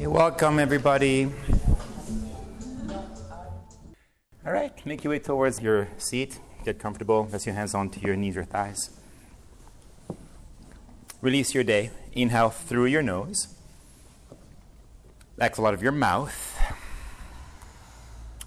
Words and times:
Okay, 0.00 0.06
welcome 0.06 0.58
everybody. 0.58 1.30
All 4.46 4.50
right, 4.50 4.86
make 4.86 5.04
your 5.04 5.10
way 5.10 5.18
towards 5.18 5.60
your 5.60 5.88
seat. 5.98 6.40
Get 6.64 6.78
comfortable. 6.78 7.26
Press 7.26 7.44
your 7.44 7.54
hands 7.54 7.74
onto 7.74 8.00
your 8.00 8.16
knees 8.16 8.34
or 8.34 8.44
thighs. 8.44 8.88
Release 11.20 11.52
your 11.54 11.64
day. 11.64 11.90
Inhale 12.14 12.48
through 12.48 12.86
your 12.86 13.02
nose. 13.02 13.48
Exhale 15.38 15.66
out 15.66 15.74
of 15.74 15.82
your 15.82 15.92
mouth. 15.92 16.58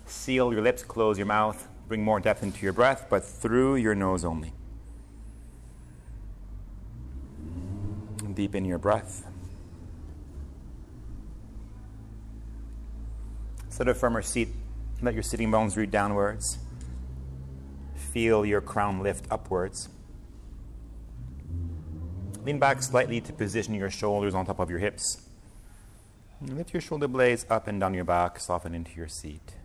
Seal 0.07 0.51
your 0.53 0.63
lips, 0.63 0.81
close 0.81 1.19
your 1.19 1.27
mouth. 1.27 1.67
Bring 1.87 2.03
more 2.03 2.19
depth 2.19 2.41
into 2.41 2.63
your 2.63 2.73
breath, 2.73 3.05
but 3.11 3.23
through 3.23 3.75
your 3.75 3.93
nose 3.93 4.25
only. 4.25 4.53
Deepen 8.33 8.65
your 8.65 8.79
breath. 8.79 9.27
Sit 13.73 13.87
a 13.87 13.95
firmer 13.95 14.21
seat. 14.21 14.49
Let 15.01 15.15
your 15.15 15.23
sitting 15.23 15.49
bones 15.49 15.75
root 15.75 15.89
downwards. 15.89 16.59
Feel 17.95 18.45
your 18.45 18.61
crown 18.61 19.01
lift 19.01 19.25
upwards. 19.31 19.89
Lean 22.45 22.59
back 22.59 22.83
slightly 22.83 23.19
to 23.21 23.33
position 23.33 23.73
your 23.73 23.89
shoulders 23.89 24.35
on 24.35 24.45
top 24.45 24.59
of 24.59 24.69
your 24.69 24.77
hips. 24.77 25.27
lift 26.39 26.71
your 26.71 26.81
shoulder 26.81 27.07
blades 27.07 27.47
up 27.49 27.67
and 27.67 27.79
down 27.79 27.95
your 27.95 28.03
back, 28.03 28.39
soften 28.39 28.75
into 28.75 28.91
your 28.95 29.07
seat. 29.07 29.55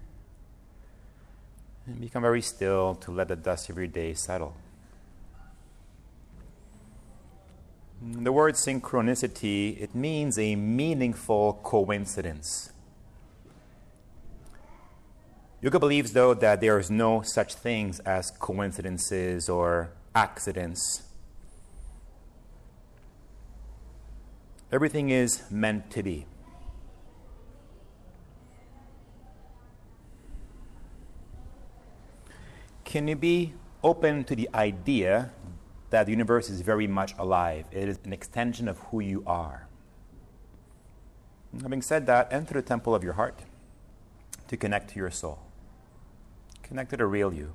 And 1.87 2.01
become 2.01 2.23
very 2.23 2.41
still 2.41 2.95
to 2.95 3.11
let 3.11 3.29
the 3.29 3.37
dust 3.37 3.69
of 3.69 3.77
your 3.77 3.89
day 3.89 4.15
settle. 4.15 4.57
The 8.01 8.33
word 8.33 8.55
synchronicity, 8.55 9.79
it 9.79 9.95
means 9.95 10.39
a 10.39 10.57
meaningful 10.57 11.61
coincidence. 11.63 12.73
Yoga 15.61 15.81
believes, 15.81 16.13
though, 16.13 16.35
that 16.35 16.61
there 16.61 16.79
is 16.79 16.89
no 16.89 17.23
such 17.23 17.55
things 17.55 17.99
as 18.01 18.31
coincidences 18.31 19.49
or 19.49 19.91
accidents. 20.15 21.03
Everything 24.71 25.11
is 25.11 25.43
meant 25.51 25.91
to 25.91 26.03
be. 26.03 26.27
Can 32.85 33.09
you 33.09 33.17
be 33.17 33.55
open 33.83 34.25
to 34.25 34.37
the 34.37 34.49
idea 34.55 35.33
that 35.91 36.07
the 36.07 36.13
universe 36.13 36.49
is 36.49 36.61
very 36.61 36.87
much 36.87 37.15
alive? 37.19 37.67
It 37.73 37.89
is 37.89 37.99
an 38.05 38.13
extension 38.13 38.69
of 38.69 38.79
who 38.79 39.01
you 39.01 39.25
are. 39.27 39.67
Having 41.63 41.83
said 41.83 42.07
that, 42.07 42.33
enter 42.33 42.55
the 42.55 42.63
temple 42.63 42.95
of 42.95 43.03
your 43.03 43.15
heart 43.15 43.41
to 44.47 44.57
connect 44.57 44.91
to 44.91 44.97
your 44.97 45.11
soul. 45.11 45.48
Connect 46.69 46.91
to 46.91 46.99
the 46.99 47.07
real 47.07 47.33
you. 47.33 47.55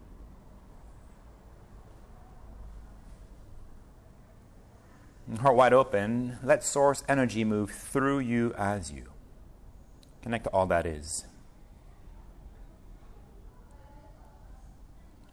Heart 5.40 5.56
wide 5.56 5.74
open, 5.74 6.38
let 6.44 6.64
source 6.64 7.04
energy 7.08 7.44
move 7.44 7.72
through 7.72 8.20
you 8.20 8.54
as 8.58 8.92
you. 8.92 9.06
Connect 10.22 10.46
to 10.46 10.50
all 10.50 10.66
that 10.68 10.86
is. 10.86 11.26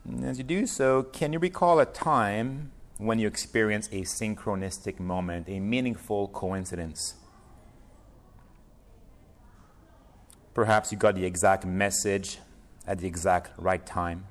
And 0.04 0.24
as 0.24 0.38
you 0.38 0.44
do 0.44 0.66
so, 0.66 1.02
can 1.02 1.32
you 1.32 1.38
recall 1.38 1.80
a 1.80 1.86
time 1.86 2.72
when 2.98 3.18
you 3.18 3.26
experience 3.26 3.88
a 3.88 4.02
synchronistic 4.02 5.00
moment, 5.00 5.48
a 5.48 5.58
meaningful 5.58 6.28
coincidence? 6.28 7.14
Perhaps 10.54 10.92
you 10.92 10.98
got 10.98 11.14
the 11.14 11.24
exact 11.24 11.64
message 11.64 12.38
at 12.90 12.98
the 12.98 13.06
exact 13.06 13.52
right 13.56 13.86
time. 13.86 14.26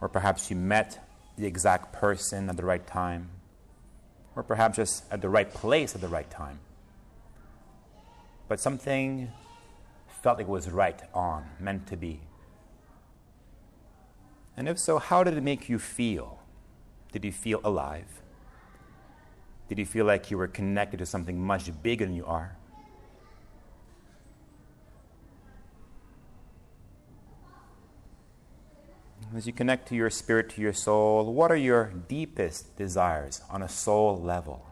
Or 0.00 0.08
perhaps 0.08 0.50
you 0.50 0.56
met 0.56 0.98
the 1.36 1.46
exact 1.46 1.92
person 1.92 2.50
at 2.50 2.56
the 2.56 2.64
right 2.64 2.84
time. 2.84 3.30
Or 4.34 4.42
perhaps 4.42 4.76
just 4.76 5.04
at 5.12 5.22
the 5.22 5.28
right 5.28 5.48
place 5.48 5.94
at 5.94 6.00
the 6.00 6.08
right 6.08 6.28
time. 6.28 6.58
But 8.48 8.58
something 8.58 9.30
felt 10.20 10.38
like 10.38 10.48
it 10.48 10.50
was 10.50 10.68
right 10.68 11.00
on, 11.14 11.48
meant 11.60 11.86
to 11.86 11.96
be. 11.96 12.18
And 14.56 14.68
if 14.68 14.80
so, 14.80 14.98
how 14.98 15.22
did 15.22 15.34
it 15.34 15.42
make 15.44 15.68
you 15.68 15.78
feel? 15.78 16.40
Did 17.12 17.24
you 17.24 17.30
feel 17.30 17.60
alive? 17.62 18.20
Did 19.68 19.78
you 19.78 19.86
feel 19.86 20.04
like 20.04 20.32
you 20.32 20.38
were 20.38 20.48
connected 20.48 20.98
to 20.98 21.06
something 21.06 21.40
much 21.40 21.70
bigger 21.84 22.04
than 22.04 22.16
you 22.16 22.26
are? 22.26 22.57
As 29.36 29.46
you 29.46 29.52
connect 29.52 29.88
to 29.88 29.94
your 29.94 30.10
spirit, 30.10 30.50
to 30.50 30.60
your 30.60 30.72
soul, 30.72 31.32
what 31.32 31.50
are 31.50 31.56
your 31.56 31.92
deepest 32.08 32.76
desires 32.76 33.42
on 33.50 33.62
a 33.62 33.68
soul 33.68 34.20
level? 34.20 34.66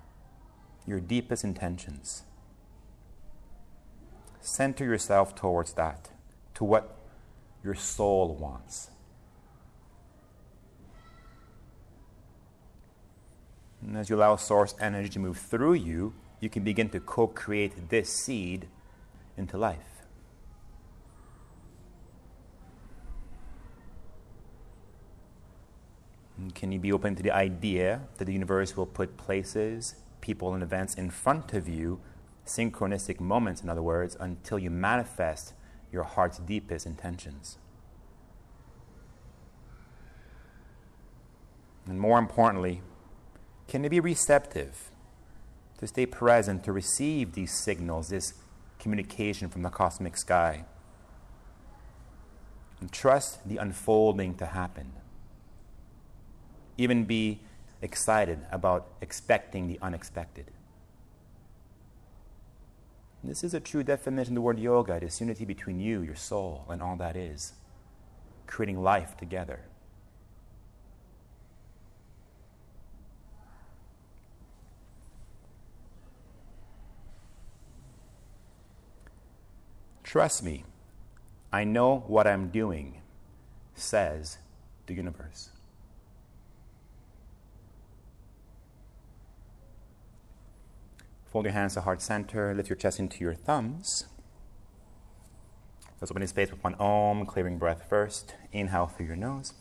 Your 0.86 1.00
deepest 1.00 1.44
intentions. 1.44 2.22
Center 4.40 4.84
yourself 4.84 5.34
towards 5.34 5.72
that, 5.74 6.10
to 6.54 6.64
what 6.64 6.96
your 7.62 7.74
soul 7.74 8.34
wants. 8.34 8.90
And 13.82 13.96
as 13.96 14.08
you 14.08 14.16
allow 14.16 14.36
source 14.36 14.74
energy 14.80 15.08
to 15.10 15.18
move 15.18 15.38
through 15.38 15.74
you, 15.74 16.14
you 16.40 16.48
can 16.48 16.64
begin 16.64 16.88
to 16.90 17.00
co 17.00 17.26
create 17.26 17.88
this 17.88 18.08
seed 18.08 18.68
into 19.36 19.58
life. 19.58 19.95
Can 26.54 26.70
you 26.70 26.78
be 26.78 26.92
open 26.92 27.14
to 27.16 27.22
the 27.22 27.30
idea 27.30 28.02
that 28.18 28.26
the 28.26 28.32
universe 28.32 28.76
will 28.76 28.86
put 28.86 29.16
places, 29.16 29.96
people, 30.20 30.52
and 30.52 30.62
events 30.62 30.94
in 30.94 31.08
front 31.10 31.54
of 31.54 31.66
you, 31.66 32.00
synchronistic 32.44 33.20
moments, 33.20 33.62
in 33.62 33.70
other 33.70 33.82
words, 33.82 34.16
until 34.20 34.58
you 34.58 34.70
manifest 34.70 35.54
your 35.90 36.04
heart's 36.04 36.38
deepest 36.38 36.84
intentions? 36.84 37.56
And 41.86 41.98
more 41.98 42.18
importantly, 42.18 42.82
can 43.66 43.82
you 43.84 43.90
be 43.90 44.00
receptive 44.00 44.90
to 45.78 45.86
stay 45.86 46.04
present 46.04 46.64
to 46.64 46.72
receive 46.72 47.32
these 47.32 47.52
signals, 47.52 48.10
this 48.10 48.34
communication 48.78 49.48
from 49.48 49.62
the 49.62 49.70
cosmic 49.70 50.18
sky? 50.18 50.64
And 52.78 52.92
trust 52.92 53.48
the 53.48 53.56
unfolding 53.56 54.34
to 54.34 54.46
happen 54.46 54.92
even 56.78 57.04
be 57.04 57.40
excited 57.82 58.38
about 58.50 58.88
expecting 59.00 59.68
the 59.68 59.78
unexpected. 59.80 60.50
This 63.24 63.42
is 63.42 63.54
a 63.54 63.60
true 63.60 63.82
definition 63.82 64.32
of 64.32 64.34
the 64.36 64.40
word 64.40 64.58
yoga 64.58 65.00
this 65.00 65.20
unity 65.20 65.44
between 65.44 65.80
you, 65.80 66.02
your 66.02 66.14
soul, 66.14 66.64
and 66.68 66.80
all 66.80 66.96
that 66.96 67.16
is, 67.16 67.54
creating 68.46 68.82
life 68.82 69.16
together. 69.16 69.60
Trust 80.04 80.44
me, 80.44 80.64
I 81.52 81.64
know 81.64 82.04
what 82.06 82.28
I'm 82.28 82.48
doing, 82.48 83.02
says 83.74 84.38
the 84.86 84.94
universe. 84.94 85.50
Fold 91.36 91.44
your 91.44 91.52
hands 91.52 91.74
to 91.74 91.82
heart 91.82 92.00
center. 92.00 92.54
Lift 92.54 92.70
your 92.70 92.76
chest 92.76 92.98
into 92.98 93.22
your 93.22 93.34
thumbs. 93.34 94.06
Let's 96.00 96.10
open 96.10 96.22
your 96.22 96.28
space 96.28 96.50
with 96.50 96.64
one 96.64 96.74
om, 96.76 97.26
clearing 97.26 97.58
breath 97.58 97.86
first. 97.90 98.34
Inhale 98.52 98.86
through 98.86 99.04
your 99.04 99.16
nose. 99.16 99.52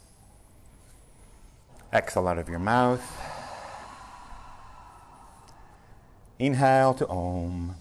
Exhale 1.91 2.29
out 2.29 2.37
of 2.37 2.47
your 2.47 2.59
mouth. 2.59 3.03
Inhale 6.39 6.93
to. 6.93 7.09
Om. 7.09 7.75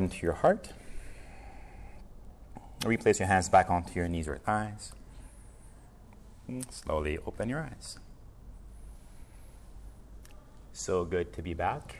Into 0.00 0.22
your 0.26 0.32
heart. 0.32 0.72
Replace 2.86 3.20
your 3.20 3.28
hands 3.28 3.48
back 3.48 3.68
onto 3.68 3.92
your 3.94 4.08
knees 4.08 4.26
or 4.26 4.38
thighs. 4.38 4.92
Slowly 6.70 7.18
open 7.26 7.48
your 7.48 7.60
eyes. 7.60 7.98
So 10.72 11.04
good 11.04 11.32
to 11.34 11.42
be 11.42 11.52
back. 11.52 11.96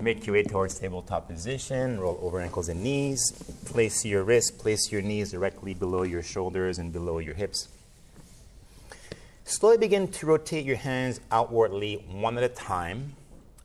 Make 0.00 0.24
your 0.24 0.34
way 0.34 0.44
towards 0.44 0.78
tabletop 0.78 1.28
position. 1.28 1.98
Roll 1.98 2.18
over 2.22 2.40
ankles 2.40 2.68
and 2.68 2.82
knees. 2.82 3.32
Place 3.64 4.04
your 4.04 4.22
wrists, 4.22 4.52
place 4.52 4.92
your 4.92 5.02
knees 5.02 5.32
directly 5.32 5.74
below 5.74 6.04
your 6.04 6.22
shoulders 6.22 6.78
and 6.78 6.92
below 6.92 7.18
your 7.18 7.34
hips. 7.34 7.68
Slowly 9.44 9.78
begin 9.78 10.06
to 10.08 10.26
rotate 10.26 10.64
your 10.64 10.76
hands 10.76 11.20
outwardly 11.32 12.04
one 12.08 12.38
at 12.38 12.44
a 12.44 12.48
time 12.48 13.16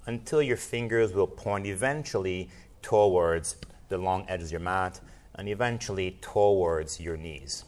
until 0.06 0.42
your 0.42 0.58
fingers 0.58 1.14
will 1.14 1.28
point 1.28 1.66
eventually 1.66 2.50
towards 2.82 3.56
the 3.90 3.98
long 3.98 4.26
edges 4.28 4.48
of 4.48 4.54
your 4.54 4.60
mat 4.62 5.00
and 5.36 5.48
eventually 5.48 6.18
towards 6.22 7.00
your 7.00 7.18
knees. 7.18 7.64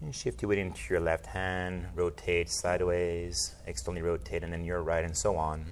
And 0.00 0.14
shift 0.14 0.42
your 0.42 0.50
weight 0.50 0.58
into 0.58 0.80
your 0.90 1.00
left 1.00 1.26
hand, 1.26 1.86
rotate 1.94 2.50
sideways, 2.50 3.54
externally 3.66 4.02
rotate, 4.02 4.44
and 4.44 4.52
then 4.52 4.64
your 4.64 4.82
right, 4.82 5.04
and 5.04 5.16
so 5.16 5.36
on. 5.36 5.64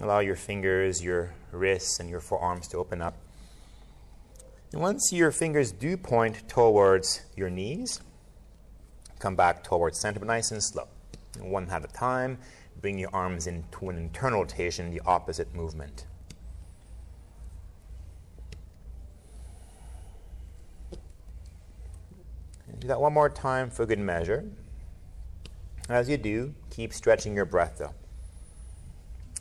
Allow 0.00 0.20
your 0.20 0.36
fingers, 0.36 1.02
your 1.02 1.34
wrists, 1.52 2.00
and 2.00 2.10
your 2.10 2.20
forearms 2.20 2.66
to 2.68 2.78
open 2.78 3.00
up. 3.00 3.16
And 4.72 4.82
once 4.82 5.12
your 5.12 5.30
fingers 5.30 5.70
do 5.70 5.96
point 5.96 6.48
towards 6.48 7.22
your 7.36 7.48
knees, 7.48 8.00
Come 9.18 9.34
back 9.34 9.64
towards 9.64 10.00
center, 10.00 10.20
but 10.20 10.28
nice 10.28 10.50
and 10.52 10.62
slow. 10.62 10.86
One 11.40 11.68
at 11.70 11.84
a 11.84 11.88
time. 11.88 12.38
Bring 12.80 12.98
your 12.98 13.10
arms 13.12 13.46
into 13.46 13.90
an 13.90 13.96
internal 13.96 14.40
rotation, 14.40 14.90
the 14.90 15.00
opposite 15.04 15.54
movement. 15.54 16.06
do 22.78 22.86
that 22.86 23.00
one 23.00 23.12
more 23.12 23.28
time 23.28 23.70
for 23.70 23.86
good 23.86 23.98
measure. 23.98 24.44
As 25.88 26.08
you 26.08 26.16
do, 26.16 26.54
keep 26.70 26.92
stretching 26.92 27.34
your 27.34 27.44
breath 27.44 27.76
though. 27.78 27.94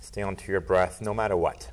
Stay 0.01 0.21
onto 0.21 0.51
your 0.51 0.61
breath 0.61 1.01
no 1.01 1.13
matter 1.13 1.37
what. 1.37 1.69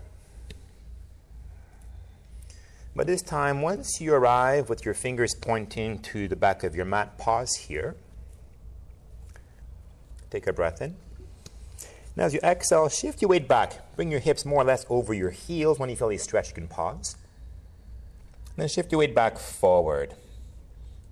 But 2.97 3.07
this 3.07 3.23
time, 3.23 3.61
once 3.61 4.01
you 4.01 4.15
arrive 4.15 4.69
with 4.69 4.85
your 4.85 4.95
fingers 4.95 5.35
pointing 5.35 5.99
to 6.01 6.29
the 6.29 6.37
back 6.37 6.63
of 6.63 6.77
your 6.77 6.85
mat, 6.85 7.19
pause 7.19 7.55
here. 7.55 7.97
Take 10.31 10.47
a 10.47 10.53
breath 10.53 10.81
in. 10.81 10.95
Now, 12.17 12.25
as 12.25 12.35
you 12.35 12.41
exhale, 12.43 12.89
shift 12.89 13.21
your 13.21 13.29
weight 13.29 13.49
back. 13.49 13.97
Bring 13.97 14.11
your 14.11 14.21
hips 14.21 14.45
more 14.45 14.63
or 14.63 14.65
less 14.65 14.87
over 14.89 15.13
your 15.13 15.31
heels. 15.31 15.79
When 15.79 15.91
you 15.91 15.97
feel 15.97 16.11
a 16.11 16.17
stretch, 16.17 16.49
you 16.49 16.55
can 16.55 16.69
pause. 16.69 17.17
Then 18.57 18.69
shift 18.69 18.93
your 18.93 19.01
weight 19.01 19.15
back 19.15 19.39
forward. 19.39 20.15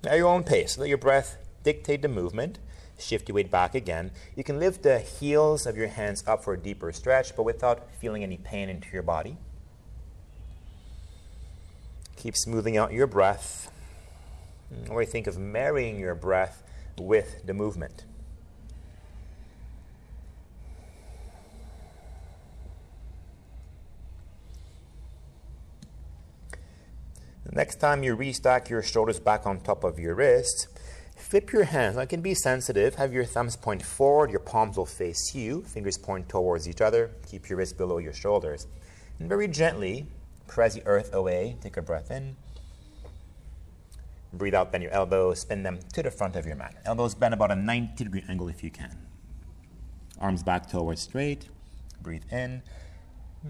At 0.04 0.16
your 0.16 0.28
own 0.28 0.44
pace, 0.44 0.78
let 0.78 0.88
your 0.88 0.98
breath 0.98 1.38
dictate 1.64 2.02
the 2.02 2.08
movement. 2.08 2.58
Shift 2.98 3.28
your 3.28 3.34
weight 3.34 3.50
back 3.50 3.74
again. 3.74 4.12
You 4.36 4.44
can 4.44 4.60
lift 4.60 4.84
the 4.84 5.00
heels 5.00 5.66
of 5.66 5.76
your 5.76 5.88
hands 5.88 6.22
up 6.26 6.44
for 6.44 6.54
a 6.54 6.58
deeper 6.58 6.92
stretch, 6.92 7.34
but 7.34 7.42
without 7.42 7.92
feeling 7.96 8.22
any 8.22 8.36
pain 8.36 8.68
into 8.68 8.88
your 8.92 9.02
body. 9.02 9.38
Keep 12.16 12.36
smoothing 12.36 12.76
out 12.76 12.92
your 12.92 13.08
breath. 13.08 13.72
Or 14.88 15.04
think 15.04 15.26
of 15.26 15.36
marrying 15.36 15.98
your 15.98 16.14
breath 16.14 16.62
with 16.96 17.44
the 17.44 17.54
movement. 17.54 18.04
The 27.44 27.56
next 27.56 27.76
time 27.80 28.02
you 28.02 28.16
restack 28.16 28.68
your 28.68 28.82
shoulders 28.82 29.20
back 29.20 29.46
on 29.46 29.60
top 29.60 29.84
of 29.84 29.98
your 29.98 30.14
wrists, 30.14 30.68
flip 31.16 31.52
your 31.52 31.64
hands. 31.64 31.96
Now, 31.96 32.02
it 32.02 32.08
can 32.08 32.22
be 32.22 32.34
sensitive. 32.34 32.94
Have 32.96 33.12
your 33.12 33.24
thumbs 33.24 33.56
point 33.56 33.82
forward, 33.82 34.30
your 34.30 34.40
palms 34.40 34.76
will 34.76 34.86
face 34.86 35.34
you, 35.34 35.62
fingers 35.62 35.98
point 35.98 36.28
towards 36.28 36.68
each 36.68 36.80
other. 36.80 37.10
Keep 37.30 37.48
your 37.48 37.58
wrists 37.58 37.76
below 37.76 37.98
your 37.98 38.12
shoulders. 38.12 38.66
And 39.18 39.28
very 39.28 39.48
gently, 39.48 40.06
Press 40.52 40.74
the 40.74 40.86
earth 40.86 41.14
away. 41.14 41.56
Take 41.62 41.78
a 41.78 41.82
breath 41.82 42.10
in. 42.10 42.36
Breathe 44.34 44.54
out, 44.54 44.70
bend 44.70 44.82
your 44.82 44.92
elbows, 44.92 45.40
spin 45.40 45.62
them 45.62 45.78
to 45.94 46.02
the 46.02 46.10
front 46.10 46.36
of 46.36 46.44
your 46.44 46.56
mat. 46.56 46.74
Elbows 46.84 47.14
bend 47.14 47.32
about 47.32 47.50
a 47.50 47.56
90 47.56 48.04
degree 48.04 48.22
angle 48.28 48.48
if 48.48 48.62
you 48.62 48.70
can. 48.70 48.98
Arms 50.20 50.42
back 50.42 50.68
towards 50.68 51.00
straight. 51.00 51.48
Breathe 52.02 52.24
in. 52.30 52.62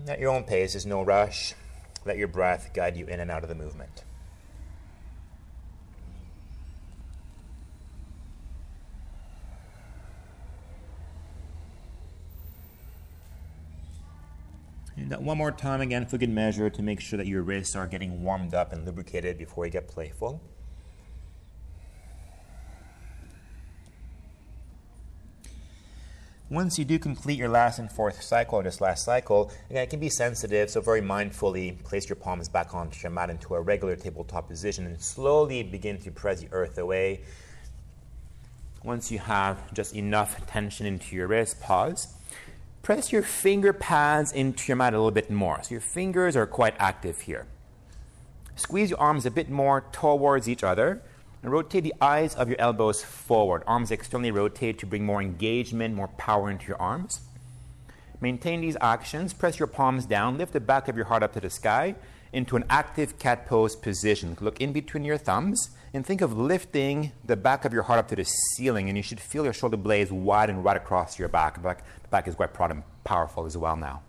At 0.07 0.21
your 0.21 0.31
own 0.31 0.45
pace, 0.45 0.75
there's 0.75 0.87
no 0.87 1.03
rush. 1.03 1.55
Let 2.05 2.19
your 2.19 2.29
breath 2.29 2.73
guide 2.75 2.97
you 2.97 3.07
in 3.07 3.21
and 3.21 3.31
out 3.31 3.43
of 3.43 3.49
the 3.49 3.55
movement. 3.55 4.05
And 14.97 15.17
one 15.25 15.39
more 15.39 15.51
time 15.51 15.81
again 15.81 16.03
if 16.03 16.13
we 16.13 16.19
can 16.19 16.35
measure 16.35 16.71
to 16.71 16.83
make 16.83 17.01
sure 17.01 17.17
that 17.17 17.27
your 17.27 17.43
wrists 17.43 17.75
are 17.75 17.87
getting 17.87 18.23
warmed 18.23 18.55
up 18.55 18.73
and 18.73 18.85
lubricated 18.85 19.39
before 19.39 19.65
you 19.65 19.73
get 19.73 19.89
playful. 19.89 20.43
Once 26.53 26.79
you 26.79 26.85
do 26.85 26.99
complete 26.99 27.39
your 27.39 27.49
last 27.49 27.79
and 27.79 27.91
fourth 27.91 28.21
cycle 28.21 28.59
or 28.59 28.63
this 28.63 28.79
last 28.79 29.07
cycle, 29.07 29.51
again, 29.71 29.85
it 29.85 29.89
can 29.89 29.99
be 29.99 30.11
sensitive, 30.11 30.69
so 30.69 30.83
very 30.83 31.01
mindfully 31.01 31.83
place 31.83 32.11
your 32.11 32.17
palms 32.17 32.47
back 32.47 32.75
onto 32.75 33.01
your 33.01 33.11
mat 33.11 33.31
into 33.31 33.55
a 33.55 33.61
regular 33.63 33.97
tabletop 33.97 34.49
position 34.49 34.85
and 34.85 35.01
slowly 35.01 35.63
begin 35.63 35.99
to 35.99 36.11
press 36.11 36.43
the 36.43 36.49
earth 36.53 36.77
away. 36.77 37.23
Once 38.85 39.11
you 39.11 39.19
have 39.19 39.73
just 39.73 39.97
enough 39.97 40.47
tension 40.47 40.85
into 40.85 41.17
your 41.17 41.27
wrist, 41.27 41.59
pause 41.63 42.09
press 42.83 43.13
your 43.13 43.23
finger 43.23 43.73
pads 43.73 44.31
into 44.31 44.69
your 44.69 44.77
mat 44.77 44.93
a 44.93 44.97
little 44.99 45.11
bit 45.11 45.31
more. 45.31 45.63
So 45.63 45.71
your 45.71 45.81
fingers 45.81 46.37
are 46.37 46.47
quite 46.47 46.75
active 46.79 47.23
here. 47.23 47.47
Squeeze 48.57 48.91
your 48.91 49.01
arms 49.01 49.25
a 49.25 49.31
bit 49.31 49.49
more 49.49 49.87
towards 49.91 50.51
each 50.51 50.63
other 50.63 51.01
rotate 51.51 51.83
the 51.83 51.95
eyes 52.01 52.35
of 52.35 52.49
your 52.49 52.61
elbows 52.61 53.03
forward. 53.03 53.65
Arms 53.67 53.91
externally 53.91 54.31
rotate 54.31 54.79
to 54.79 54.87
bring 54.87 55.05
more 55.05 55.21
engagement, 55.21 55.95
more 55.95 56.09
power 56.09 56.51
into 56.51 56.69
your 56.69 56.81
arms. 56.81 57.21
Maintain 58.21 58.61
these 58.61 58.77
actions. 58.81 59.33
Press 59.33 59.59
your 59.59 59.67
palms 59.67 60.07
down. 60.07 60.39
Lift 60.39 60.53
the 60.53 60.61
back 60.61 60.87
of 60.87 60.95
your 60.95 61.07
heart 61.07 61.25
up 61.25 61.33
to 61.33 61.41
the 61.41 61.51
sky 61.51 61.97
into 62.33 62.57
an 62.57 62.65
active 62.71 63.19
cat 63.19 63.47
pose 63.47 63.75
position. 63.75 64.37
Look 64.41 64.61
in 64.61 64.73
between 64.73 65.05
your 65.05 65.19
thumbs 65.19 65.71
and 65.93 66.07
think 66.07 66.21
of 66.21 66.39
lifting 66.39 67.13
the 67.25 67.37
back 67.37 67.65
of 67.65 67.73
your 67.73 67.83
heart 67.83 67.99
up 67.99 68.09
to 68.09 68.17
the 68.17 68.25
ceiling. 68.25 68.89
And 68.89 68.97
you 68.97 69.03
should 69.03 69.19
feel 69.19 69.45
your 69.45 69.53
shoulder 69.53 69.77
blades 69.77 70.13
widen 70.13 70.63
right 70.63 70.77
across 70.77 71.19
your 71.19 71.29
back. 71.29 71.55
The 71.55 71.61
back, 71.61 71.85
the 72.03 72.09
back 72.09 72.29
is 72.29 72.37
quite 72.37 72.55
proud 72.55 72.71
and 72.71 72.85
powerful 73.03 73.45
as 73.45 73.59
well 73.59 73.77
now. 73.77 74.03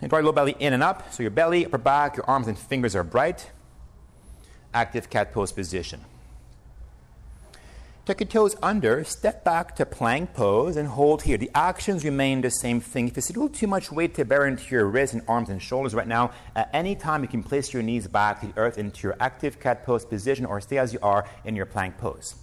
And 0.00 0.08
draw 0.08 0.20
your 0.20 0.26
low 0.26 0.32
belly 0.32 0.56
in 0.60 0.72
and 0.72 0.82
up. 0.82 1.12
So 1.12 1.22
your 1.22 1.30
belly, 1.30 1.66
upper 1.66 1.78
back, 1.78 2.16
your 2.16 2.28
arms 2.28 2.46
and 2.46 2.56
fingers 2.56 2.94
are 2.94 3.04
bright. 3.04 3.50
Active 4.72 5.10
cat 5.10 5.32
pose 5.32 5.52
position. 5.52 6.04
Tuck 8.04 8.18
your 8.18 8.26
toes 8.26 8.56
under, 8.60 9.04
step 9.04 9.44
back 9.44 9.76
to 9.76 9.86
plank 9.86 10.34
pose, 10.34 10.76
and 10.76 10.88
hold 10.88 11.22
here. 11.22 11.38
The 11.38 11.52
actions 11.54 12.04
remain 12.04 12.40
the 12.40 12.50
same 12.50 12.80
thing. 12.80 13.06
If 13.06 13.16
it's 13.16 13.30
a 13.30 13.32
little 13.32 13.48
too 13.48 13.68
much 13.68 13.92
weight 13.92 14.16
to 14.16 14.24
bear 14.24 14.44
into 14.44 14.74
your 14.74 14.86
wrists 14.86 15.14
and 15.14 15.22
arms 15.28 15.50
and 15.50 15.62
shoulders 15.62 15.94
right 15.94 16.08
now, 16.08 16.32
at 16.56 16.68
any 16.72 16.96
time 16.96 17.22
you 17.22 17.28
can 17.28 17.44
place 17.44 17.72
your 17.72 17.80
knees 17.80 18.08
back 18.08 18.40
to 18.40 18.48
the 18.48 18.58
earth 18.58 18.76
into 18.76 19.06
your 19.06 19.14
active 19.20 19.60
cat 19.60 19.86
pose 19.86 20.04
position 20.04 20.44
or 20.44 20.60
stay 20.60 20.78
as 20.78 20.92
you 20.92 20.98
are 21.00 21.28
in 21.44 21.54
your 21.54 21.64
plank 21.64 21.96
pose. 21.96 22.34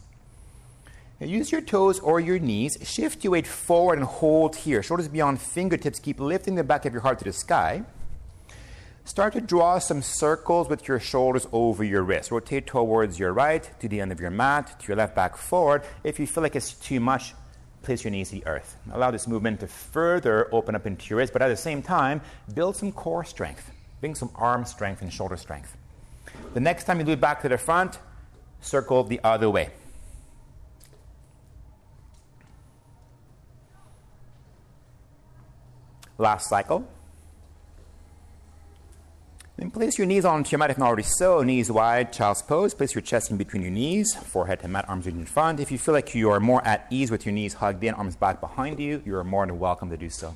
Now 1.20 1.28
use 1.28 1.52
your 1.52 1.60
toes 1.60 2.00
or 2.00 2.22
your 2.22 2.40
knees, 2.40 2.78
shift 2.84 3.26
your 3.26 3.32
weight 3.32 3.46
forward 3.46 3.98
and 3.98 4.08
hold 4.08 4.56
here. 4.56 4.82
Shoulders 4.82 5.10
beyond 5.10 5.42
fingertips, 5.42 6.00
keep 6.00 6.22
lifting 6.22 6.56
the 6.56 6.64
back 6.64 6.86
of 6.86 6.94
your 6.94 7.02
heart 7.02 7.20
to 7.20 7.26
the 7.26 7.34
sky. 7.34 7.84
Start 9.10 9.34
to 9.34 9.42
draw 9.42 9.80
some 9.80 10.04
circles 10.04 10.70
with 10.70 10.88
your 10.88 11.00
shoulders 11.00 11.48
over 11.52 11.84
your 11.84 12.04
wrists. 12.04 12.32
Rotate 12.32 12.68
towards 12.68 13.18
your 13.18 13.34
right, 13.34 13.68
to 13.80 13.88
the 13.88 14.02
end 14.02 14.12
of 14.12 14.20
your 14.20 14.30
mat, 14.30 14.80
to 14.80 14.88
your 14.88 14.98
left 14.98 15.16
back 15.16 15.36
forward. 15.36 15.82
If 16.04 16.20
you 16.20 16.28
feel 16.28 16.44
like 16.44 16.56
it's 16.56 16.74
too 16.74 17.00
much, 17.00 17.34
place 17.82 18.04
your 18.04 18.12
knees 18.12 18.30
to 18.30 18.36
the 18.36 18.46
earth. 18.46 18.78
Allow 18.94 19.10
this 19.10 19.28
movement 19.28 19.62
to 19.62 19.68
further 19.68 20.48
open 20.54 20.76
up 20.76 20.86
into 20.86 21.10
your 21.10 21.18
wrists, 21.18 21.34
but 21.34 21.42
at 21.42 21.48
the 21.48 21.58
same 21.58 21.82
time, 21.82 22.22
build 22.54 22.76
some 22.76 22.92
core 22.92 23.24
strength. 23.24 23.72
Bring 24.00 24.14
some 24.14 24.30
arm 24.36 24.64
strength 24.64 25.02
and 25.02 25.12
shoulder 25.12 25.38
strength. 25.38 25.76
The 26.54 26.60
next 26.60 26.84
time 26.84 27.00
you 27.00 27.04
do 27.04 27.14
it 27.14 27.20
back 27.20 27.42
to 27.42 27.50
the 27.50 27.58
front, 27.58 27.98
circle 28.62 29.04
the 29.04 29.20
other 29.24 29.50
way. 29.50 29.70
Last 36.20 36.48
cycle. 36.48 36.88
Then 39.60 39.72
place 39.72 39.98
your 39.98 40.08
knees 40.08 40.24
onto 40.24 40.52
your 40.52 40.60
mat 40.60 40.70
if 40.70 40.78
not 40.78 40.88
already 40.88 41.04
so. 41.04 41.44
Knees 41.44 41.70
wide, 41.70 42.14
child's 42.14 42.42
pose. 42.42 42.74
Place 42.74 42.96
your 42.96 43.02
chest 43.02 43.30
in 43.30 43.36
between 43.36 43.62
your 43.62 43.72
knees, 43.72 44.16
forehead 44.16 44.62
to 44.62 44.70
mat, 44.70 44.88
arms 44.88 45.06
in 45.06 45.26
front. 45.26 45.60
If 45.60 45.70
you 45.70 45.78
feel 45.78 45.94
like 45.94 46.16
you 46.16 46.30
are 46.30 46.40
more 46.40 46.66
at 46.66 46.88
ease 46.90 47.12
with 47.12 47.26
your 47.26 47.34
knees 47.34 47.56
hugged 47.56 47.84
in, 47.84 47.94
arms 47.94 48.16
back 48.16 48.40
behind 48.40 48.80
you, 48.80 49.04
you 49.06 49.18
are 49.18 49.24
more 49.26 49.46
than 49.46 49.60
welcome 49.60 49.90
to 49.90 49.98
do 49.98 50.10
so. 50.10 50.34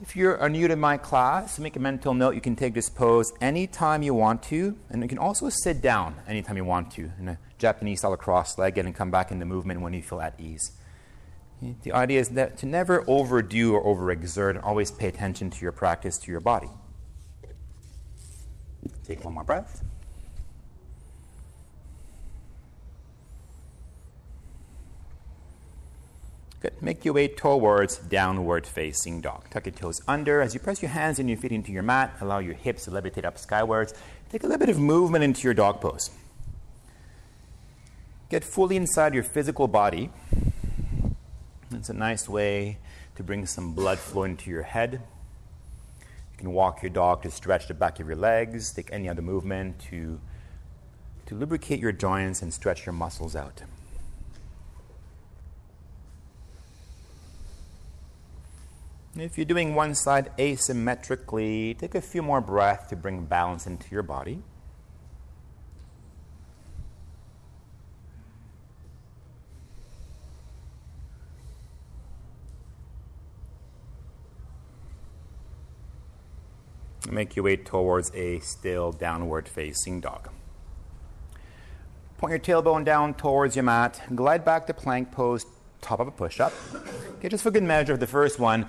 If 0.00 0.14
you're 0.14 0.48
new 0.48 0.68
to 0.68 0.76
my 0.76 0.96
class, 0.96 1.58
make 1.58 1.74
a 1.74 1.80
mental 1.80 2.14
note. 2.14 2.36
You 2.36 2.40
can 2.40 2.54
take 2.54 2.72
this 2.72 2.88
pose 2.88 3.32
anytime 3.40 4.04
you 4.04 4.14
want 4.14 4.44
to, 4.44 4.76
and 4.88 5.02
you 5.02 5.08
can 5.08 5.18
also 5.18 5.48
sit 5.48 5.82
down 5.82 6.14
anytime 6.28 6.56
you 6.56 6.64
want 6.64 6.92
to 6.92 7.10
in 7.18 7.26
a 7.30 7.38
Japanese 7.58 7.98
style 7.98 8.16
cross 8.16 8.56
legged 8.58 8.86
and 8.86 8.94
come 8.94 9.10
back 9.10 9.32
into 9.32 9.44
movement 9.44 9.80
when 9.80 9.92
you 9.92 10.02
feel 10.02 10.20
at 10.20 10.38
ease. 10.38 10.70
The 11.82 11.92
idea 11.92 12.20
is 12.20 12.28
that 12.28 12.58
to 12.58 12.66
never 12.66 13.02
overdo 13.10 13.74
or 13.74 13.82
overexert 13.96 14.50
and 14.50 14.60
always 14.60 14.92
pay 14.92 15.08
attention 15.08 15.50
to 15.50 15.62
your 15.62 15.72
practice, 15.72 16.16
to 16.18 16.30
your 16.30 16.38
body. 16.40 16.70
Take 19.04 19.24
one 19.24 19.34
more 19.34 19.44
breath. 19.44 19.82
Good. 26.60 26.80
Make 26.80 27.04
your 27.04 27.14
way 27.14 27.28
towards 27.28 27.98
downward 27.98 28.66
facing 28.66 29.20
dog. 29.20 29.48
Tuck 29.50 29.66
your 29.66 29.74
toes 29.74 30.00
under. 30.08 30.40
As 30.40 30.54
you 30.54 30.60
press 30.60 30.82
your 30.82 30.90
hands 30.90 31.18
and 31.18 31.28
your 31.28 31.38
feet 31.38 31.52
into 31.52 31.70
your 31.70 31.82
mat, 31.82 32.16
allow 32.20 32.38
your 32.38 32.54
hips 32.54 32.84
to 32.84 32.90
levitate 32.90 33.24
up 33.24 33.38
skywards. 33.38 33.92
Take 34.30 34.42
a 34.42 34.46
little 34.46 34.58
bit 34.58 34.70
of 34.70 34.78
movement 34.78 35.22
into 35.22 35.42
your 35.42 35.54
dog 35.54 35.80
pose. 35.80 36.10
Get 38.28 38.42
fully 38.42 38.76
inside 38.76 39.14
your 39.14 39.22
physical 39.22 39.68
body. 39.68 40.10
It's 41.70 41.88
a 41.88 41.94
nice 41.94 42.28
way 42.28 42.78
to 43.14 43.22
bring 43.22 43.46
some 43.46 43.72
blood 43.72 43.98
flow 43.98 44.24
into 44.24 44.50
your 44.50 44.62
head. 44.62 45.02
You 46.36 46.42
can 46.42 46.52
walk 46.52 46.82
your 46.82 46.90
dog 46.90 47.22
to 47.22 47.30
stretch 47.30 47.66
the 47.66 47.74
back 47.74 47.98
of 47.98 48.06
your 48.06 48.16
legs, 48.16 48.70
take 48.72 48.92
any 48.92 49.08
other 49.08 49.22
movement 49.22 49.78
to, 49.90 50.20
to 51.26 51.34
lubricate 51.34 51.80
your 51.80 51.92
joints 51.92 52.42
and 52.42 52.52
stretch 52.52 52.84
your 52.84 52.92
muscles 52.92 53.34
out. 53.34 53.62
If 59.18 59.38
you're 59.38 59.46
doing 59.46 59.74
one 59.74 59.94
side 59.94 60.30
asymmetrically, 60.36 61.78
take 61.78 61.94
a 61.94 62.02
few 62.02 62.20
more 62.20 62.42
breaths 62.42 62.90
to 62.90 62.96
bring 62.96 63.24
balance 63.24 63.66
into 63.66 63.90
your 63.90 64.02
body. 64.02 64.42
Make 77.10 77.36
your 77.36 77.44
way 77.44 77.56
towards 77.56 78.12
a 78.14 78.40
still 78.40 78.92
downward 78.92 79.48
facing 79.48 80.00
dog. 80.00 80.30
Point 82.18 82.30
your 82.30 82.40
tailbone 82.40 82.84
down 82.84 83.14
towards 83.14 83.56
your 83.56 83.62
mat. 83.62 84.02
Glide 84.14 84.44
back 84.44 84.66
to 84.66 84.74
plank 84.74 85.12
pose, 85.12 85.46
top 85.80 86.00
of 86.00 86.08
a 86.08 86.10
push 86.10 86.40
up. 86.40 86.52
Okay, 87.18 87.28
just 87.28 87.42
for 87.42 87.50
good 87.50 87.62
measure, 87.62 87.92
of 87.92 88.00
the 88.00 88.06
first 88.06 88.38
one, 88.38 88.66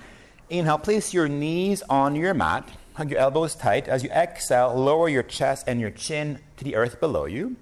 Inhale, 0.50 0.78
place 0.78 1.12
your 1.12 1.28
knees 1.28 1.82
on 1.90 2.14
your 2.14 2.32
mat, 2.32 2.66
hug 2.94 3.10
your 3.10 3.20
elbows 3.20 3.54
tight. 3.54 3.86
As 3.86 4.02
you 4.02 4.08
exhale, 4.10 4.74
lower 4.74 5.08
your 5.08 5.22
chest 5.22 5.64
and 5.66 5.78
your 5.78 5.90
chin 5.90 6.38
to 6.56 6.64
the 6.64 6.74
earth 6.74 7.00
below 7.00 7.26
you. 7.26 7.56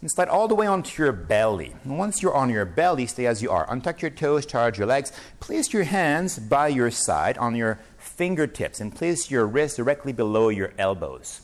And 0.00 0.10
slide 0.10 0.28
all 0.28 0.48
the 0.48 0.54
way 0.54 0.66
onto 0.66 1.02
your 1.02 1.12
belly. 1.12 1.74
And 1.84 1.98
once 1.98 2.22
you're 2.22 2.34
on 2.34 2.50
your 2.50 2.64
belly, 2.64 3.06
stay 3.06 3.26
as 3.26 3.42
you 3.42 3.50
are. 3.50 3.66
Untuck 3.68 4.02
your 4.02 4.10
toes, 4.10 4.44
charge 4.44 4.76
your 4.76 4.88
legs. 4.88 5.12
Place 5.38 5.72
your 5.72 5.84
hands 5.84 6.38
by 6.38 6.68
your 6.68 6.90
side 6.90 7.38
on 7.38 7.54
your 7.54 7.78
fingertips 8.06 8.80
and 8.80 8.94
place 8.94 9.30
your 9.30 9.46
wrists 9.46 9.76
directly 9.76 10.12
below 10.12 10.48
your 10.48 10.72
elbows. 10.78 11.40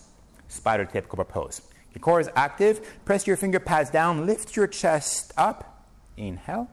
Spider 0.49 0.85
tip 0.85 1.09
cobra 1.09 1.25
pose. 1.25 1.63
Your 1.95 2.01
core 2.01 2.21
is 2.21 2.31
active. 2.35 3.05
Press 3.05 3.27
your 3.27 3.37
finger 3.37 3.61
pads 3.61 3.91
down. 3.91 4.27
Lift 4.27 4.57
your 4.57 4.67
chest 4.67 5.33
up. 5.37 5.87
Inhale. 6.17 6.69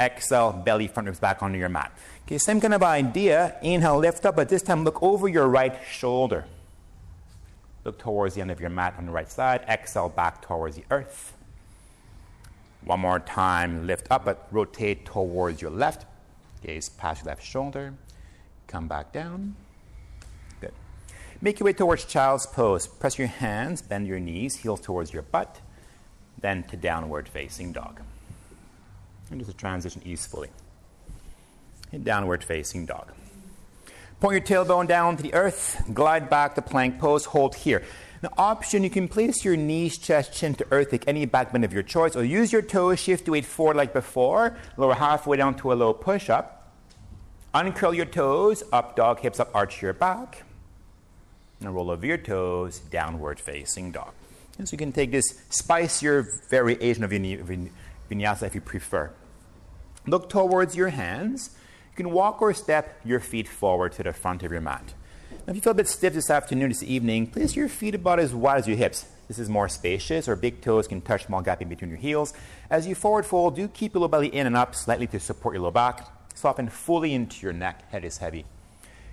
Exhale, 0.00 0.52
belly 0.52 0.88
front 0.88 1.06
ribs 1.06 1.20
back 1.20 1.42
onto 1.42 1.58
your 1.58 1.68
mat. 1.68 1.92
Okay, 2.26 2.38
same 2.38 2.60
kind 2.60 2.74
of 2.74 2.82
idea. 2.82 3.56
Inhale, 3.62 3.98
lift 3.98 4.26
up, 4.26 4.36
but 4.36 4.48
this 4.48 4.62
time 4.62 4.84
look 4.84 5.02
over 5.02 5.28
your 5.28 5.46
right 5.46 5.78
shoulder. 5.88 6.44
Look 7.84 7.98
towards 7.98 8.34
the 8.34 8.40
end 8.40 8.50
of 8.50 8.60
your 8.60 8.70
mat 8.70 8.94
on 8.98 9.06
the 9.06 9.12
right 9.12 9.30
side. 9.30 9.64
Exhale 9.68 10.08
back 10.08 10.42
towards 10.42 10.76
the 10.76 10.84
earth. 10.90 11.34
One 12.84 13.00
more 13.00 13.20
time, 13.20 13.86
lift 13.86 14.08
up, 14.10 14.24
but 14.24 14.48
rotate 14.50 15.04
towards 15.04 15.62
your 15.62 15.70
left. 15.70 16.06
Gaze 16.62 16.88
past 16.88 17.24
your 17.24 17.30
left 17.30 17.44
shoulder. 17.44 17.94
Come 18.72 18.88
back 18.88 19.12
down. 19.12 19.54
Good. 20.62 20.72
Make 21.42 21.60
your 21.60 21.66
way 21.66 21.74
towards 21.74 22.06
child's 22.06 22.46
pose. 22.46 22.86
Press 22.86 23.18
your 23.18 23.28
hands, 23.28 23.82
bend 23.82 24.06
your 24.06 24.18
knees, 24.18 24.56
heels 24.56 24.80
towards 24.80 25.12
your 25.12 25.20
butt, 25.20 25.60
then 26.40 26.62
to 26.64 26.76
downward 26.78 27.28
facing 27.28 27.72
dog. 27.72 28.00
And 29.30 29.38
just 29.38 29.50
a 29.50 29.54
transition 29.54 30.00
easefully 30.06 30.48
downward 32.02 32.42
facing 32.42 32.86
dog. 32.86 33.12
Point 34.20 34.48
your 34.48 34.64
tailbone 34.64 34.88
down 34.88 35.18
to 35.18 35.22
the 35.22 35.34
earth, 35.34 35.82
glide 35.92 36.30
back 36.30 36.54
to 36.54 36.62
plank 36.62 36.98
pose, 36.98 37.26
hold 37.26 37.54
here. 37.54 37.82
The 38.22 38.30
option, 38.38 38.84
you 38.84 38.88
can 38.88 39.06
place 39.06 39.44
your 39.44 39.56
knees, 39.56 39.98
chest, 39.98 40.32
chin 40.32 40.54
to 40.54 40.66
earth, 40.70 40.90
take 40.90 41.06
any 41.06 41.26
back 41.26 41.52
bend 41.52 41.66
of 41.66 41.74
your 41.74 41.82
choice, 41.82 42.16
or 42.16 42.24
use 42.24 42.50
your 42.50 42.62
toes, 42.62 43.00
shift 43.00 43.26
your 43.26 43.32
weight 43.32 43.44
forward 43.44 43.76
like 43.76 43.92
before, 43.92 44.56
lower 44.78 44.94
halfway 44.94 45.36
down 45.36 45.56
to 45.56 45.72
a 45.72 45.74
low 45.74 45.92
push 45.92 46.30
up. 46.30 46.61
Uncurl 47.54 47.94
your 47.94 48.06
toes, 48.06 48.62
up 48.72 48.96
dog, 48.96 49.20
hips 49.20 49.38
up, 49.38 49.50
arch 49.54 49.82
your 49.82 49.92
back. 49.92 50.44
And 51.60 51.74
roll 51.74 51.90
over 51.90 52.06
your 52.06 52.18
toes, 52.18 52.78
downward 52.78 53.38
facing 53.38 53.92
dog. 53.92 54.12
And 54.58 54.68
so 54.68 54.74
you 54.74 54.78
can 54.78 54.92
take 54.92 55.12
this 55.12 55.42
spicier 55.50 56.26
variation 56.50 57.04
of 57.04 57.10
vinyasa 57.10 58.42
if 58.42 58.54
you 58.54 58.60
prefer. 58.60 59.10
Look 60.06 60.28
towards 60.28 60.74
your 60.74 60.88
hands 60.88 61.50
you 61.92 61.96
can 61.96 62.10
walk 62.10 62.40
or 62.40 62.54
step 62.54 62.98
your 63.04 63.20
feet 63.20 63.46
forward 63.46 63.92
to 63.92 64.02
the 64.02 64.14
front 64.14 64.42
of 64.42 64.50
your 64.50 64.62
mat. 64.62 64.94
Now, 65.30 65.50
if 65.50 65.56
you 65.56 65.60
feel 65.60 65.72
a 65.72 65.74
bit 65.74 65.88
stiff 65.88 66.14
this 66.14 66.30
afternoon, 66.30 66.70
this 66.70 66.82
evening, 66.82 67.26
place 67.26 67.54
your 67.54 67.68
feet 67.68 67.94
about 67.94 68.18
as 68.18 68.34
wide 68.34 68.60
as 68.60 68.66
your 68.66 68.78
hips. 68.78 69.04
This 69.28 69.38
is 69.38 69.50
more 69.50 69.68
spacious, 69.68 70.26
or 70.26 70.34
big 70.34 70.62
toes 70.62 70.88
can 70.88 71.02
touch 71.02 71.26
small 71.26 71.42
gap 71.42 71.60
in 71.60 71.68
between 71.68 71.90
your 71.90 71.98
heels. 71.98 72.32
As 72.70 72.86
you 72.86 72.94
forward 72.94 73.26
fold, 73.26 73.56
do 73.56 73.68
keep 73.68 73.92
your 73.92 74.00
low 74.00 74.08
belly 74.08 74.28
in 74.28 74.46
and 74.46 74.56
up 74.56 74.74
slightly 74.74 75.06
to 75.08 75.20
support 75.20 75.54
your 75.54 75.64
low 75.64 75.70
back. 75.70 76.06
Soften 76.34 76.68
fully 76.68 77.14
into 77.14 77.42
your 77.42 77.52
neck, 77.52 77.90
head 77.90 78.04
is 78.04 78.18
heavy. 78.18 78.44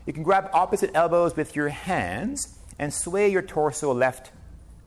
You 0.06 0.14
can 0.14 0.24
grab 0.24 0.50
opposite 0.54 0.92
elbows 0.94 1.36
with 1.36 1.56
your 1.56 1.70
hands 1.70 2.58
and 2.80 2.94
sway 2.94 3.30
your 3.30 3.42
torso 3.42 3.94
left 3.94 4.32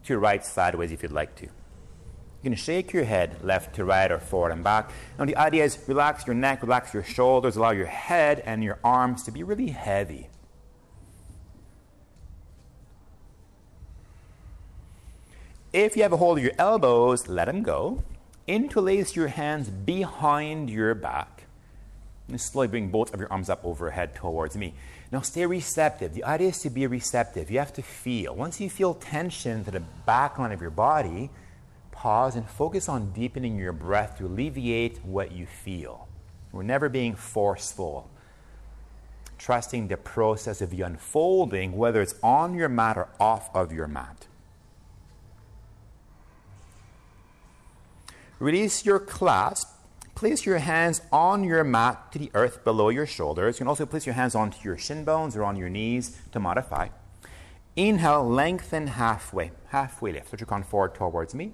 to 0.04 0.18
right 0.18 0.44
sideways 0.44 0.90
if 0.92 1.02
you'd 1.02 1.12
like 1.12 1.34
to. 1.36 1.44
You 1.46 2.50
can 2.50 2.54
shake 2.56 2.92
your 2.92 3.04
head 3.04 3.36
left 3.44 3.76
to 3.76 3.84
right 3.84 4.10
or 4.10 4.18
forward 4.18 4.50
and 4.50 4.64
back. 4.64 4.90
Now, 5.18 5.26
the 5.26 5.36
idea 5.36 5.62
is 5.62 5.78
relax 5.86 6.26
your 6.26 6.34
neck, 6.34 6.62
relax 6.62 6.92
your 6.92 7.04
shoulders, 7.04 7.56
allow 7.56 7.70
your 7.70 7.86
head 7.86 8.42
and 8.44 8.64
your 8.64 8.80
arms 8.82 9.22
to 9.24 9.30
be 9.30 9.44
really 9.44 9.68
heavy. 9.68 10.28
If 15.72 15.96
you 15.96 16.02
have 16.02 16.12
a 16.12 16.16
hold 16.18 16.38
of 16.38 16.44
your 16.44 16.52
elbows, 16.58 17.28
let 17.28 17.46
them 17.46 17.62
go. 17.62 18.02
Interlace 18.46 19.16
your 19.16 19.28
hands 19.28 19.70
behind 19.70 20.68
your 20.68 20.94
back. 20.94 21.31
And 22.32 22.40
slowly 22.40 22.66
bring 22.68 22.88
both 22.88 23.12
of 23.12 23.20
your 23.20 23.30
arms 23.30 23.50
up 23.50 23.62
overhead 23.62 24.14
towards 24.14 24.56
me. 24.56 24.72
Now 25.12 25.20
stay 25.20 25.44
receptive. 25.44 26.14
The 26.14 26.24
idea 26.24 26.48
is 26.48 26.60
to 26.60 26.70
be 26.70 26.86
receptive. 26.86 27.50
You 27.50 27.58
have 27.58 27.74
to 27.74 27.82
feel. 27.82 28.34
Once 28.34 28.58
you 28.58 28.70
feel 28.70 28.94
tension 28.94 29.64
to 29.64 29.70
the 29.70 29.80
back 29.80 30.38
line 30.38 30.50
of 30.50 30.62
your 30.62 30.70
body, 30.70 31.28
pause 31.90 32.34
and 32.34 32.48
focus 32.48 32.88
on 32.88 33.12
deepening 33.12 33.58
your 33.58 33.74
breath 33.74 34.16
to 34.16 34.24
alleviate 34.24 35.04
what 35.04 35.32
you 35.32 35.44
feel. 35.44 36.08
We're 36.52 36.62
never 36.62 36.88
being 36.88 37.16
forceful. 37.16 38.08
Trusting 39.36 39.88
the 39.88 39.98
process 39.98 40.62
of 40.62 40.70
the 40.70 40.80
unfolding, 40.80 41.76
whether 41.76 42.00
it's 42.00 42.14
on 42.22 42.54
your 42.54 42.70
mat 42.70 42.96
or 42.96 43.08
off 43.20 43.54
of 43.54 43.74
your 43.74 43.88
mat. 43.88 44.26
Release 48.38 48.86
your 48.86 49.00
clasp. 49.00 49.68
Place 50.14 50.46
your 50.46 50.58
hands 50.58 51.00
on 51.10 51.42
your 51.42 51.64
mat 51.64 52.12
to 52.12 52.18
the 52.18 52.30
earth 52.34 52.64
below 52.64 52.90
your 52.90 53.06
shoulders. 53.06 53.56
You 53.56 53.58
can 53.64 53.68
also 53.68 53.86
place 53.86 54.06
your 54.06 54.14
hands 54.14 54.34
onto 54.34 54.62
your 54.62 54.78
shin 54.78 55.04
bones 55.04 55.36
or 55.36 55.44
on 55.44 55.56
your 55.56 55.68
knees 55.68 56.20
to 56.32 56.38
modify. 56.38 56.88
Inhale, 57.74 58.28
lengthen 58.28 58.86
halfway. 58.88 59.52
Halfway 59.68 60.12
lift. 60.12 60.30
So 60.30 60.36
your 60.38 60.46
come 60.46 60.62
forward 60.62 60.94
towards 60.94 61.34
me. 61.34 61.52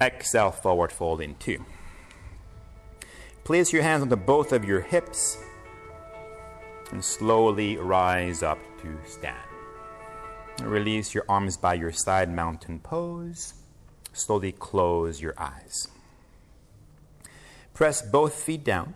Exhale, 0.00 0.50
forward 0.50 0.90
fold 0.90 1.20
in 1.20 1.36
two. 1.36 1.64
Place 3.44 3.72
your 3.72 3.82
hands 3.82 4.02
onto 4.02 4.16
both 4.16 4.52
of 4.52 4.64
your 4.64 4.80
hips 4.80 5.36
and 6.90 7.04
slowly 7.04 7.76
rise 7.76 8.42
up 8.42 8.58
to 8.80 8.98
stand. 9.04 9.36
Release 10.62 11.14
your 11.14 11.24
arms 11.28 11.56
by 11.56 11.74
your 11.74 11.92
side, 11.92 12.32
mountain 12.32 12.78
pose. 12.78 13.54
Slowly 14.12 14.52
close 14.52 15.20
your 15.20 15.34
eyes. 15.38 15.88
Press 17.82 18.00
both 18.00 18.34
feet 18.34 18.62
down. 18.62 18.94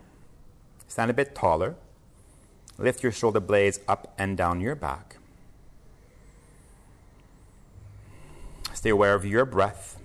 Stand 0.87 1.11
a 1.11 1.13
bit 1.13 1.35
taller. 1.35 1.75
Lift 2.77 3.03
your 3.03 3.11
shoulder 3.11 3.41
blades 3.41 3.81
up 3.85 4.13
and 4.17 4.37
down 4.37 4.61
your 4.61 4.75
back. 4.75 5.17
Stay 8.73 8.89
aware 8.89 9.13
of 9.13 9.25
your 9.25 9.43
breath. 9.43 9.99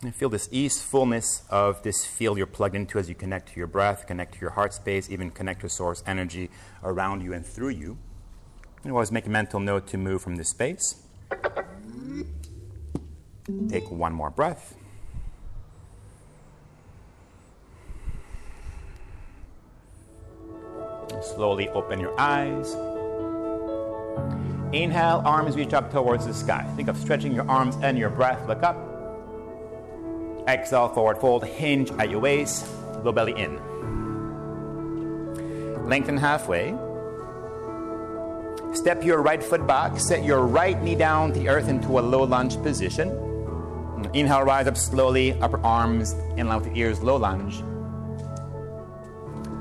And 0.00 0.14
feel 0.14 0.30
this 0.30 0.48
ease, 0.50 0.80
fullness 0.80 1.42
of 1.50 1.82
this 1.82 2.06
field 2.06 2.38
you're 2.38 2.46
plugged 2.46 2.74
into 2.74 2.98
as 2.98 3.10
you 3.10 3.14
connect 3.14 3.52
to 3.52 3.56
your 3.58 3.66
breath, 3.66 4.06
connect 4.06 4.32
to 4.32 4.40
your 4.40 4.52
heart 4.52 4.72
space, 4.72 5.10
even 5.10 5.30
connect 5.30 5.60
to 5.60 5.68
source 5.68 6.02
energy 6.06 6.48
around 6.82 7.22
you 7.22 7.34
and 7.34 7.44
through 7.44 7.68
you. 7.68 7.98
And 8.82 8.92
always 8.92 9.12
make 9.12 9.26
a 9.26 9.28
mental 9.28 9.60
note 9.60 9.86
to 9.88 9.98
move 9.98 10.22
from 10.22 10.36
this 10.36 10.48
space. 10.48 11.02
Take 13.68 13.90
one 13.90 14.14
more 14.14 14.30
breath. 14.30 14.74
Slowly 21.22 21.68
open 21.70 22.00
your 22.00 22.18
eyes. 22.18 22.74
Inhale, 24.72 25.22
arms 25.24 25.56
reach 25.56 25.72
up 25.72 25.90
towards 25.90 26.26
the 26.26 26.34
sky. 26.34 26.70
Think 26.76 26.88
of 26.88 26.96
stretching 26.96 27.32
your 27.32 27.48
arms 27.50 27.76
and 27.82 27.96
your 27.96 28.10
breath. 28.10 28.46
Look 28.46 28.62
up. 28.62 28.76
Exhale, 30.46 30.88
forward 30.90 31.18
fold, 31.18 31.44
hinge 31.44 31.90
at 31.92 32.10
your 32.10 32.20
waist, 32.20 32.66
low 33.02 33.12
belly 33.12 33.32
in. 33.36 33.58
Lengthen 35.88 36.18
halfway. 36.18 36.74
Step 38.74 39.02
your 39.02 39.22
right 39.22 39.42
foot 39.42 39.66
back, 39.66 39.98
set 39.98 40.22
your 40.22 40.46
right 40.46 40.82
knee 40.82 40.94
down 40.94 41.32
the 41.32 41.48
earth 41.48 41.68
into 41.68 41.98
a 41.98 42.00
low 42.00 42.24
lunge 42.24 42.62
position. 42.62 43.08
Inhale, 44.12 44.42
rise 44.42 44.66
up 44.66 44.76
slowly, 44.76 45.32
upper 45.40 45.58
arms 45.64 46.12
in 46.36 46.46
line 46.48 46.60
with 46.60 46.72
the 46.72 46.78
ears, 46.78 47.02
low 47.02 47.16
lunge. 47.16 47.62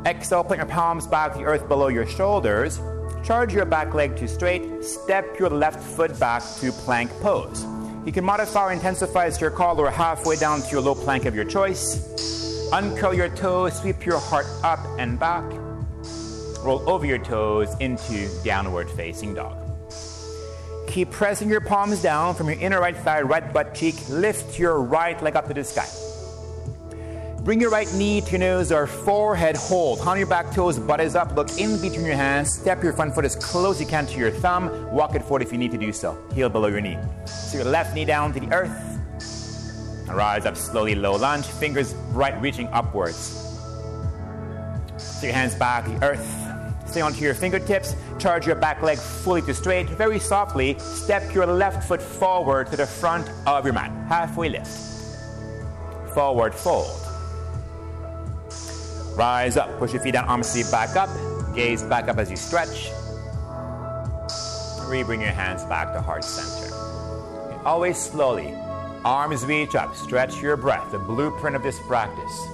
Exhale, 0.05 0.43
put 0.43 0.57
your 0.57 0.65
palms 0.67 1.07
back 1.07 1.33
to 1.33 1.39
the 1.39 1.45
earth 1.45 1.67
below 1.67 1.87
your 1.87 2.05
shoulders. 2.05 2.79
Charge 3.23 3.53
your 3.53 3.65
back 3.65 3.93
leg 3.93 4.15
to 4.17 4.27
straight. 4.27 4.83
Step 4.83 5.37
your 5.39 5.49
left 5.49 5.83
foot 5.83 6.17
back 6.19 6.43
to 6.59 6.71
plank 6.71 7.11
pose. 7.21 7.65
You 8.05 8.13
can 8.13 8.23
modify 8.23 8.69
or 8.69 8.71
intensify 8.71 9.25
as 9.25 9.41
your 9.41 9.51
call 9.51 9.81
or 9.81 9.91
halfway 9.91 10.37
down 10.37 10.61
to 10.61 10.71
your 10.71 10.81
low 10.81 10.95
plank 10.95 11.25
of 11.25 11.35
your 11.35 11.43
choice. 11.43 12.69
Uncurl 12.71 13.13
your 13.13 13.29
toes, 13.29 13.79
sweep 13.79 14.05
your 14.05 14.19
heart 14.19 14.45
up 14.63 14.79
and 14.97 15.19
back. 15.19 15.43
Roll 16.63 16.89
over 16.89 17.05
your 17.05 17.17
toes 17.17 17.75
into 17.79 18.29
downward 18.43 18.89
facing 18.91 19.33
dog. 19.33 19.57
Keep 20.87 21.11
pressing 21.11 21.49
your 21.49 21.61
palms 21.61 22.01
down 22.01 22.33
from 22.33 22.47
your 22.47 22.59
inner 22.59 22.79
right 22.79 22.95
thigh, 22.95 23.21
right 23.21 23.53
butt 23.53 23.75
cheek. 23.75 23.95
Lift 24.09 24.57
your 24.57 24.81
right 24.81 25.21
leg 25.21 25.35
up 25.35 25.47
to 25.47 25.53
the 25.53 25.63
sky. 25.63 25.87
Bring 27.47 27.61
your 27.61 27.69
right 27.69 27.87
knee 27.93 28.19
to 28.19 28.31
your 28.31 28.39
nose 28.39 28.73
or 28.73 28.85
forehead 28.85 29.55
hold. 29.55 30.01
On 30.01 30.17
your 30.17 30.27
back 30.27 30.51
toes, 30.51 30.77
butt 30.77 30.99
is 30.99 31.15
up. 31.15 31.33
Look 31.33 31.57
in 31.57 31.79
between 31.79 32.05
your 32.05 32.17
hands. 32.17 32.51
Step 32.53 32.83
your 32.83 32.91
front 32.91 33.15
foot 33.15 33.23
as 33.23 33.37
close 33.37 33.77
as 33.77 33.81
you 33.83 33.87
can 33.87 34.05
to 34.05 34.19
your 34.19 34.31
thumb. 34.31 34.91
Walk 34.91 35.15
it 35.15 35.21
forward 35.21 35.43
if 35.43 35.53
you 35.53 35.57
need 35.57 35.71
to 35.71 35.77
do 35.77 35.93
so. 35.93 36.21
Heel 36.33 36.49
below 36.49 36.67
your 36.67 36.81
knee. 36.81 36.97
So 37.25 37.59
your 37.59 37.65
left 37.67 37.95
knee 37.95 38.03
down 38.03 38.33
to 38.33 38.41
the 38.41 38.53
earth. 38.53 38.99
Rise 40.09 40.45
up 40.45 40.57
slowly, 40.57 40.93
low 40.93 41.15
lunge. 41.15 41.45
Fingers 41.45 41.93
right 42.11 42.37
reaching 42.41 42.67
upwards. 42.73 43.15
So 44.97 45.27
your 45.27 45.33
hands 45.33 45.55
back 45.55 45.85
to 45.85 45.91
the 45.91 46.03
earth. 46.05 46.27
Stay 46.85 46.99
onto 46.99 47.23
your 47.23 47.33
fingertips. 47.33 47.95
Charge 48.19 48.45
your 48.45 48.57
back 48.57 48.81
leg 48.81 48.97
fully 48.97 49.41
to 49.43 49.53
straight. 49.53 49.87
Very 49.91 50.19
softly, 50.19 50.77
step 50.79 51.33
your 51.33 51.45
left 51.45 51.87
foot 51.87 52.01
forward 52.01 52.67
to 52.71 52.75
the 52.75 52.85
front 52.85 53.31
of 53.45 53.63
your 53.63 53.73
mat. 53.73 53.89
Halfway 54.09 54.49
lift. 54.49 54.67
Forward 56.13 56.53
fold. 56.53 57.06
Rise 59.17 59.57
up. 59.57 59.79
Push 59.79 59.93
your 59.93 60.01
feet 60.03 60.11
down, 60.11 60.25
arms 60.25 60.47
sweep 60.47 60.69
back 60.69 60.95
up. 60.95 61.09
Gaze 61.55 61.81
back 61.81 62.07
up 62.07 62.19
as 62.19 62.29
you 62.29 62.37
stretch. 62.37 62.91
Rebring 64.87 65.21
your 65.21 65.31
hands 65.31 65.65
back 65.65 65.91
to 65.93 66.01
heart 66.01 66.23
center. 66.23 66.71
Always 67.65 67.97
slowly. 67.97 68.53
Arms 69.03 69.43
reach 69.43 69.73
up. 69.73 69.95
Stretch 69.95 70.39
your 70.39 70.55
breath. 70.55 70.91
The 70.91 70.99
blueprint 70.99 71.55
of 71.55 71.63
this 71.63 71.79
practice. 71.87 72.45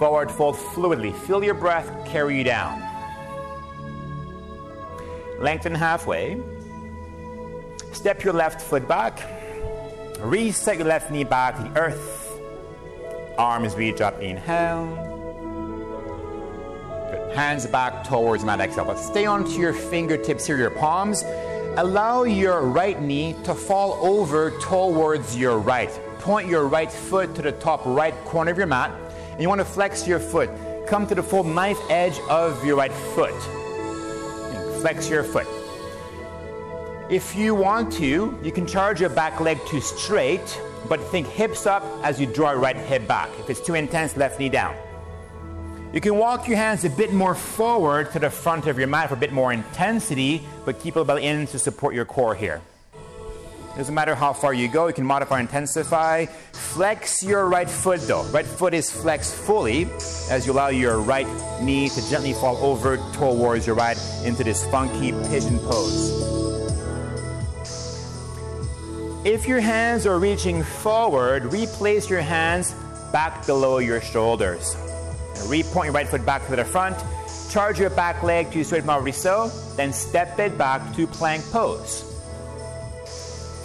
Forward 0.00 0.28
fold 0.28 0.56
fluidly. 0.56 1.14
Feel 1.14 1.44
your 1.44 1.54
breath 1.54 1.88
carry 2.04 2.36
you 2.36 2.42
down. 2.42 2.82
Lengthen 5.38 5.72
halfway. 5.72 6.42
Step 7.92 8.24
your 8.24 8.34
left 8.34 8.60
foot 8.60 8.88
back. 8.88 9.20
Reset 10.18 10.78
your 10.78 10.86
left 10.88 11.12
knee 11.12 11.22
back 11.22 11.56
to 11.58 11.62
the 11.62 11.78
earth. 11.78 12.28
Arms 13.38 13.76
reach 13.76 14.00
up. 14.00 14.20
Inhale. 14.20 15.11
Hands 17.34 17.66
back 17.66 18.04
towards 18.04 18.44
mat 18.44 18.60
exhale. 18.60 18.84
But 18.84 18.98
stay 18.98 19.24
onto 19.24 19.58
your 19.58 19.72
fingertips 19.72 20.46
here, 20.46 20.58
your 20.58 20.70
palms. 20.70 21.22
Allow 21.76 22.24
your 22.24 22.60
right 22.60 23.00
knee 23.00 23.34
to 23.44 23.54
fall 23.54 23.94
over 24.06 24.50
towards 24.60 25.36
your 25.36 25.58
right. 25.58 25.88
Point 26.18 26.46
your 26.46 26.68
right 26.68 26.92
foot 26.92 27.34
to 27.36 27.42
the 27.42 27.52
top 27.52 27.80
right 27.86 28.14
corner 28.26 28.50
of 28.50 28.58
your 28.58 28.66
mat. 28.66 28.90
And 29.30 29.40
you 29.40 29.48
want 29.48 29.60
to 29.60 29.64
flex 29.64 30.06
your 30.06 30.18
foot. 30.18 30.50
Come 30.86 31.06
to 31.06 31.14
the 31.14 31.22
full 31.22 31.44
knife 31.44 31.78
edge 31.88 32.18
of 32.28 32.62
your 32.66 32.76
right 32.76 32.92
foot. 32.92 33.32
And 33.32 34.82
flex 34.82 35.08
your 35.08 35.24
foot. 35.24 35.46
If 37.08 37.34
you 37.34 37.54
want 37.54 37.92
to, 37.94 38.38
you 38.42 38.52
can 38.52 38.66
charge 38.66 39.00
your 39.00 39.10
back 39.10 39.40
leg 39.40 39.58
to 39.68 39.80
straight, 39.80 40.60
but 40.88 41.00
think 41.00 41.26
hips 41.26 41.66
up 41.66 41.82
as 42.02 42.20
you 42.20 42.26
draw 42.26 42.52
your 42.52 42.60
right 42.60 42.76
hip 42.76 43.08
back. 43.08 43.30
If 43.40 43.48
it's 43.48 43.60
too 43.60 43.74
intense, 43.74 44.18
left 44.18 44.38
knee 44.38 44.50
down. 44.50 44.76
You 45.92 46.00
can 46.00 46.16
walk 46.16 46.48
your 46.48 46.56
hands 46.56 46.86
a 46.86 46.90
bit 46.90 47.12
more 47.12 47.34
forward 47.34 48.12
to 48.12 48.18
the 48.18 48.30
front 48.30 48.66
of 48.66 48.78
your 48.78 48.88
mat 48.88 49.08
for 49.08 49.14
a 49.14 49.18
bit 49.18 49.30
more 49.30 49.52
intensity, 49.52 50.42
but 50.64 50.80
keep 50.80 50.96
a 50.96 51.04
belly 51.04 51.26
in 51.26 51.46
to 51.48 51.58
support 51.58 51.94
your 51.94 52.06
core 52.06 52.34
here. 52.34 52.62
Doesn't 53.76 53.94
matter 53.94 54.14
how 54.14 54.32
far 54.32 54.54
you 54.54 54.68
go, 54.68 54.86
you 54.86 54.94
can 54.94 55.04
modify 55.04 55.40
intensify. 55.40 56.24
Flex 56.52 57.22
your 57.22 57.46
right 57.46 57.68
foot 57.68 58.00
though. 58.02 58.22
Right 58.24 58.46
foot 58.46 58.72
is 58.72 58.90
flexed 58.90 59.34
fully 59.34 59.86
as 60.30 60.46
you 60.46 60.52
allow 60.52 60.68
your 60.68 60.98
right 60.98 61.26
knee 61.60 61.90
to 61.90 62.08
gently 62.08 62.32
fall 62.32 62.56
over 62.64 62.96
towards 63.12 63.66
your 63.66 63.76
right 63.76 63.98
into 64.24 64.44
this 64.44 64.64
funky 64.70 65.12
pigeon 65.28 65.58
pose. 65.58 66.10
If 69.26 69.46
your 69.46 69.60
hands 69.60 70.06
are 70.06 70.18
reaching 70.18 70.62
forward, 70.62 71.52
replace 71.52 72.08
your 72.08 72.22
hands 72.22 72.74
back 73.12 73.44
below 73.44 73.76
your 73.76 74.00
shoulders. 74.00 74.74
Repoint 75.48 75.84
your 75.84 75.92
right 75.92 76.08
foot 76.08 76.24
back 76.24 76.46
to 76.46 76.56
the 76.56 76.64
front. 76.64 76.96
Charge 77.50 77.78
your 77.78 77.90
back 77.90 78.22
leg 78.22 78.50
to 78.52 78.64
straight 78.64 78.84
Mauriceau. 78.84 79.50
Then 79.76 79.92
step 79.92 80.38
it 80.38 80.56
back 80.56 80.94
to 80.96 81.06
plank 81.06 81.44
pose. 81.50 82.08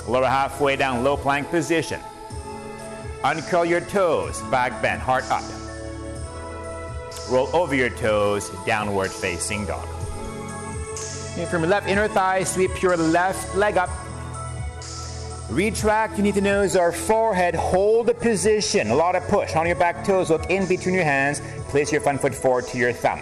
Lower 0.08 0.26
halfway 0.26 0.76
down, 0.76 1.04
low 1.04 1.18
plank 1.18 1.50
position. 1.50 2.00
Uncurl 3.24 3.66
your 3.68 3.82
toes, 3.82 4.42
back 4.44 4.82
bend, 4.82 5.02
heart 5.02 5.30
up. 5.32 5.44
Roll 7.30 7.54
over 7.54 7.76
your 7.76 7.90
toes, 7.90 8.50
downward 8.66 9.12
facing 9.12 9.66
dog. 9.66 9.88
And 11.38 11.48
from 11.50 11.62
your 11.62 11.70
left 11.70 11.88
inner 11.88 12.08
thigh, 12.08 12.44
sweep 12.44 12.82
your 12.82 12.96
left 12.96 13.56
leg 13.56 13.78
up. 13.78 13.90
Retract, 15.50 16.18
you 16.18 16.24
need 16.24 16.36
to 16.36 16.42
nose 16.42 16.76
our 16.76 16.92
forehead, 16.92 17.56
hold 17.56 18.08
the 18.08 18.14
position, 18.14 18.90
a 18.90 18.96
lot 18.96 19.16
of 19.16 19.26
push 19.30 19.56
on 19.56 19.66
your 19.66 19.78
back 19.78 20.04
toes, 20.04 20.30
look 20.30 20.50
in 20.50 20.68
between 20.68 20.94
your 20.94 21.06
hands, 21.06 21.42
place 21.70 21.90
your 21.90 22.02
front 22.02 22.20
foot 22.20 22.36
forward 22.36 22.66
to 22.66 22.78
your 22.78 22.92
thumb. 22.92 23.22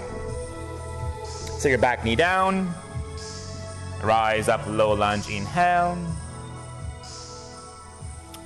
So 1.23 1.69
your 1.69 1.77
back 1.77 2.03
knee 2.03 2.15
down, 2.15 2.73
rise 4.03 4.47
up, 4.47 4.65
low 4.65 4.93
lunge, 4.93 5.29
inhale. 5.29 5.97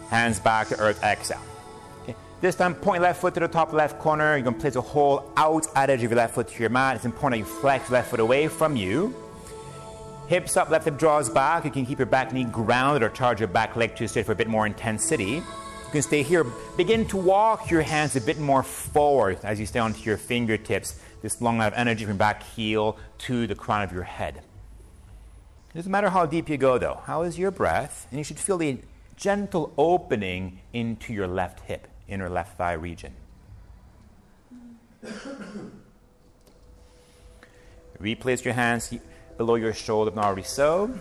Hands 0.09 0.37
back 0.39 0.67
to 0.69 0.79
earth, 0.79 1.01
exhale. 1.01 1.41
Okay. 2.03 2.15
This 2.41 2.55
time, 2.55 2.75
point 2.75 3.01
left 3.01 3.21
foot 3.21 3.33
to 3.35 3.39
the 3.39 3.47
top 3.47 3.71
left 3.71 3.99
corner. 3.99 4.35
You're 4.35 4.43
going 4.43 4.55
to 4.55 4.61
place 4.61 4.75
a 4.75 4.81
whole 4.81 5.31
out 5.37 5.67
edge 5.75 6.03
of 6.03 6.11
your 6.11 6.17
left 6.17 6.35
foot 6.35 6.49
to 6.49 6.59
your 6.59 6.69
mat. 6.69 6.97
It's 6.97 7.05
important 7.05 7.41
that 7.41 7.49
you 7.49 7.59
flex 7.61 7.89
left 7.89 8.09
foot 8.09 8.19
away 8.19 8.49
from 8.49 8.75
you. 8.75 9.15
Hips 10.29 10.55
up, 10.57 10.69
left 10.69 10.85
hip 10.85 10.95
draws 10.99 11.27
back. 11.27 11.65
You 11.65 11.71
can 11.71 11.87
keep 11.87 11.97
your 11.97 12.05
back 12.05 12.31
knee 12.31 12.43
grounded 12.43 13.01
or 13.01 13.09
charge 13.09 13.39
your 13.39 13.47
back 13.47 13.75
leg 13.75 13.95
to 13.95 14.07
straight 14.07 14.27
for 14.27 14.33
a 14.33 14.35
bit 14.35 14.47
more 14.47 14.67
intensity. 14.67 15.37
You 15.37 15.43
can 15.91 16.03
stay 16.03 16.21
here. 16.21 16.43
Begin 16.77 17.07
to 17.07 17.17
walk 17.17 17.71
your 17.71 17.81
hands 17.81 18.15
a 18.15 18.21
bit 18.21 18.37
more 18.37 18.61
forward 18.61 19.39
as 19.41 19.59
you 19.59 19.65
stay 19.65 19.79
onto 19.79 20.03
your 20.03 20.17
fingertips. 20.17 21.01
This 21.23 21.41
long 21.41 21.57
line 21.57 21.65
of 21.69 21.73
energy 21.73 22.05
from 22.05 22.17
back 22.17 22.43
heel 22.43 22.99
to 23.25 23.47
the 23.47 23.55
crown 23.55 23.81
of 23.81 23.91
your 23.91 24.03
head. 24.03 24.43
It 25.71 25.77
doesn't 25.77 25.91
matter 25.91 26.11
how 26.11 26.27
deep 26.27 26.47
you 26.47 26.57
go, 26.57 26.77
though. 26.77 27.01
How 27.05 27.23
is 27.23 27.39
your 27.39 27.49
breath? 27.49 28.05
And 28.11 28.19
you 28.19 28.23
should 28.23 28.37
feel 28.37 28.59
the 28.59 28.77
gentle 29.15 29.73
opening 29.79 30.59
into 30.73 31.11
your 31.11 31.25
left 31.25 31.61
hip, 31.61 31.87
inner 32.07 32.29
left 32.29 32.55
thigh 32.55 32.73
region. 32.73 33.15
Replace 37.99 38.45
your 38.45 38.53
hands 38.53 38.93
below 39.39 39.55
your 39.55 39.73
shoulder, 39.73 40.11
already 40.19 40.43
so. 40.43 40.93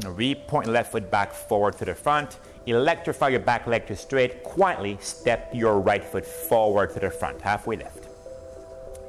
Repoint 0.00 0.66
left 0.66 0.92
foot 0.92 1.10
back 1.10 1.32
forward 1.32 1.78
to 1.78 1.86
the 1.86 1.94
front. 1.94 2.38
Electrify 2.66 3.28
your 3.28 3.40
back 3.40 3.66
leg 3.66 3.86
to 3.86 3.96
straight. 3.96 4.44
Quietly 4.44 4.98
step 5.00 5.50
your 5.54 5.80
right 5.80 6.04
foot 6.04 6.26
forward 6.26 6.92
to 6.92 7.00
the 7.00 7.10
front, 7.10 7.40
halfway 7.40 7.76
lift. 7.76 8.06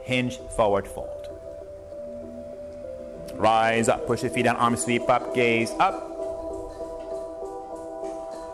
Hinge, 0.04 0.38
forward 0.56 0.88
fold. 0.88 1.28
Rise 3.34 3.90
up, 3.90 4.08
push 4.08 4.24
your 4.24 4.32
feet 4.32 4.44
down, 4.44 4.56
arms 4.56 4.86
sweep 4.86 5.10
up, 5.10 5.36
gaze 5.36 5.72
up. 5.80 5.96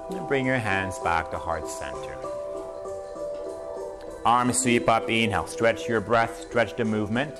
And 0.09 0.27
bring 0.27 0.47
your 0.47 0.57
hands 0.57 0.97
back 0.99 1.29
to 1.29 1.37
heart 1.37 1.69
center. 1.69 2.17
Arms 4.25 4.57
sweep 4.57 4.89
up, 4.89 5.07
inhale. 5.09 5.45
Stretch 5.45 5.87
your 5.87 6.01
breath, 6.01 6.47
stretch 6.49 6.75
the 6.75 6.85
movement 6.85 7.39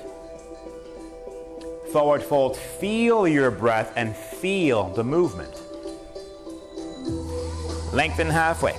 forward 1.94 2.24
fold, 2.24 2.56
feel 2.56 3.28
your 3.28 3.52
breath 3.52 3.92
and 3.94 4.16
feel 4.16 4.88
the 4.94 5.04
movement. 5.04 5.54
Lengthen 7.92 8.28
halfway. 8.28 8.74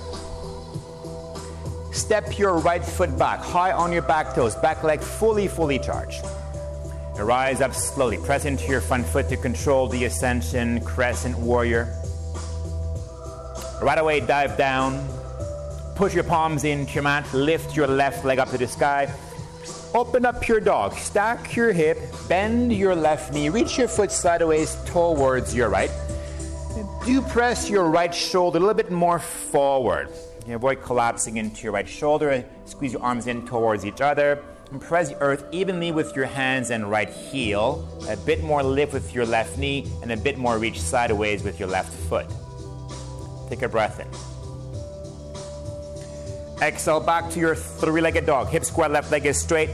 Step 1.94 2.38
your 2.38 2.58
right 2.58 2.84
foot 2.84 3.18
back, 3.18 3.40
high 3.40 3.72
on 3.72 3.90
your 3.90 4.02
back 4.02 4.34
toes, 4.34 4.54
back 4.56 4.82
leg 4.84 5.00
fully, 5.00 5.48
fully 5.48 5.78
charged. 5.78 6.26
rise 7.16 7.62
up 7.62 7.72
slowly. 7.72 8.18
Press 8.18 8.44
into 8.44 8.70
your 8.70 8.82
front 8.82 9.06
foot 9.06 9.30
to 9.30 9.38
control 9.38 9.88
the 9.88 10.04
ascension, 10.04 10.82
crescent 10.84 11.38
warrior. 11.38 11.84
Right 13.80 13.98
away, 13.98 14.20
dive 14.20 14.58
down. 14.58 15.08
Push 15.94 16.12
your 16.12 16.24
palms 16.24 16.64
into 16.64 16.92
your 16.92 17.04
mat. 17.04 17.24
Lift 17.32 17.74
your 17.74 17.86
left 17.86 18.26
leg 18.26 18.38
up 18.38 18.50
to 18.50 18.58
the 18.58 18.68
sky. 18.68 19.10
Open 19.96 20.26
up 20.26 20.46
your 20.46 20.60
dog. 20.60 20.92
Stack 20.92 21.56
your 21.56 21.72
hip. 21.72 21.96
Bend 22.28 22.70
your 22.70 22.94
left 22.94 23.32
knee. 23.32 23.48
Reach 23.48 23.78
your 23.78 23.88
foot 23.88 24.12
sideways 24.12 24.76
towards 24.84 25.54
your 25.54 25.70
right. 25.70 25.90
Do 27.06 27.22
press 27.22 27.70
your 27.70 27.88
right 27.88 28.14
shoulder 28.14 28.58
a 28.58 28.60
little 28.60 28.74
bit 28.74 28.90
more 28.90 29.18
forward. 29.18 30.10
You 30.46 30.56
avoid 30.56 30.82
collapsing 30.82 31.38
into 31.38 31.62
your 31.62 31.72
right 31.72 31.88
shoulder. 31.88 32.44
Squeeze 32.66 32.92
your 32.92 33.00
arms 33.00 33.26
in 33.26 33.46
towards 33.46 33.86
each 33.86 34.02
other. 34.02 34.44
And 34.70 34.82
press 34.82 35.08
the 35.08 35.18
earth 35.22 35.46
evenly 35.50 35.92
with 35.92 36.14
your 36.14 36.26
hands 36.26 36.68
and 36.68 36.90
right 36.90 37.08
heel. 37.08 37.88
A 38.10 38.18
bit 38.18 38.44
more 38.44 38.62
lift 38.62 38.92
with 38.92 39.14
your 39.14 39.24
left 39.24 39.56
knee, 39.56 39.90
and 40.02 40.12
a 40.12 40.16
bit 40.18 40.36
more 40.36 40.58
reach 40.58 40.78
sideways 40.78 41.42
with 41.42 41.58
your 41.58 41.70
left 41.70 41.94
foot. 42.10 42.26
Take 43.48 43.62
a 43.62 43.68
breath 43.68 43.98
in. 43.98 44.08
Exhale 46.60 47.00
back 47.00 47.30
to 47.30 47.40
your 47.40 47.54
three 47.54 48.02
legged 48.02 48.26
dog. 48.26 48.48
Hip 48.48 48.64
square, 48.64 48.90
left 48.90 49.10
leg 49.10 49.24
is 49.24 49.40
straight. 49.40 49.70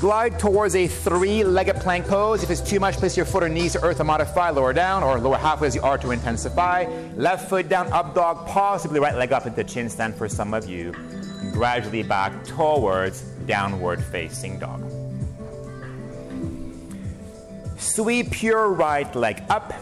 Glide 0.00 0.38
towards 0.38 0.74
a 0.74 0.86
three 0.86 1.42
legged 1.42 1.76
plank 1.76 2.06
pose. 2.06 2.42
If 2.42 2.50
it's 2.50 2.60
too 2.60 2.78
much, 2.78 2.96
place 2.96 3.16
your 3.16 3.24
foot 3.24 3.42
or 3.42 3.48
knees 3.48 3.72
to 3.72 3.82
earth 3.82 3.96
to 3.96 4.04
modify, 4.04 4.50
lower 4.50 4.74
down, 4.74 5.02
or 5.02 5.18
lower 5.18 5.38
halfway 5.38 5.68
as 5.68 5.74
you 5.74 5.80
are 5.80 5.96
to 5.96 6.10
intensify. 6.10 6.84
Left 7.16 7.48
foot 7.48 7.70
down, 7.70 7.90
up 7.92 8.14
dog, 8.14 8.46
possibly 8.46 9.00
right 9.00 9.16
leg 9.16 9.32
up 9.32 9.46
into 9.46 9.64
chin 9.64 9.88
stand 9.88 10.14
for 10.14 10.28
some 10.28 10.52
of 10.52 10.68
you. 10.68 10.92
Gradually 11.52 12.02
back 12.02 12.44
towards 12.44 13.22
downward 13.46 14.04
facing 14.04 14.58
dog. 14.58 14.82
Sweep 17.78 18.42
your 18.42 18.68
right 18.68 19.14
leg 19.14 19.42
up. 19.48 19.72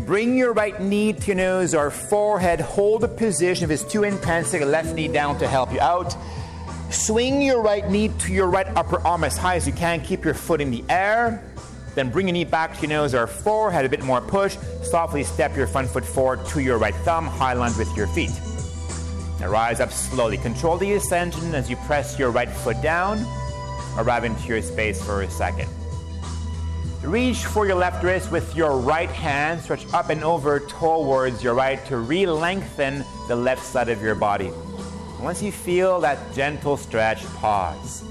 Bring 0.00 0.36
your 0.36 0.52
right 0.52 0.78
knee 0.80 1.14
to 1.14 1.26
your 1.28 1.36
nose 1.36 1.74
or 1.74 1.90
forehead. 1.90 2.60
Hold 2.60 3.02
the 3.02 3.08
position. 3.08 3.64
If 3.64 3.70
it's 3.70 3.90
too 3.90 4.04
intense, 4.04 4.50
take 4.50 4.62
a 4.62 4.66
left 4.66 4.94
knee 4.94 5.08
down 5.08 5.38
to 5.38 5.48
help 5.48 5.72
you 5.72 5.80
out. 5.80 6.14
Swing 6.90 7.40
your 7.40 7.62
right 7.62 7.88
knee 7.88 8.08
to 8.08 8.32
your 8.32 8.48
right 8.48 8.66
upper 8.76 9.00
arm 9.06 9.22
as 9.22 9.36
high 9.36 9.54
as 9.54 9.66
you 9.66 9.72
can. 9.72 10.00
Keep 10.00 10.24
your 10.24 10.34
foot 10.34 10.60
in 10.60 10.70
the 10.70 10.84
air. 10.88 11.42
Then 11.94 12.10
bring 12.10 12.26
your 12.26 12.34
knee 12.34 12.44
back 12.44 12.74
to 12.76 12.80
your 12.82 12.90
nose 12.90 13.14
or 13.14 13.26
forehead, 13.26 13.84
a 13.84 13.88
bit 13.88 14.02
more 14.02 14.20
push. 14.20 14.56
Softly 14.82 15.22
step 15.22 15.56
your 15.56 15.66
front 15.66 15.88
foot 15.88 16.04
forward 16.04 16.44
to 16.46 16.60
your 16.60 16.78
right 16.78 16.94
thumb. 16.96 17.26
High 17.26 17.52
lunge 17.52 17.76
with 17.76 17.94
your 17.96 18.06
feet. 18.08 18.32
Now 19.40 19.50
rise 19.50 19.80
up 19.80 19.92
slowly. 19.92 20.36
Control 20.36 20.76
the 20.76 20.92
ascension 20.94 21.54
as 21.54 21.70
you 21.70 21.76
press 21.76 22.18
your 22.18 22.30
right 22.30 22.50
foot 22.50 22.80
down. 22.82 23.24
Arrive 23.96 24.24
into 24.24 24.48
your 24.48 24.62
space 24.62 25.02
for 25.02 25.22
a 25.22 25.30
second. 25.30 25.68
Reach 27.02 27.46
for 27.46 27.66
your 27.66 27.76
left 27.76 28.04
wrist 28.04 28.30
with 28.30 28.54
your 28.54 28.76
right 28.76 29.10
hand. 29.10 29.60
Stretch 29.60 29.90
up 29.94 30.10
and 30.10 30.22
over 30.22 30.60
towards 30.60 31.42
your 31.42 31.54
right 31.54 31.84
to 31.86 31.96
re 31.96 32.26
lengthen 32.26 33.04
the 33.28 33.36
left 33.36 33.64
side 33.64 33.88
of 33.88 34.02
your 34.02 34.14
body. 34.14 34.50
Once 35.22 35.42
you 35.42 35.52
feel 35.52 36.00
that 36.00 36.18
gentle 36.34 36.78
stretch, 36.78 37.22
pause. 37.36 38.04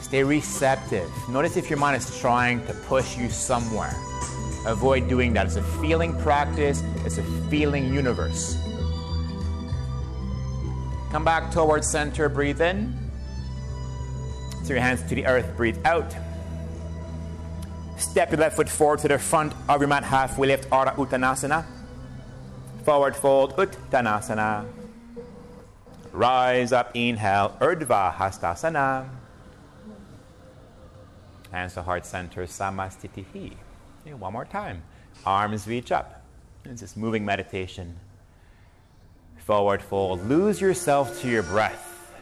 Stay 0.00 0.24
receptive. 0.24 1.10
Notice 1.28 1.58
if 1.58 1.68
your 1.68 1.78
mind 1.78 1.96
is 1.96 2.18
trying 2.18 2.66
to 2.66 2.72
push 2.72 3.16
you 3.18 3.28
somewhere. 3.28 3.94
Avoid 4.64 5.06
doing 5.06 5.34
that. 5.34 5.46
It's 5.46 5.56
a 5.56 5.62
feeling 5.62 6.18
practice, 6.20 6.82
it's 7.04 7.18
a 7.18 7.22
feeling 7.50 7.92
universe. 7.92 8.56
Come 11.10 11.24
back 11.24 11.52
towards 11.52 11.90
center, 11.90 12.30
breathe 12.30 12.62
in. 12.62 12.96
So 14.64 14.72
your 14.72 14.82
hands 14.82 15.02
to 15.10 15.14
the 15.14 15.26
earth, 15.26 15.56
breathe 15.58 15.78
out. 15.84 16.14
Step 17.98 18.30
your 18.30 18.40
left 18.40 18.56
foot 18.56 18.68
forward 18.68 19.00
to 19.00 19.08
the 19.08 19.18
front 19.18 19.52
of 19.68 19.80
your 19.80 19.88
mat, 19.88 20.04
halfway 20.04 20.48
lift, 20.48 20.70
Ardha 20.70 20.94
Uttanasana. 20.96 21.66
Forward 22.84 23.14
fold, 23.14 23.56
Uttanasana. 23.56 24.77
Rise 26.18 26.72
up, 26.72 26.90
inhale, 26.96 27.56
Urdhva 27.60 28.12
Hastasana. 28.12 29.08
Hands 31.52 31.72
to 31.74 31.82
heart 31.82 32.04
center, 32.04 32.44
Samastitihi. 32.44 33.52
Okay, 34.02 34.14
one 34.14 34.32
more 34.32 34.44
time. 34.44 34.82
Arms 35.24 35.68
reach 35.68 35.92
up. 35.92 36.24
It's 36.64 36.80
this 36.80 36.96
moving 36.96 37.24
meditation. 37.24 38.00
Forward 39.36 39.80
fold. 39.80 40.28
Lose 40.28 40.60
yourself 40.60 41.20
to 41.22 41.28
your 41.28 41.44
breath. 41.44 42.12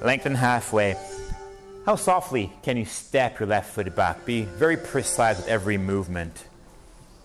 Lengthen 0.00 0.36
halfway. 0.36 0.96
How 1.84 1.96
softly 1.96 2.54
can 2.62 2.78
you 2.78 2.86
step 2.86 3.38
your 3.38 3.50
left 3.50 3.74
foot 3.74 3.94
back? 3.94 4.24
Be 4.24 4.44
very 4.44 4.78
precise 4.78 5.36
with 5.36 5.48
every 5.48 5.76
movement. 5.76 6.46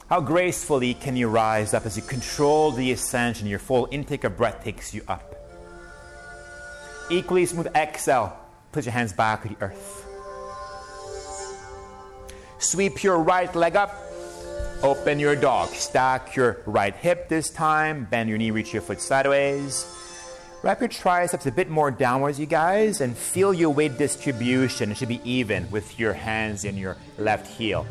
How 0.09 0.19
gracefully 0.19 0.95
can 0.95 1.15
you 1.15 1.27
rise 1.27 1.75
up 1.75 1.85
as 1.85 1.95
you 1.95 2.01
control 2.01 2.71
the 2.71 2.91
ascension? 2.93 3.45
Your 3.45 3.59
full 3.59 3.87
intake 3.91 4.23
of 4.23 4.37
breath 4.37 4.63
takes 4.63 4.91
you 4.91 5.03
up. 5.07 5.35
Equally 7.11 7.45
smooth 7.45 7.67
exhale. 7.75 8.35
Put 8.71 8.85
your 8.85 8.93
hands 8.93 9.13
back 9.13 9.43
to 9.43 9.49
the 9.49 9.57
earth. 9.61 10.07
Sweep 12.57 13.03
your 13.03 13.19
right 13.19 13.53
leg 13.55 13.75
up. 13.75 13.95
Open 14.81 15.19
your 15.19 15.35
dog. 15.35 15.69
Stack 15.69 16.35
your 16.35 16.61
right 16.65 16.95
hip 16.95 17.29
this 17.29 17.51
time. 17.51 18.05
Bend 18.09 18.29
your 18.29 18.39
knee, 18.39 18.49
reach 18.49 18.73
your 18.73 18.81
foot 18.81 19.01
sideways. 19.01 19.85
Wrap 20.63 20.79
your 20.79 20.89
triceps 20.89 21.45
a 21.45 21.51
bit 21.51 21.69
more 21.69 21.91
downwards, 21.91 22.39
you 22.39 22.47
guys, 22.47 23.01
and 23.01 23.15
feel 23.15 23.53
your 23.53 23.69
weight 23.69 23.99
distribution. 23.99 24.89
It 24.89 24.97
should 24.97 25.07
be 25.07 25.21
even 25.23 25.69
with 25.69 25.99
your 25.99 26.13
hands 26.13 26.65
in 26.65 26.77
your 26.77 26.97
left 27.19 27.45
heel. 27.45 27.85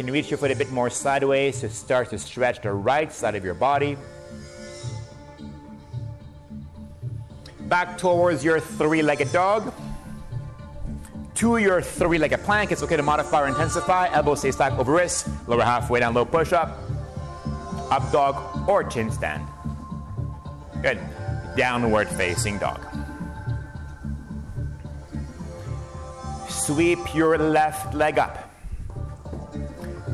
Can 0.00 0.10
reach 0.10 0.30
your 0.30 0.38
foot 0.38 0.50
a 0.50 0.56
bit 0.56 0.70
more 0.72 0.88
sideways 0.88 1.60
to 1.60 1.68
start 1.68 2.08
to 2.08 2.18
stretch 2.18 2.62
the 2.62 2.72
right 2.72 3.12
side 3.12 3.34
of 3.34 3.44
your 3.44 3.52
body? 3.52 3.98
Back 7.68 7.98
towards 7.98 8.42
your 8.42 8.60
three 8.60 9.02
legged 9.02 9.30
dog. 9.30 9.74
To 11.34 11.58
your 11.58 11.82
three 11.82 12.16
legged 12.16 12.40
plank. 12.44 12.72
It's 12.72 12.82
okay 12.82 12.96
to 12.96 13.02
modify 13.02 13.42
or 13.42 13.48
intensify. 13.48 14.08
Elbows 14.10 14.38
stay 14.38 14.52
stacked 14.52 14.78
over 14.78 14.90
wrists. 14.90 15.28
Lower 15.46 15.62
halfway 15.62 16.00
down, 16.00 16.14
low 16.14 16.24
push 16.24 16.54
up. 16.54 16.78
Up 17.90 18.10
dog 18.10 18.66
or 18.66 18.82
chin 18.84 19.10
stand. 19.10 19.46
Good. 20.80 20.98
Downward 21.58 22.08
facing 22.08 22.56
dog. 22.56 22.80
Sweep 26.48 27.14
your 27.14 27.36
left 27.36 27.92
leg 27.92 28.18
up. 28.18 28.49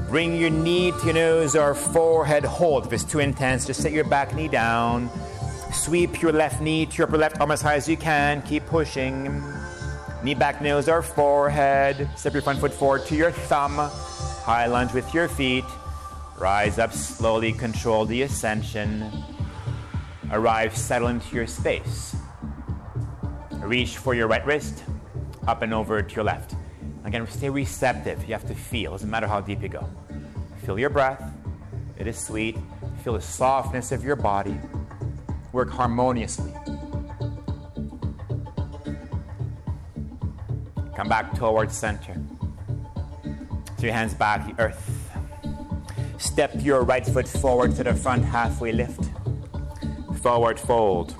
Bring 0.08 0.36
your 0.36 0.50
knee 0.50 0.92
to 0.92 1.04
your 1.04 1.14
nose 1.14 1.56
or 1.56 1.74
forehead. 1.74 2.44
Hold. 2.44 2.86
If 2.86 2.92
it's 2.92 3.04
too 3.04 3.18
intense, 3.18 3.66
just 3.66 3.82
set 3.82 3.92
your 3.92 4.04
back 4.04 4.34
knee 4.34 4.48
down. 4.48 5.10
Sweep 5.72 6.22
your 6.22 6.32
left 6.32 6.60
knee 6.60 6.86
to 6.86 6.96
your 6.96 7.06
upper 7.08 7.18
left 7.18 7.40
arm 7.40 7.50
as 7.50 7.60
high 7.60 7.74
as 7.74 7.88
you 7.88 7.96
can. 7.96 8.40
Keep 8.42 8.66
pushing. 8.66 9.42
Knee 10.22 10.34
back, 10.34 10.60
nose 10.60 10.88
or 10.88 11.02
forehead. 11.02 12.08
Step 12.16 12.32
your 12.32 12.42
front 12.42 12.58
foot 12.58 12.72
forward 12.72 13.04
to 13.06 13.16
your 13.16 13.30
thumb. 13.30 13.76
High 13.76 14.66
lunge 14.66 14.92
with 14.92 15.12
your 15.12 15.28
feet. 15.28 15.64
Rise 16.38 16.78
up 16.78 16.92
slowly. 16.92 17.52
Control 17.52 18.04
the 18.04 18.22
ascension. 18.22 19.10
Arrive, 20.32 20.76
settle 20.76 21.08
into 21.08 21.36
your 21.36 21.46
space. 21.46 22.16
Reach 23.52 23.98
for 23.98 24.14
your 24.14 24.26
right 24.26 24.44
wrist. 24.44 24.82
Up 25.46 25.62
and 25.62 25.72
over 25.72 26.02
to 26.02 26.14
your 26.14 26.24
left. 26.24 26.55
Again, 27.06 27.24
stay 27.28 27.48
receptive. 27.48 28.26
You 28.26 28.34
have 28.34 28.46
to 28.48 28.54
feel. 28.54 28.90
It 28.90 28.94
Doesn't 28.94 29.10
matter 29.10 29.28
how 29.28 29.40
deep 29.40 29.62
you 29.62 29.68
go. 29.68 29.88
Feel 30.64 30.76
your 30.76 30.90
breath. 30.90 31.22
It 31.96 32.08
is 32.08 32.18
sweet. 32.18 32.58
Feel 33.04 33.12
the 33.12 33.20
softness 33.20 33.92
of 33.92 34.02
your 34.02 34.16
body. 34.16 34.58
Work 35.52 35.70
harmoniously. 35.70 36.52
Come 40.96 41.08
back 41.08 41.32
towards 41.36 41.76
center. 41.76 42.20
So 43.78 43.82
your 43.82 43.92
hands 43.92 44.14
back 44.14 44.58
earth. 44.58 44.90
Step 46.18 46.50
your 46.56 46.82
right 46.82 47.06
foot 47.06 47.28
forward 47.28 47.76
to 47.76 47.84
the 47.84 47.94
front, 47.94 48.24
halfway 48.24 48.72
lift. 48.72 49.04
Forward 50.22 50.58
fold. 50.58 51.14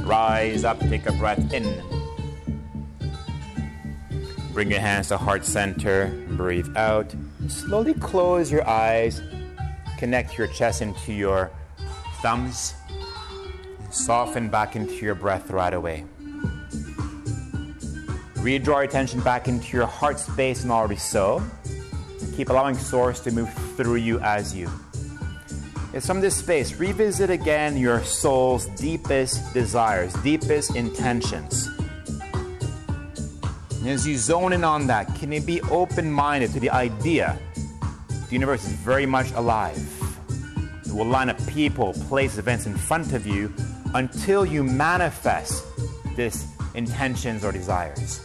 Rise 0.00 0.62
up, 0.62 0.78
take 0.78 1.06
a 1.06 1.12
breath 1.12 1.52
in. 1.52 1.91
Bring 4.52 4.70
your 4.70 4.80
hands 4.80 5.08
to 5.08 5.16
heart 5.16 5.46
center. 5.46 6.08
Breathe 6.30 6.76
out. 6.76 7.14
Slowly 7.48 7.94
close 7.94 8.52
your 8.52 8.68
eyes. 8.68 9.22
Connect 9.96 10.36
your 10.36 10.46
chest 10.46 10.82
into 10.82 11.12
your 11.12 11.50
thumbs. 12.20 12.74
Soften 13.90 14.50
back 14.50 14.76
into 14.76 14.96
your 14.96 15.14
breath 15.14 15.50
right 15.50 15.72
away. 15.72 16.04
Redraw 18.36 18.66
your 18.66 18.82
attention 18.82 19.20
back 19.20 19.48
into 19.48 19.76
your 19.76 19.86
heart 19.86 20.18
space 20.18 20.64
and 20.64 20.72
already 20.72 20.96
so. 20.96 21.42
Keep 22.36 22.50
allowing 22.50 22.74
Source 22.74 23.20
to 23.20 23.30
move 23.30 23.52
through 23.76 23.96
you 23.96 24.18
as 24.20 24.54
you. 24.54 24.70
It's 25.94 26.06
from 26.06 26.20
this 26.20 26.36
space, 26.36 26.74
revisit 26.76 27.30
again 27.30 27.76
your 27.76 28.02
soul's 28.02 28.66
deepest 28.80 29.52
desires, 29.54 30.12
deepest 30.22 30.74
intentions. 30.74 31.68
And 33.82 33.90
as 33.90 34.06
you 34.06 34.16
zone 34.16 34.52
in 34.52 34.62
on 34.62 34.86
that, 34.86 35.12
can 35.16 35.32
you 35.32 35.40
be 35.40 35.60
open 35.62 36.08
minded 36.08 36.52
to 36.52 36.60
the 36.60 36.70
idea 36.70 37.36
the 38.06 38.28
universe 38.30 38.64
is 38.64 38.74
very 38.74 39.06
much 39.06 39.32
alive? 39.32 39.76
It 40.86 40.92
will 40.92 41.04
line 41.04 41.28
up 41.28 41.46
people, 41.48 41.92
place, 41.92 42.38
events 42.38 42.66
in 42.66 42.76
front 42.76 43.12
of 43.12 43.26
you 43.26 43.52
until 43.92 44.46
you 44.46 44.62
manifest 44.62 45.64
this 46.14 46.46
intentions 46.76 47.44
or 47.44 47.50
desires. 47.50 48.18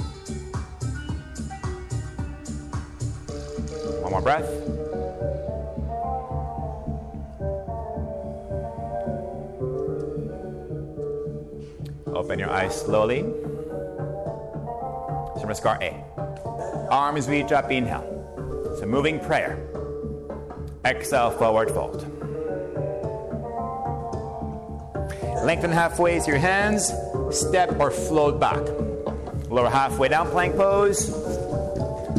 One 4.03 4.11
more 4.11 4.21
breath. 4.21 4.47
Open 12.15 12.37
your 12.37 12.51
eyes 12.51 12.79
slowly. 12.79 13.25
Namaskar 15.47 15.81
A. 15.81 16.89
Arms 16.91 17.27
reach 17.29 17.51
up, 17.51 17.71
inhale. 17.71 18.03
It's 18.71 18.81
a 18.81 18.85
moving 18.85 19.19
prayer. 19.19 19.57
Exhale, 20.83 21.31
forward 21.31 21.71
fold. 21.71 22.01
Lengthen 25.45 25.71
halfway 25.71 26.19
to 26.19 26.27
your 26.27 26.37
hands, 26.37 26.91
step 27.31 27.79
or 27.79 27.91
float 27.91 28.39
back. 28.39 28.59
Lower 29.49 29.69
halfway 29.69 30.09
down, 30.09 30.29
plank 30.29 30.55
pose. 30.55 31.09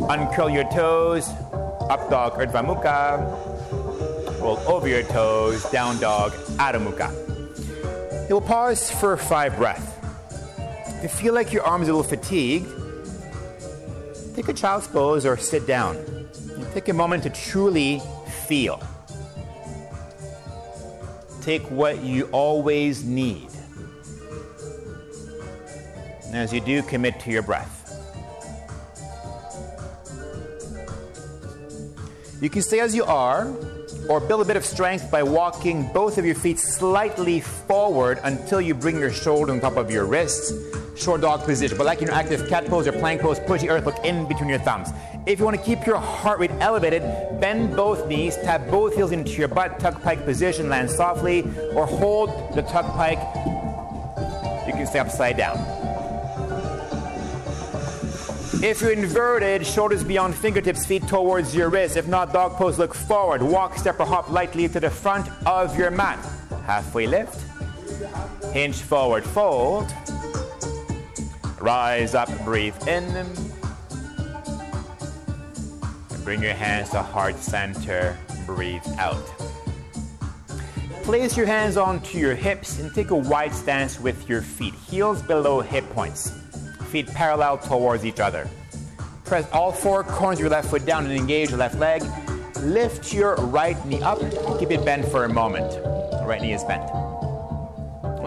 Uncurl 0.09 0.49
your 0.49 0.65
toes, 0.71 1.29
up 1.91 2.09
dog, 2.09 2.35
Urdhva 2.35 2.65
Mukha. 2.65 4.41
Roll 4.41 4.59
over 4.67 4.89
your 4.89 5.03
toes, 5.03 5.63
down 5.71 5.99
dog, 6.01 6.33
Adho 6.57 6.81
Mukha. 6.81 8.29
You 8.29 8.37
will 8.37 8.41
pause 8.41 8.91
for 8.91 9.17
five 9.17 9.57
breaths. 9.57 9.93
If 11.03 11.03
you 11.03 11.09
feel 11.09 11.35
like 11.35 11.53
your 11.53 11.65
arms 11.65 11.89
are 11.89 11.93
a 11.93 11.97
little 11.97 12.09
fatigued, 12.09 12.67
take 14.39 14.49
a 14.49 14.53
child's 14.53 14.87
pose 14.87 15.27
or 15.27 15.37
sit 15.37 15.67
down. 15.67 15.97
And 15.97 16.73
take 16.73 16.89
a 16.89 16.93
moment 16.93 17.25
to 17.25 17.31
truly 17.31 18.01
feel. 18.47 18.81
Take 21.43 21.63
what 21.73 22.05
you 22.05 22.29
always 22.31 23.03
need. 23.03 23.49
And 26.27 26.37
as 26.37 26.53
you 26.53 26.61
do, 26.61 26.83
commit 26.83 27.19
to 27.21 27.33
your 27.33 27.43
breath. 27.43 27.75
You 32.41 32.49
can 32.49 32.63
stay 32.63 32.79
as 32.79 32.95
you 32.95 33.03
are, 33.03 33.53
or 34.09 34.21
build 34.21 34.43
a 34.43 34.45
bit 34.45 34.57
of 34.57 34.65
strength 34.65 35.11
by 35.11 35.25
walking 35.25 35.93
both 35.93 36.17
of 36.17 36.25
your 36.25 36.37
feet 36.37 36.61
slightly 36.61 37.41
forward 37.41 38.21
until 38.23 38.61
you 38.61 38.75
bring 38.75 39.01
your 39.01 39.13
shoulder 39.13 39.53
on 39.53 39.59
top 39.59 39.77
of 39.77 39.91
your 39.91 40.05
wrists. 40.05 40.53
Short 40.99 41.21
dog 41.21 41.45
position. 41.45 41.79
But 41.79 41.87
like 41.87 42.01
your 42.01 42.11
active 42.11 42.49
cat 42.49 42.67
pose 42.67 42.89
or 42.89 42.93
plank 42.93 43.21
pose, 43.21 43.39
push 43.39 43.61
the 43.61 43.71
earth, 43.71 43.87
look 43.87 44.05
in 44.05 44.27
between 44.27 44.49
your 44.49 44.59
thumbs. 44.59 44.89
If 45.27 45.39
you 45.39 45.45
want 45.45 45.57
to 45.57 45.63
keep 45.63 45.87
your 45.87 45.97
heart 45.97 46.41
rate 46.41 46.51
elevated, 46.59 47.03
bend 47.41 47.77
both 47.77 48.09
knees, 48.09 48.37
tap 48.37 48.69
both 48.69 48.97
heels 48.97 49.13
into 49.13 49.31
your 49.33 49.47
butt, 49.47 49.79
tuck 49.79 50.03
pike 50.03 50.25
position, 50.25 50.69
land 50.69 50.91
softly, 50.91 51.43
or 51.75 51.87
hold 51.87 52.31
the 52.57 52.63
tuck 52.63 52.87
pike. 52.97 53.19
You 54.67 54.73
can 54.73 54.87
stay 54.87 54.99
upside 54.99 55.37
down. 55.37 55.57
If 58.61 58.81
you're 58.81 58.93
inverted, 58.93 59.65
shoulders 59.65 60.03
beyond 60.03 60.35
fingertips, 60.35 60.85
feet 60.85 61.07
towards 61.07 61.55
your 61.55 61.69
wrists. 61.69 61.97
If 61.97 62.09
not, 62.09 62.33
dog 62.33 62.55
pose, 62.57 62.77
look 62.77 62.93
forward. 62.93 63.41
Walk, 63.41 63.79
step, 63.79 64.01
or 64.01 64.07
hop 64.07 64.31
lightly 64.31 64.69
to 64.69 64.81
the 64.81 64.91
front 64.91 65.29
of 65.47 65.79
your 65.79 65.93
mat. 65.93 66.19
Halfway 66.67 67.07
lift. 67.07 67.41
Hinge 68.53 68.83
forward, 68.83 69.23
fold. 69.23 69.87
Rise 71.61 72.15
up, 72.15 72.29
breathe 72.45 72.77
in. 72.87 73.05
And 73.05 73.29
bring 76.25 76.43
your 76.43 76.55
hands 76.55 76.91
to 76.91 77.03
heart 77.03 77.37
center, 77.37 78.17
breathe 78.47 78.87
out. 78.99 79.25
Place 81.03 81.37
your 81.37 81.47
hands 81.47 81.77
onto 81.77 82.19
your 82.19 82.35
hips 82.35 82.79
and 82.79 82.95
take 82.95 83.11
a 83.11 83.17
wide 83.17 83.55
stance 83.55 83.99
with 83.99 84.29
your 84.29 84.43
feet, 84.43 84.75
heels 84.75 85.23
below 85.23 85.61
hip 85.61 85.89
points 85.91 86.33
feet 86.89 87.07
parallel 87.09 87.59
towards 87.59 88.05
each 88.05 88.21
other. 88.21 88.49
Press 89.25 89.49
all 89.53 89.71
four 89.71 90.03
corners 90.03 90.39
of 90.39 90.41
your 90.41 90.51
left 90.51 90.69
foot 90.69 90.87
down 90.87 91.05
and 91.05 91.13
engage 91.13 91.51
your 91.51 91.59
left 91.59 91.79
leg. 91.79 92.03
Lift 92.61 93.13
your 93.13 93.37
right 93.37 93.83
knee 93.87 94.03
up. 94.03 94.19
Keep 94.59 94.71
it 94.71 94.85
bent 94.85 95.07
for 95.07 95.25
a 95.25 95.29
moment. 95.29 95.79
right 96.27 96.41
knee 96.41 96.53
is 96.53 96.65
bent. 96.65 96.91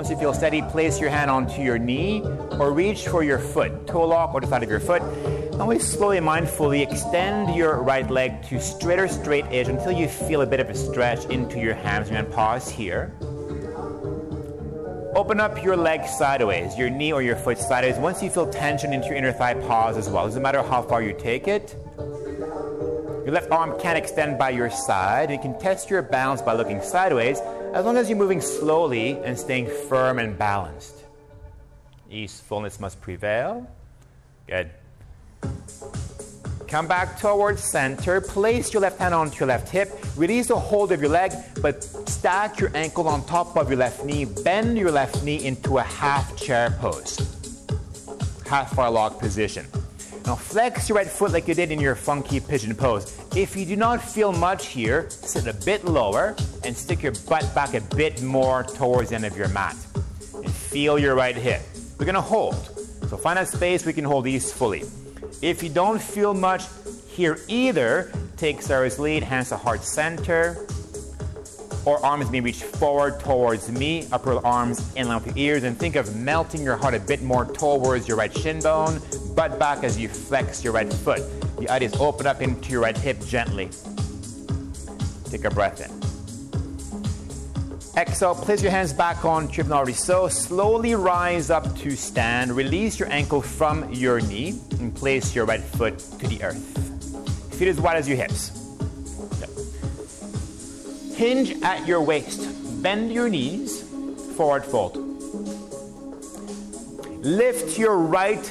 Once 0.02 0.10
you 0.10 0.18
feel 0.18 0.34
steady, 0.34 0.64
place 0.64 1.00
your 1.00 1.12
hand 1.12 1.30
onto 1.30 1.62
your 1.62 1.78
knee 1.78 2.24
or 2.60 2.74
reach 2.74 3.08
for 3.08 3.22
your 3.22 3.38
foot, 3.38 3.86
toe 3.86 4.08
lock 4.08 4.34
or 4.34 4.42
the 4.42 4.48
side 4.48 4.64
of 4.64 4.68
your 4.68 4.80
foot. 4.80 5.00
Always 5.60 5.88
slowly 5.88 6.18
mindfully 6.18 6.82
extend 6.82 7.56
your 7.56 7.84
right 7.84 8.10
leg 8.10 8.42
to 8.48 8.60
straighter 8.60 9.08
straight 9.08 9.46
edge 9.52 9.68
until 9.68 9.92
you 9.92 10.08
feel 10.08 10.42
a 10.42 10.46
bit 10.48 10.60
of 10.60 10.72
a 10.72 10.74
stretch 10.74 11.26
into 11.26 11.60
your 11.60 11.76
hamstring 11.76 12.18
and 12.18 12.34
pause 12.34 12.68
here. 12.68 13.14
Open 15.16 15.40
up 15.40 15.64
your 15.64 15.78
leg 15.78 16.04
sideways, 16.08 16.76
your 16.80 16.90
knee 16.90 17.14
or 17.14 17.22
your 17.22 17.36
foot 17.36 17.60
sideways. 17.60 17.98
Once 17.98 18.24
you 18.24 18.32
feel 18.32 18.50
tension 18.50 18.94
into 18.94 19.10
your 19.10 19.18
inner 19.18 19.32
thigh, 19.32 19.54
pause 19.54 19.98
as 19.98 20.10
well. 20.10 20.26
Doesn't 20.26 20.42
matter 20.42 20.64
how 20.64 20.82
far 20.82 21.04
you 21.04 21.14
take 21.14 21.48
it. 21.48 21.76
Your 23.24 23.34
left 23.34 23.52
arm 23.52 23.80
can 23.80 23.98
extend 23.98 24.40
by 24.40 24.50
your 24.50 24.72
side. 24.72 25.30
You 25.30 25.38
can 25.38 25.60
test 25.60 25.92
your 25.92 26.02
balance 26.02 26.42
by 26.42 26.54
looking 26.54 26.82
sideways 26.82 27.40
as 27.74 27.86
long 27.86 27.98
as 27.98 28.10
you're 28.10 28.18
moving 28.18 28.42
slowly 28.42 29.18
and 29.24 29.38
staying 29.38 29.68
firm 29.68 30.20
and 30.20 30.38
balanced. 30.38 30.96
Easefulness 32.10 32.80
must 32.80 33.00
prevail. 33.02 33.66
Good. 34.48 34.70
Come 36.68 36.88
back 36.88 37.20
towards 37.20 37.64
center. 37.64 38.22
Place 38.22 38.74
your 38.74 38.82
left 38.82 39.00
hand 39.00 39.14
onto 39.14 39.40
your 39.40 39.48
left 39.48 39.70
hip. 39.70 39.92
Release 40.16 40.48
the 40.48 40.56
hold 40.58 40.92
of 40.92 41.02
your 41.02 41.10
leg, 41.10 41.34
but 41.62 41.84
stack 41.84 42.60
your 42.60 42.72
ankle 42.76 43.08
on 43.08 43.26
top 43.26 43.58
of 43.58 43.70
your 43.70 43.78
left 43.78 44.06
knee. 44.06 44.26
Bend 44.26 44.78
your 44.78 44.92
left 44.92 45.24
knee 45.24 45.46
into 45.46 45.78
a 45.78 45.84
half 45.84 46.36
chair 46.38 46.76
pose. 46.80 47.18
Half 48.46 48.74
far 48.74 49.10
position. 49.12 49.66
Now 50.26 50.36
flex 50.36 50.88
your 50.88 50.98
right 50.98 51.08
foot 51.08 51.32
like 51.32 51.48
you 51.48 51.54
did 51.54 51.72
in 51.72 51.80
your 51.80 51.96
funky 51.96 52.40
pigeon 52.40 52.76
pose. 52.76 53.18
If 53.36 53.56
you 53.56 53.66
do 53.66 53.76
not 53.76 54.02
feel 54.02 54.32
much 54.32 54.68
here, 54.68 55.10
sit 55.10 55.48
a 55.48 55.54
bit 55.54 55.84
lower 55.86 56.36
and 56.64 56.76
stick 56.78 57.02
your 57.02 57.14
butt 57.28 57.50
back 57.56 57.74
a 57.74 57.82
bit 57.96 58.22
more 58.22 58.64
towards 58.64 59.10
the 59.10 59.16
end 59.16 59.26
of 59.26 59.36
your 59.36 59.48
mat. 59.50 59.76
And 60.36 60.52
feel 60.52 61.00
your 61.00 61.16
right 61.16 61.36
hip. 61.36 61.62
We're 61.98 62.06
gonna 62.06 62.22
hold. 62.22 62.56
So 63.10 63.18
find 63.18 63.40
a 63.40 63.46
space 63.46 63.86
we 63.86 63.94
can 63.94 64.06
hold 64.06 64.26
these 64.26 64.52
fully. 64.52 64.84
If 65.42 65.64
you 65.64 65.70
don't 65.70 66.02
feel 66.02 66.34
much 66.34 66.64
here 67.08 67.40
either, 67.48 68.12
take 68.38 68.62
Sarah's 68.62 69.00
lead, 69.00 69.24
hands 69.24 69.50
to 69.50 69.58
heart 69.58 69.84
center, 69.84 70.66
or 71.86 72.04
arms 72.06 72.30
may 72.32 72.42
reach 72.42 72.64
forward 72.64 73.20
towards 73.20 73.72
me, 73.72 74.08
upper 74.12 74.46
arms 74.46 74.94
in 74.96 75.08
line 75.08 75.24
with 75.24 75.36
your 75.36 75.54
ears, 75.54 75.64
and 75.64 75.78
think 75.78 75.96
of 75.96 76.16
melting 76.16 76.62
your 76.62 76.76
heart 76.76 76.94
a 76.94 77.00
bit 77.00 77.22
more 77.22 77.46
towards 77.46 78.08
your 78.08 78.18
right 78.18 78.36
shin 78.38 78.60
bone, 78.60 79.02
butt 79.36 79.58
back 79.60 79.84
as 79.84 79.98
you 79.98 80.08
flex 80.08 80.64
your 80.64 80.74
right 80.74 80.92
foot. 80.92 81.22
The 81.60 81.70
idea 81.70 81.90
is 81.90 81.96
open 81.96 82.28
up 82.28 82.42
into 82.42 82.72
your 82.72 82.82
right 82.82 82.98
hip 82.98 83.20
gently. 83.26 83.70
Take 85.30 85.46
a 85.46 85.50
breath 85.50 85.82
in. 85.82 86.02
Exhale, 87.98 88.36
place 88.36 88.62
your 88.62 88.72
hands 88.72 88.94
back 88.94 89.26
on 89.26 89.50
already 89.72 89.94
so. 89.94 90.30
Slowly 90.30 90.96
rise 90.96 91.50
up 91.50 91.76
to 91.80 91.92
stand. 91.92 92.52
Release 92.56 92.98
your 92.98 93.12
ankle 93.12 93.42
from 93.42 93.92
your 93.92 94.22
knee 94.22 94.60
and 94.80 94.96
place 94.96 95.36
your 95.36 95.46
right 95.46 95.62
foot 95.62 96.00
to 96.00 96.28
the 96.28 96.42
earth. 96.42 97.56
Feet 97.56 97.68
as 97.68 97.82
wide 97.82 97.98
as 97.98 98.08
your 98.08 98.18
hips. 98.18 98.58
Hinge 101.22 101.62
at 101.62 101.88
your 101.88 102.02
waist. 102.02 102.50
Bend 102.82 103.14
your 103.14 103.30
knees. 103.30 103.84
Forward 104.36 104.66
fold. 104.66 104.98
Lift 107.24 107.78
your 107.78 107.96
right 107.96 108.44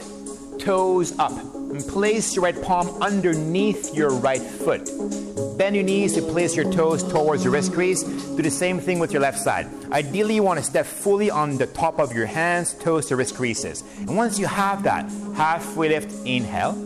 toes 0.61 1.19
up 1.19 1.33
and 1.33 1.81
place 1.89 2.37
your 2.37 2.45
right 2.45 2.63
palm 2.63 2.87
underneath 3.03 3.93
your 3.93 4.11
right 4.11 4.41
foot. 4.41 4.89
Bend 5.59 5.75
your 5.75 5.85
knees 5.85 6.15
to 6.15 6.23
place 6.23 6.55
your 6.55 6.71
toes 6.71 7.03
towards 7.03 7.43
your 7.43 7.55
wrist 7.55 7.73
crease. 7.73 8.05
Do 8.05 8.41
the 8.41 8.53
same 8.53 8.79
thing 8.79 9.01
with 9.01 9.11
your 9.11 9.21
left 9.21 9.41
side. 9.41 9.67
Ideally, 9.91 10.37
you 10.37 10.45
want 10.45 10.61
to 10.61 10.65
step 10.65 10.87
fully 10.87 11.29
on 11.29 11.59
the 11.59 11.67
top 11.67 11.99
of 11.99 12.15
your 12.15 12.27
hands, 12.27 12.75
toes 12.75 13.07
to 13.07 13.17
wrist 13.17 13.35
creases. 13.35 13.83
And 13.99 14.17
once 14.17 14.39
you 14.39 14.47
have 14.47 14.85
that, 14.85 15.11
halfway 15.35 15.89
lift, 15.89 16.13
inhale. 16.25 16.77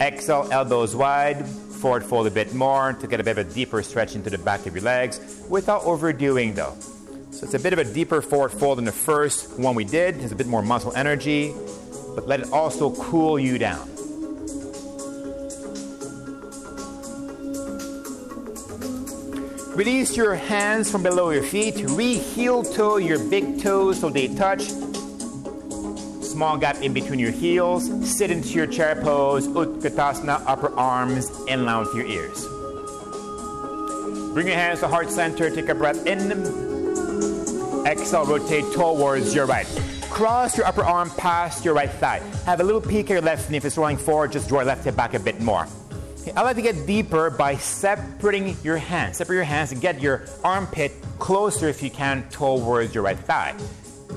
Exhale, 0.00 0.48
elbows 0.52 0.94
wide. 0.94 1.44
Forward 1.80 2.04
fold 2.04 2.26
a 2.26 2.30
bit 2.30 2.52
more 2.52 2.92
to 2.92 3.06
get 3.06 3.20
a 3.20 3.24
bit 3.24 3.38
of 3.38 3.38
a 3.38 3.54
deeper 3.54 3.82
stretch 3.82 4.14
into 4.14 4.28
the 4.28 4.36
back 4.36 4.66
of 4.66 4.74
your 4.74 4.84
legs 4.84 5.18
without 5.48 5.82
overdoing 5.84 6.52
though. 6.52 6.76
So 7.30 7.44
it's 7.44 7.54
a 7.54 7.58
bit 7.58 7.72
of 7.72 7.78
a 7.78 7.84
deeper 7.84 8.20
forward 8.20 8.52
fold 8.52 8.76
than 8.76 8.84
the 8.84 8.92
first 8.92 9.58
one 9.58 9.74
we 9.74 9.86
did. 9.86 10.16
There's 10.16 10.30
a 10.30 10.36
bit 10.36 10.46
more 10.46 10.60
muscle 10.60 10.92
energy, 10.94 11.54
but 12.14 12.28
let 12.28 12.40
it 12.40 12.52
also 12.52 12.94
cool 12.96 13.38
you 13.38 13.56
down. 13.56 13.88
Release 19.74 20.14
your 20.18 20.34
hands 20.34 20.90
from 20.90 21.02
below 21.02 21.30
your 21.30 21.44
feet. 21.44 21.82
Re 21.88 22.12
heel 22.14 22.62
toe 22.62 22.98
your 22.98 23.18
big 23.30 23.62
toes 23.62 24.00
so 24.00 24.10
they 24.10 24.28
touch. 24.28 24.68
Small 26.40 26.56
gap 26.56 26.80
in 26.80 26.94
between 26.94 27.18
your 27.18 27.30
heels. 27.30 27.90
Sit 28.02 28.30
into 28.30 28.48
your 28.54 28.66
chair 28.66 28.96
pose, 28.96 29.46
Utkatasana, 29.48 30.42
upper 30.46 30.74
arms 30.74 31.30
and 31.50 31.66
with 31.66 31.94
your 31.94 32.06
ears. 32.06 32.46
Bring 34.32 34.46
your 34.46 34.56
hands 34.56 34.80
to 34.80 34.88
heart 34.88 35.10
center, 35.10 35.54
take 35.54 35.68
a 35.68 35.74
breath 35.74 36.06
in. 36.06 36.32
Exhale, 37.84 38.24
rotate 38.24 38.64
towards 38.72 39.34
your 39.34 39.44
right. 39.44 39.66
Cross 40.08 40.56
your 40.56 40.66
upper 40.66 40.82
arm 40.82 41.10
past 41.18 41.62
your 41.62 41.74
right 41.74 41.90
thigh. 41.90 42.22
Have 42.46 42.60
a 42.60 42.64
little 42.64 42.80
peek 42.80 43.10
at 43.10 43.10
your 43.10 43.20
left 43.20 43.50
knee. 43.50 43.58
If 43.58 43.66
it's 43.66 43.76
rolling 43.76 43.98
forward, 43.98 44.32
just 44.32 44.48
draw 44.48 44.60
your 44.60 44.68
left 44.68 44.84
hip 44.84 44.96
back 44.96 45.12
a 45.12 45.20
bit 45.20 45.42
more. 45.42 45.66
Okay, 46.22 46.32
I 46.32 46.40
like 46.40 46.56
to 46.56 46.62
get 46.62 46.86
deeper 46.86 47.28
by 47.28 47.56
separating 47.56 48.56
your 48.64 48.78
hands. 48.78 49.18
Separate 49.18 49.36
your 49.36 49.44
hands 49.44 49.72
and 49.72 49.80
get 49.82 50.00
your 50.00 50.22
armpit 50.42 50.92
closer 51.18 51.68
if 51.68 51.82
you 51.82 51.90
can 51.90 52.26
towards 52.30 52.94
your 52.94 53.04
right 53.04 53.18
thigh. 53.18 53.54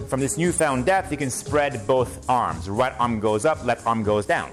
From 0.07 0.19
this 0.19 0.37
newfound 0.37 0.85
depth, 0.85 1.11
you 1.11 1.17
can 1.17 1.29
spread 1.29 1.85
both 1.87 2.29
arms. 2.29 2.69
Right 2.69 2.93
arm 2.99 3.19
goes 3.19 3.45
up, 3.45 3.63
left 3.65 3.85
arm 3.85 4.03
goes 4.03 4.25
down. 4.25 4.51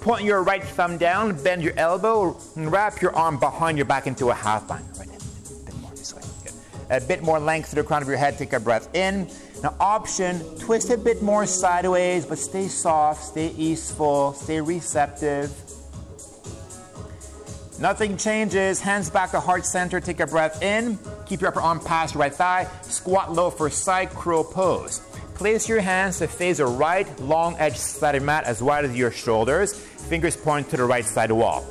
Point 0.00 0.24
your 0.24 0.42
right 0.42 0.62
thumb 0.62 0.98
down, 0.98 1.42
bend 1.42 1.62
your 1.62 1.72
elbow, 1.76 2.36
and 2.54 2.70
wrap 2.70 3.00
your 3.02 3.14
arm 3.16 3.38
behind 3.38 3.76
your 3.76 3.86
back 3.86 4.06
into 4.06 4.30
a 4.30 4.34
half 4.34 4.68
bind. 4.68 4.84
Right, 4.98 5.08
a 5.08 5.64
bit 5.64 5.74
more 5.80 5.90
this 5.90 6.14
way. 6.14 6.22
Good. 6.44 6.52
A 6.90 7.00
bit 7.06 7.22
more 7.22 7.40
length 7.40 7.70
to 7.70 7.76
the 7.76 7.82
crown 7.82 8.02
of 8.02 8.08
your 8.08 8.16
head. 8.16 8.38
Take 8.38 8.52
a 8.52 8.60
breath 8.60 8.94
in. 8.94 9.28
Now, 9.62 9.74
option, 9.80 10.40
twist 10.58 10.90
a 10.90 10.96
bit 10.96 11.22
more 11.22 11.46
sideways, 11.46 12.24
but 12.24 12.38
stay 12.38 12.68
soft, 12.68 13.24
stay 13.24 13.48
easeful, 13.56 14.32
stay 14.34 14.60
receptive. 14.60 15.50
Nothing 17.78 18.16
changes. 18.16 18.80
Hands 18.80 19.08
back 19.10 19.32
to 19.32 19.40
heart 19.40 19.66
center. 19.66 20.00
Take 20.00 20.20
a 20.20 20.26
breath 20.26 20.62
in. 20.62 20.98
Keep 21.26 21.42
your 21.42 21.48
upper 21.48 21.60
arm 21.60 21.78
past 21.78 22.14
your 22.14 22.22
right 22.22 22.34
thigh. 22.34 22.66
Squat 22.82 23.32
low 23.32 23.50
for 23.50 23.68
side 23.68 24.10
crow 24.10 24.42
pose. 24.42 25.00
Place 25.34 25.68
your 25.68 25.80
hands 25.80 26.18
to 26.18 26.26
face 26.26 26.56
the 26.56 26.66
right 26.66 27.06
long 27.20 27.54
edge 27.58 27.76
side 27.76 28.14
of 28.14 28.22
mat 28.22 28.44
as 28.44 28.62
wide 28.62 28.86
as 28.86 28.96
your 28.96 29.10
shoulders. 29.10 29.74
Fingers 29.74 30.36
point 30.36 30.70
to 30.70 30.78
the 30.78 30.84
right 30.84 31.04
side 31.04 31.30
wall. 31.30 31.66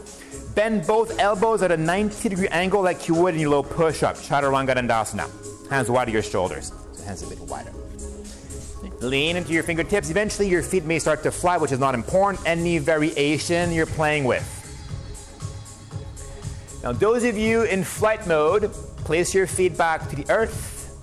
Bend 0.54 0.86
both 0.86 1.18
elbows 1.20 1.64
at 1.64 1.72
a 1.72 1.78
90 1.78 2.30
degree 2.30 2.48
angle 2.50 2.84
like 2.84 3.08
you 3.08 3.16
would 3.16 3.34
in 3.34 3.40
your 3.40 3.50
low 3.50 3.64
push 3.64 4.04
up. 4.04 4.16
Chaturanga 4.16 4.76
Dandasana. 4.76 5.28
Hands 5.72 5.90
wide 5.90 6.08
of 6.08 6.14
your 6.14 6.24
shoulders. 6.24 6.72
So 6.94 7.04
hands 7.04 7.24
a 7.24 7.28
bit 7.28 7.40
wider. 7.40 7.72
Lean 9.02 9.38
into 9.38 9.52
your 9.52 9.64
fingertips. 9.64 10.12
Eventually, 10.12 10.48
your 10.48 10.62
feet 10.62 10.86
may 10.86 11.00
start 11.00 11.24
to 11.24 11.32
fly, 11.32 11.58
which 11.58 11.72
is 11.72 11.80
not 11.80 11.96
important. 11.96 12.46
Any 12.46 12.78
variation 12.78 13.72
you're 13.72 13.88
playing 13.88 14.26
with. 14.26 14.55
Now, 16.86 16.92
those 16.92 17.24
of 17.24 17.36
you 17.36 17.64
in 17.64 17.84
flight 17.84 18.28
mode, 18.28 18.72
place 19.06 19.34
your 19.34 19.48
feet 19.48 19.76
back 19.76 20.08
to 20.10 20.16
the 20.16 20.32
earth. 20.32 20.96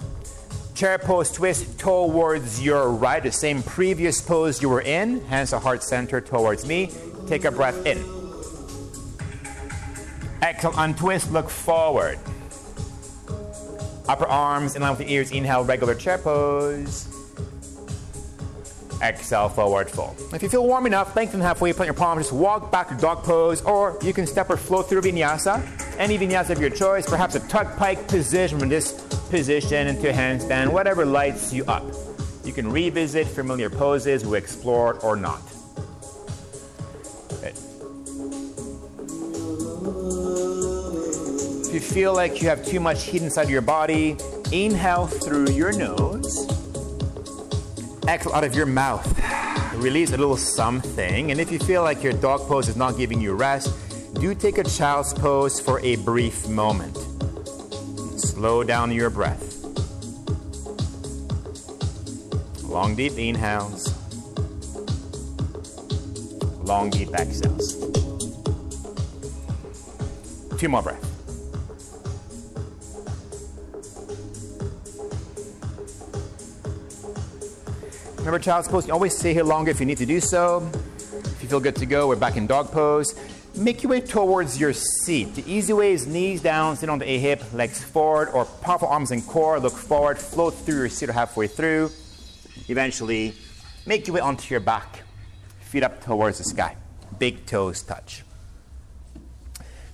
Chair 0.77 0.97
pose 0.97 1.33
twist 1.33 1.77
towards 1.77 2.63
your 2.65 2.89
right, 2.89 3.21
the 3.21 3.33
same 3.33 3.65
previous 3.65 4.21
pose 4.21 4.63
you 4.63 4.69
were 4.69 4.83
in. 4.83 5.21
Hands 5.25 5.51
to 5.51 5.59
heart 5.59 5.83
center 5.83 6.21
towards 6.21 6.65
me. 6.65 6.93
Take 7.27 7.45
a 7.45 7.51
breath 7.51 7.85
in. 7.85 7.99
Exhale, 10.41 10.73
untwist, 10.77 11.33
look 11.33 11.51
forward. 11.51 12.21
Upper 14.07 14.27
arms 14.27 14.77
in 14.77 14.83
line 14.83 14.93
with 14.93 15.01
the 15.01 15.13
ears. 15.13 15.33
Inhale, 15.33 15.65
regular 15.65 15.97
chair 15.97 16.17
pose. 16.17 17.09
Exhale, 19.03 19.49
forward 19.49 19.91
fold. 19.91 20.17
If 20.33 20.43
you 20.43 20.49
feel 20.49 20.65
warm 20.65 20.87
enough, 20.87 21.17
lengthen 21.17 21.41
halfway, 21.41 21.73
plant 21.73 21.89
your 21.89 21.95
palms, 21.95 22.27
just 22.27 22.33
walk 22.33 22.71
back 22.71 22.89
to 22.89 22.95
dog 22.95 23.25
pose, 23.25 23.61
or 23.63 23.99
you 24.01 24.13
can 24.13 24.27
step 24.29 24.49
or 24.49 24.57
flow 24.57 24.83
through 24.83 25.03
vinyasa. 25.03 25.61
Any 25.99 26.17
vinyasa 26.17 26.51
of 26.51 26.61
your 26.61 26.71
choice, 26.71 27.05
perhaps 27.09 27.35
a 27.35 27.41
tuck 27.49 27.77
pike 27.77 28.07
position 28.07 28.61
from 28.61 28.69
this 28.69 28.93
position 29.29 29.89
into 29.89 30.09
a 30.09 30.13
handstand, 30.13 30.73
whatever 30.73 31.05
lights 31.05 31.53
you 31.53 31.65
up. 31.65 31.85
You 32.45 32.53
can 32.53 32.71
revisit 32.71 33.27
familiar 33.27 33.71
poses 33.71 34.25
we 34.25 34.39
explored 34.39 34.99
or 35.03 35.17
not. 35.17 35.43
If 41.65 41.75
you 41.75 41.81
feel 41.81 42.15
like 42.15 42.43
you 42.43 42.49
have 42.49 42.65
too 42.65 42.81
much 42.81 43.05
heat 43.05 43.23
inside 43.23 43.45
of 43.45 43.51
your 43.51 43.63
body, 43.63 44.17
inhale 44.53 45.07
through 45.07 45.51
your 45.51 45.73
nose 45.73 46.62
exhale 48.09 48.33
out 48.33 48.45
of 48.45 48.55
your 48.55 48.67
mouth. 48.67 49.07
Release 49.75 50.13
a 50.13 50.17
little 50.17 50.37
something. 50.37 51.31
And 51.31 51.41
if 51.41 51.51
you 51.51 51.59
feel 51.59 51.83
like 51.83 52.03
your 52.03 52.13
dog 52.13 52.41
pose 52.49 52.69
is 52.69 52.77
not 52.77 52.97
giving 52.97 53.21
you 53.21 53.35
rest, 53.35 53.75
do 54.15 54.35
take 54.35 54.59
a 54.59 54.65
child's 54.65 55.15
pose 55.15 55.61
for 55.61 55.81
a 55.81 55.97
brief 55.97 56.49
moment. 56.49 56.97
Slow 58.19 58.63
down 58.63 58.93
your 58.93 59.11
breath. 59.11 59.63
Long, 62.63 62.95
deep 62.95 63.19
inhales. 63.19 63.93
Long, 66.63 66.91
deep 66.91 67.11
exhales. 67.15 67.75
Two 70.59 70.69
more 70.69 70.83
breaths. 70.83 71.12
Remember, 78.23 78.39
child's 78.39 78.69
pose, 78.69 78.87
you 78.87 78.93
always 78.93 79.19
stay 79.19 79.35
here 79.35 79.43
longer 79.43 79.73
if 79.73 79.81
you 79.81 79.85
need 79.85 79.99
to 79.99 80.07
do 80.07 80.21
so. 80.21 80.71
If 81.25 81.43
you 81.43 81.49
feel 81.49 81.59
good 81.59 81.75
to 81.75 81.87
go, 81.87 82.07
we're 82.07 82.15
back 82.15 82.37
in 82.37 82.47
dog 82.47 82.71
pose. 82.71 83.17
Make 83.57 83.83
your 83.83 83.91
way 83.91 84.01
towards 84.01 84.61
your 84.61 84.73
seat. 84.73 85.35
The 85.35 85.43
easy 85.53 85.73
way 85.73 85.93
is 85.93 86.07
knees 86.07 86.41
down, 86.41 86.77
sit 86.77 86.89
on 86.89 87.01
the 87.01 87.11
A 87.11 87.19
hip, 87.19 87.43
legs 87.53 87.83
forward, 87.83 88.29
or 88.29 88.45
powerful 88.45 88.87
arms 88.87 89.11
and 89.11 89.27
core. 89.27 89.59
Look 89.59 89.73
forward, 89.73 90.19
float 90.19 90.55
through 90.55 90.77
your 90.77 90.89
seat 90.89 91.09
or 91.09 91.13
halfway 91.15 91.49
through. 91.49 91.91
Eventually, 92.69 93.35
make 93.87 94.07
your 94.07 94.15
way 94.15 94.21
onto 94.21 94.55
your 94.55 94.61
back. 94.61 95.03
Feet 95.59 95.83
up 95.83 96.01
towards 96.05 96.39
the 96.39 96.45
sky. 96.45 96.77
Big 97.19 97.45
toes 97.45 97.83
touch. 97.83 98.23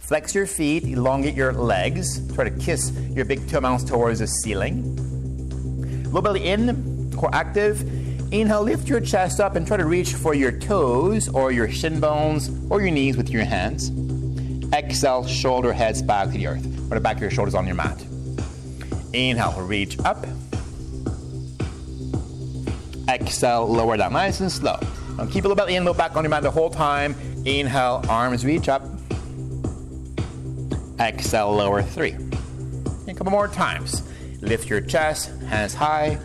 Flex 0.00 0.34
your 0.34 0.46
feet, 0.46 0.84
elongate 0.84 1.34
your 1.34 1.54
legs. 1.54 2.30
Try 2.34 2.44
to 2.44 2.50
kiss 2.58 2.92
your 3.08 3.24
big 3.24 3.48
toe 3.48 3.62
mounts 3.62 3.84
towards 3.84 4.18
the 4.18 4.26
ceiling. 4.26 4.96
Low 6.12 6.20
belly 6.20 6.44
in, 6.44 7.10
core 7.16 7.34
active. 7.34 8.06
Inhale, 8.30 8.62
lift 8.62 8.88
your 8.88 9.00
chest 9.00 9.40
up 9.40 9.56
and 9.56 9.66
try 9.66 9.78
to 9.78 9.86
reach 9.86 10.12
for 10.12 10.34
your 10.34 10.52
toes 10.52 11.30
or 11.30 11.50
your 11.50 11.70
shin 11.70 11.98
bones 11.98 12.50
or 12.68 12.82
your 12.82 12.90
knees 12.90 13.16
with 13.16 13.30
your 13.30 13.44
hands. 13.44 13.90
Exhale, 14.74 15.26
shoulder 15.26 15.72
heads 15.72 16.02
back 16.02 16.26
to 16.26 16.32
the 16.32 16.46
earth, 16.46 16.66
or 16.90 16.96
the 16.96 17.00
back 17.00 17.16
of 17.16 17.22
your 17.22 17.30
shoulders 17.30 17.54
on 17.54 17.66
your 17.66 17.74
mat. 17.74 17.98
Inhale, 19.14 19.62
reach 19.62 19.98
up. 20.00 20.26
Exhale, 23.08 23.66
lower 23.66 23.96
down 23.96 24.12
nice 24.12 24.40
and 24.40 24.52
slow. 24.52 24.78
Now 25.16 25.24
keep 25.24 25.44
a 25.44 25.48
little 25.48 25.56
belly 25.56 25.76
in, 25.76 25.86
low 25.86 25.94
back 25.94 26.14
on 26.14 26.22
your 26.22 26.30
mat 26.30 26.42
the 26.42 26.50
whole 26.50 26.68
time. 26.68 27.14
Inhale, 27.46 28.04
arms 28.10 28.44
reach 28.44 28.68
up. 28.68 28.82
Exhale, 31.00 31.54
lower 31.54 31.80
three. 31.80 32.10
And 32.10 33.08
a 33.08 33.14
couple 33.14 33.30
more 33.30 33.48
times. 33.48 34.02
Lift 34.42 34.68
your 34.68 34.82
chest, 34.82 35.30
hands 35.44 35.72
high. 35.72 36.18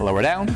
Lower 0.00 0.22
down. 0.22 0.48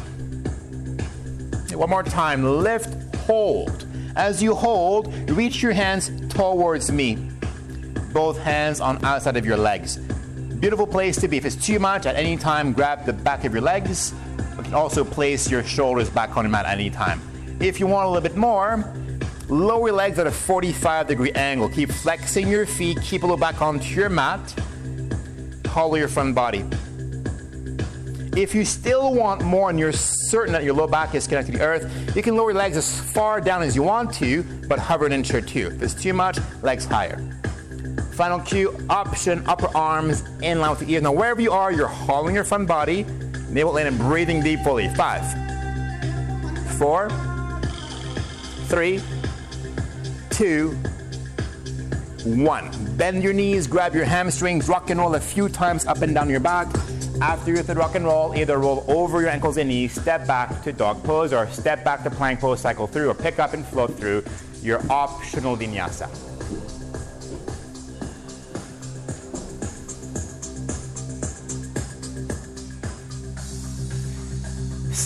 One 1.74 1.90
more 1.90 2.02
time. 2.02 2.42
Lift, 2.62 3.14
hold. 3.16 3.86
As 4.16 4.42
you 4.42 4.54
hold, 4.54 5.12
reach 5.28 5.62
your 5.62 5.72
hands 5.72 6.10
towards 6.30 6.90
me. 6.90 7.16
Both 8.14 8.38
hands 8.38 8.80
on 8.80 9.04
outside 9.04 9.36
of 9.36 9.44
your 9.44 9.58
legs. 9.58 9.98
Beautiful 9.98 10.86
place 10.86 11.16
to 11.20 11.28
be. 11.28 11.36
If 11.36 11.44
it's 11.44 11.56
too 11.56 11.78
much, 11.78 12.06
at 12.06 12.16
any 12.16 12.38
time, 12.38 12.72
grab 12.72 13.04
the 13.04 13.12
back 13.12 13.44
of 13.44 13.52
your 13.52 13.60
legs. 13.60 14.14
You 14.56 14.62
can 14.62 14.72
also 14.72 15.04
place 15.04 15.50
your 15.50 15.62
shoulders 15.62 16.08
back 16.08 16.38
on 16.38 16.44
your 16.44 16.50
mat 16.50 16.64
at 16.64 16.78
any 16.78 16.88
time. 16.88 17.20
If 17.60 17.80
you 17.80 17.86
want 17.86 18.06
a 18.06 18.08
little 18.08 18.26
bit 18.26 18.36
more, 18.36 18.82
lower 19.48 19.88
your 19.88 19.96
legs 19.96 20.18
at 20.18 20.26
a 20.26 20.30
45 20.30 21.06
degree 21.06 21.32
angle. 21.32 21.68
Keep 21.68 21.90
flexing 21.90 22.48
your 22.48 22.64
feet. 22.64 23.02
Keep 23.02 23.24
a 23.24 23.26
little 23.26 23.36
back 23.36 23.60
onto 23.60 23.94
your 23.94 24.08
mat. 24.08 24.40
Hollow 25.66 25.96
your 25.96 26.08
front 26.08 26.34
body. 26.34 26.64
If 28.36 28.52
you 28.52 28.64
still 28.64 29.14
want 29.14 29.42
more 29.42 29.70
and 29.70 29.78
you're 29.78 29.92
certain 29.92 30.52
that 30.54 30.64
your 30.64 30.74
low 30.74 30.88
back 30.88 31.14
is 31.14 31.28
connected 31.28 31.52
to 31.52 31.58
the 31.58 31.64
earth, 31.64 32.16
you 32.16 32.22
can 32.22 32.34
lower 32.34 32.50
your 32.50 32.58
legs 32.58 32.76
as 32.76 32.98
far 32.98 33.40
down 33.40 33.62
as 33.62 33.76
you 33.76 33.84
want 33.84 34.12
to, 34.14 34.42
but 34.68 34.80
hover 34.80 35.06
an 35.06 35.12
inch 35.12 35.32
or 35.32 35.40
two. 35.40 35.68
If 35.68 35.82
it's 35.82 35.94
too 35.94 36.12
much, 36.12 36.38
legs 36.60 36.84
higher. 36.84 37.16
Final 38.14 38.40
cue, 38.40 38.76
option, 38.90 39.46
upper 39.46 39.68
arms 39.76 40.24
in 40.42 40.58
line 40.58 40.70
with 40.70 40.80
the 40.80 40.92
ears. 40.92 41.02
Now, 41.04 41.12
wherever 41.12 41.40
you 41.40 41.52
are, 41.52 41.70
you're 41.70 41.86
hauling 41.86 42.34
your 42.34 42.42
front 42.42 42.66
body, 42.66 43.04
navel 43.50 43.74
land 43.74 43.86
and 43.86 43.98
breathing 43.98 44.42
deep 44.42 44.60
fully. 44.60 44.88
Five, 44.94 45.22
four, 46.76 47.10
three, 48.66 49.00
two, 50.30 50.70
one. 52.24 52.68
Bend 52.96 53.22
your 53.22 53.32
knees, 53.32 53.68
grab 53.68 53.94
your 53.94 54.04
hamstrings, 54.04 54.68
rock 54.68 54.90
and 54.90 54.98
roll 54.98 55.14
a 55.14 55.20
few 55.20 55.48
times 55.48 55.86
up 55.86 56.02
and 56.02 56.12
down 56.12 56.28
your 56.28 56.40
back. 56.40 56.66
After 57.20 57.50
you 57.50 57.56
hit 57.56 57.66
the 57.66 57.74
rock 57.74 57.94
and 57.94 58.04
roll, 58.04 58.34
either 58.34 58.58
roll 58.58 58.84
over 58.88 59.20
your 59.20 59.30
ankles 59.30 59.56
and 59.56 59.68
knees, 59.68 59.92
step 60.00 60.26
back 60.26 60.62
to 60.62 60.72
dog 60.72 61.02
pose, 61.04 61.32
or 61.32 61.48
step 61.48 61.84
back 61.84 62.02
to 62.04 62.10
plank 62.10 62.40
pose, 62.40 62.60
cycle 62.60 62.86
through, 62.86 63.10
or 63.10 63.14
pick 63.14 63.38
up 63.38 63.54
and 63.54 63.64
float 63.66 63.96
through 63.96 64.24
your 64.62 64.80
optional 64.90 65.56
vinyasa. 65.56 66.08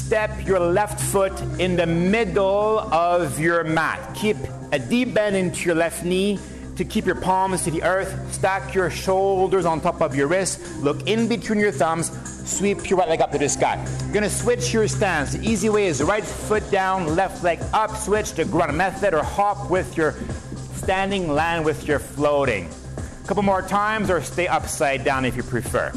step 0.09 0.46
your 0.46 0.59
left 0.59 0.98
foot 0.98 1.38
in 1.61 1.76
the 1.76 1.84
middle 1.84 2.78
of 2.94 3.38
your 3.38 3.62
mat. 3.62 3.98
Keep 4.14 4.38
a 4.72 4.78
deep 4.78 5.12
bend 5.12 5.36
into 5.36 5.66
your 5.66 5.74
left 5.74 6.02
knee 6.02 6.38
to 6.79 6.85
keep 6.85 7.05
your 7.05 7.16
palms 7.16 7.64
to 7.64 7.72
the 7.72 7.83
earth. 7.83 8.33
Stack 8.33 8.72
your 8.72 8.89
shoulders 8.89 9.66
on 9.66 9.81
top 9.81 10.01
of 10.01 10.14
your 10.14 10.29
wrists. 10.29 10.79
Look 10.79 11.09
in 11.09 11.26
between 11.26 11.59
your 11.59 11.72
thumbs. 11.72 12.09
Sweep 12.49 12.89
your 12.89 13.01
right 13.01 13.09
leg 13.09 13.20
up 13.20 13.33
to 13.33 13.39
the 13.39 13.49
sky. 13.49 13.85
You're 14.05 14.14
gonna 14.14 14.31
switch 14.31 14.72
your 14.72 14.87
stance. 14.87 15.33
The 15.33 15.45
easy 15.45 15.68
way 15.68 15.89
is 15.89 16.01
right 16.01 16.24
foot 16.24 16.70
down, 16.70 17.16
left 17.16 17.43
leg 17.43 17.59
up. 17.74 17.97
Switch 17.97 18.31
to 18.35 18.45
grunt 18.45 18.74
method 18.74 19.12
or 19.12 19.24
hop 19.24 19.68
with 19.68 19.97
your 19.97 20.14
standing, 20.76 21.29
land 21.29 21.64
with 21.64 21.89
your 21.89 21.99
floating. 21.99 22.70
A 23.24 23.26
couple 23.26 23.43
more 23.43 23.62
times 23.62 24.09
or 24.09 24.22
stay 24.22 24.47
upside 24.47 25.05
down 25.05 25.24
if 25.24 25.37
you 25.37 25.43
prefer. 25.43 25.91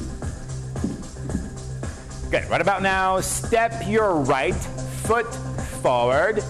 Good. 2.32 2.50
Right 2.50 2.62
about 2.62 2.82
now, 2.82 3.20
step 3.20 3.88
your 3.88 4.16
right 4.16 4.56
foot 5.06 5.32
forward, 5.84 6.44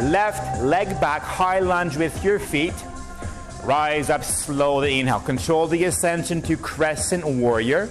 left 0.00 0.60
leg 0.62 1.00
back, 1.00 1.22
high 1.22 1.60
lunge 1.60 1.96
with 1.96 2.24
your 2.24 2.40
feet. 2.40 2.74
Rise 3.64 4.10
up 4.10 4.24
slowly. 4.24 5.00
Inhale. 5.00 5.20
Control 5.20 5.66
the 5.68 5.84
ascension 5.84 6.42
to 6.42 6.56
crescent 6.56 7.24
warrior. 7.24 7.88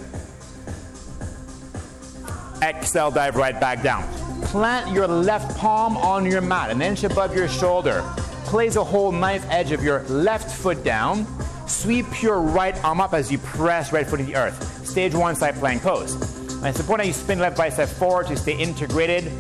Exhale, 2.61 3.09
dive 3.09 3.35
right 3.37 3.59
back 3.59 3.81
down. 3.81 4.03
Plant 4.43 4.91
your 4.91 5.07
left 5.07 5.57
palm 5.57 5.95
on 5.97 6.25
your 6.25 6.41
mat, 6.41 6.69
an 6.69 6.81
inch 6.81 7.03
above 7.03 7.35
your 7.35 7.47
shoulder. 7.47 8.03
Place 8.45 8.75
a 8.75 8.83
whole 8.83 9.11
knife 9.11 9.45
edge 9.49 9.71
of 9.71 9.81
your 9.81 10.03
left 10.03 10.51
foot 10.51 10.83
down. 10.83 11.25
Sweep 11.67 12.21
your 12.21 12.41
right 12.41 12.75
arm 12.83 12.99
up 12.99 13.13
as 13.13 13.31
you 13.31 13.37
press 13.37 13.93
right 13.93 14.05
foot 14.05 14.17
to 14.17 14.25
the 14.25 14.35
earth. 14.35 14.85
Stage 14.85 15.15
one 15.15 15.35
side 15.35 15.55
plank 15.55 15.81
pose. 15.81 16.15
And 16.51 16.67
it's 16.67 16.79
important 16.79 17.07
you 17.07 17.13
spin 17.13 17.39
left 17.39 17.57
bicep 17.57 17.87
forward 17.87 18.27
to 18.27 18.35
stay 18.35 18.57
integrated. 18.57 19.31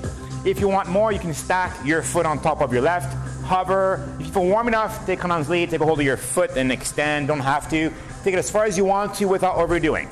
If 0.45 0.59
you 0.59 0.69
want 0.69 0.87
more, 0.87 1.11
you 1.11 1.19
can 1.19 1.33
stack 1.33 1.75
your 1.85 2.01
foot 2.01 2.25
on 2.25 2.41
top 2.41 2.61
of 2.61 2.71
your 2.71 2.81
left. 2.81 3.15
Hover. 3.51 4.15
If 4.17 4.27
you 4.27 4.31
feel 4.31 4.45
warm 4.45 4.69
enough, 4.69 5.05
take 5.05 5.19
Kanan's 5.19 5.49
lead, 5.49 5.71
take 5.71 5.81
a 5.81 5.85
hold 5.85 5.99
of 5.99 6.05
your 6.05 6.15
foot 6.15 6.51
and 6.55 6.71
extend. 6.71 7.27
Don't 7.27 7.41
have 7.41 7.69
to. 7.71 7.91
Take 8.23 8.33
it 8.33 8.37
as 8.37 8.49
far 8.49 8.63
as 8.63 8.77
you 8.77 8.85
want 8.85 9.15
to 9.15 9.25
without 9.25 9.57
overdoing. 9.57 10.07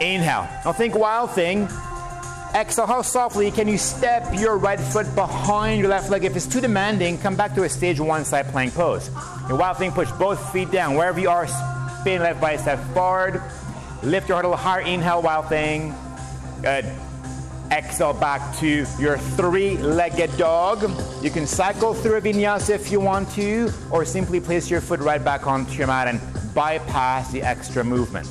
Inhale. 0.00 0.48
Now 0.64 0.72
think 0.72 0.96
wild 0.96 1.30
thing. 1.30 1.68
Exhale, 2.56 2.86
how 2.86 3.02
softly 3.02 3.52
can 3.52 3.68
you 3.68 3.78
step 3.78 4.34
your 4.34 4.58
right 4.58 4.80
foot 4.80 5.14
behind 5.14 5.78
your 5.78 5.90
left 5.90 6.10
leg? 6.10 6.24
If 6.24 6.34
it's 6.34 6.46
too 6.46 6.60
demanding, 6.60 7.18
come 7.18 7.36
back 7.36 7.54
to 7.54 7.62
a 7.62 7.68
stage 7.68 8.00
one 8.00 8.24
side 8.24 8.48
plank 8.48 8.74
pose. 8.74 9.08
Your 9.48 9.58
wild 9.58 9.76
thing, 9.76 9.92
push 9.92 10.10
both 10.18 10.52
feet 10.52 10.72
down. 10.72 10.96
Wherever 10.96 11.20
you 11.20 11.30
are, 11.30 11.46
spin 12.00 12.20
left 12.20 12.40
bicep 12.40 12.80
forward. 12.94 13.40
Lift 14.02 14.28
your 14.28 14.34
heart 14.34 14.44
a 14.44 14.48
little 14.48 14.56
higher. 14.56 14.80
Inhale, 14.80 15.22
wild 15.22 15.48
thing. 15.48 15.94
Good. 16.62 16.84
Exhale 17.72 18.12
back 18.12 18.54
to 18.58 18.84
your 18.98 19.16
three 19.16 19.78
legged 19.78 20.36
dog. 20.36 20.82
You 21.22 21.30
can 21.30 21.46
cycle 21.46 21.94
through 21.94 22.16
a 22.16 22.20
vinyasa 22.20 22.74
if 22.74 22.92
you 22.92 23.00
want 23.00 23.30
to, 23.32 23.72
or 23.90 24.04
simply 24.04 24.40
place 24.40 24.70
your 24.70 24.82
foot 24.82 25.00
right 25.00 25.24
back 25.24 25.46
onto 25.46 25.72
your 25.72 25.86
mat 25.86 26.06
and 26.06 26.20
bypass 26.54 27.32
the 27.32 27.40
extra 27.40 27.82
movement. 27.82 28.28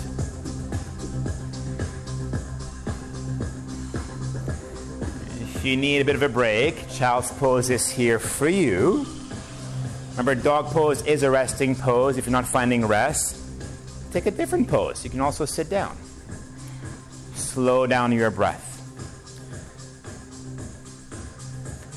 If 5.55 5.65
you 5.65 5.75
need 5.75 6.01
a 6.01 6.05
bit 6.05 6.15
of 6.15 6.21
a 6.21 6.29
break, 6.29 6.87
child's 6.91 7.31
pose 7.31 7.71
is 7.71 7.89
here 7.89 8.19
for 8.19 8.47
you. 8.47 9.07
Remember, 10.11 10.35
dog 10.35 10.67
pose 10.67 11.01
is 11.07 11.23
a 11.23 11.31
resting 11.31 11.75
pose. 11.75 12.19
If 12.19 12.27
you're 12.27 12.31
not 12.31 12.45
finding 12.45 12.85
rest, 12.85 13.37
take 14.11 14.27
a 14.27 14.31
different 14.31 14.67
pose. 14.67 15.03
You 15.03 15.09
can 15.09 15.21
also 15.21 15.45
sit 15.45 15.67
down. 15.67 15.97
Slow 17.33 17.87
down 17.87 18.11
your 18.11 18.29
breath. 18.29 18.70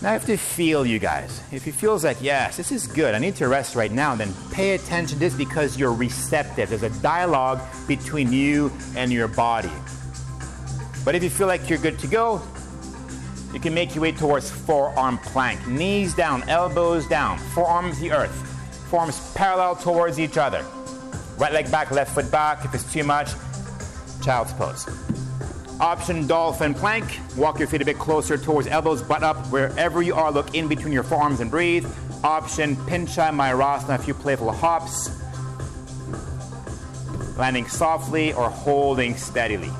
Now 0.04 0.10
I 0.10 0.12
have 0.12 0.26
to 0.26 0.36
feel 0.36 0.84
you 0.84 0.98
guys. 0.98 1.40
If 1.50 1.66
it 1.66 1.72
feels 1.72 2.04
like, 2.04 2.18
yes, 2.20 2.58
this 2.58 2.70
is 2.70 2.86
good, 2.86 3.14
I 3.14 3.18
need 3.18 3.36
to 3.36 3.48
rest 3.48 3.74
right 3.74 3.90
now, 3.90 4.14
then 4.14 4.34
pay 4.52 4.74
attention 4.74 5.16
to 5.16 5.18
this 5.18 5.32
because 5.32 5.78
you're 5.78 5.94
receptive. 5.94 6.68
There's 6.68 6.82
a 6.82 6.90
dialogue 7.00 7.62
between 7.88 8.30
you 8.30 8.70
and 8.96 9.10
your 9.10 9.28
body. 9.28 9.72
But 11.06 11.14
if 11.14 11.22
you 11.22 11.30
feel 11.30 11.46
like 11.46 11.70
you're 11.70 11.78
good 11.78 11.98
to 12.00 12.06
go, 12.06 12.42
you 13.54 13.60
can 13.60 13.72
make 13.72 13.94
your 13.94 14.02
way 14.02 14.12
towards 14.12 14.50
forearm 14.50 15.16
plank. 15.16 15.66
Knees 15.66 16.12
down, 16.14 16.46
elbows 16.50 17.06
down, 17.08 17.38
forearms 17.38 17.98
the 17.98 18.12
earth. 18.12 18.36
Forearms 18.90 19.32
parallel 19.32 19.74
towards 19.74 20.20
each 20.20 20.36
other. 20.36 20.66
Right 21.38 21.50
leg 21.54 21.70
back, 21.70 21.90
left 21.90 22.14
foot 22.14 22.30
back. 22.30 22.66
If 22.66 22.74
it's 22.74 22.92
too 22.92 23.04
much, 23.04 23.30
child's 24.22 24.52
pose. 24.52 24.86
Option 25.80 26.26
dolphin 26.26 26.72
plank. 26.74 27.18
Walk 27.36 27.58
your 27.58 27.68
feet 27.68 27.82
a 27.82 27.84
bit 27.84 27.98
closer 27.98 28.38
towards 28.38 28.68
elbows, 28.68 29.02
butt 29.02 29.22
up. 29.22 29.36
Wherever 29.48 30.02
you 30.02 30.14
are, 30.14 30.30
look 30.30 30.54
in 30.54 30.68
between 30.68 30.92
your 30.92 31.02
forearms 31.02 31.40
and 31.40 31.50
breathe. 31.50 31.86
Option 32.22 32.76
pincha 32.76 33.30
mayurasana, 33.30 33.96
a 33.96 33.98
few 33.98 34.14
playful 34.14 34.52
hops. 34.52 35.10
Landing 37.36 37.66
softly 37.66 38.32
or 38.32 38.48
holding 38.48 39.16
steadily. 39.16 39.70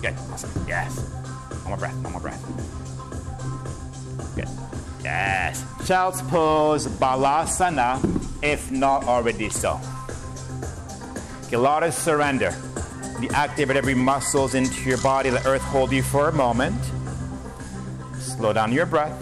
Good. 0.00 0.14
Awesome. 0.32 0.50
Yes. 0.66 0.98
One 0.98 1.68
more 1.68 1.76
breath. 1.78 1.94
One 2.02 2.12
more 2.12 2.20
breath. 2.20 2.42
Good. 4.34 4.48
Yes. 5.04 5.64
Child's 5.86 6.20
pose, 6.22 6.88
balasana, 6.88 8.00
if 8.42 8.70
not 8.72 9.04
already 9.04 9.48
so. 9.48 9.80
A 11.52 11.56
lot 11.56 11.82
of 11.82 11.94
surrender. 11.94 12.54
You 13.22 13.28
activate 13.28 13.76
every 13.76 13.94
muscles 13.94 14.56
into 14.56 14.88
your 14.88 14.98
body. 14.98 15.30
Let 15.30 15.46
earth 15.46 15.62
hold 15.62 15.92
you 15.92 16.02
for 16.02 16.28
a 16.28 16.32
moment. 16.32 16.74
Slow 18.18 18.52
down 18.52 18.72
your 18.72 18.84
breath 18.84 19.16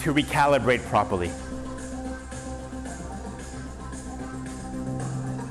to 0.00 0.12
recalibrate 0.12 0.84
properly. 0.88 1.30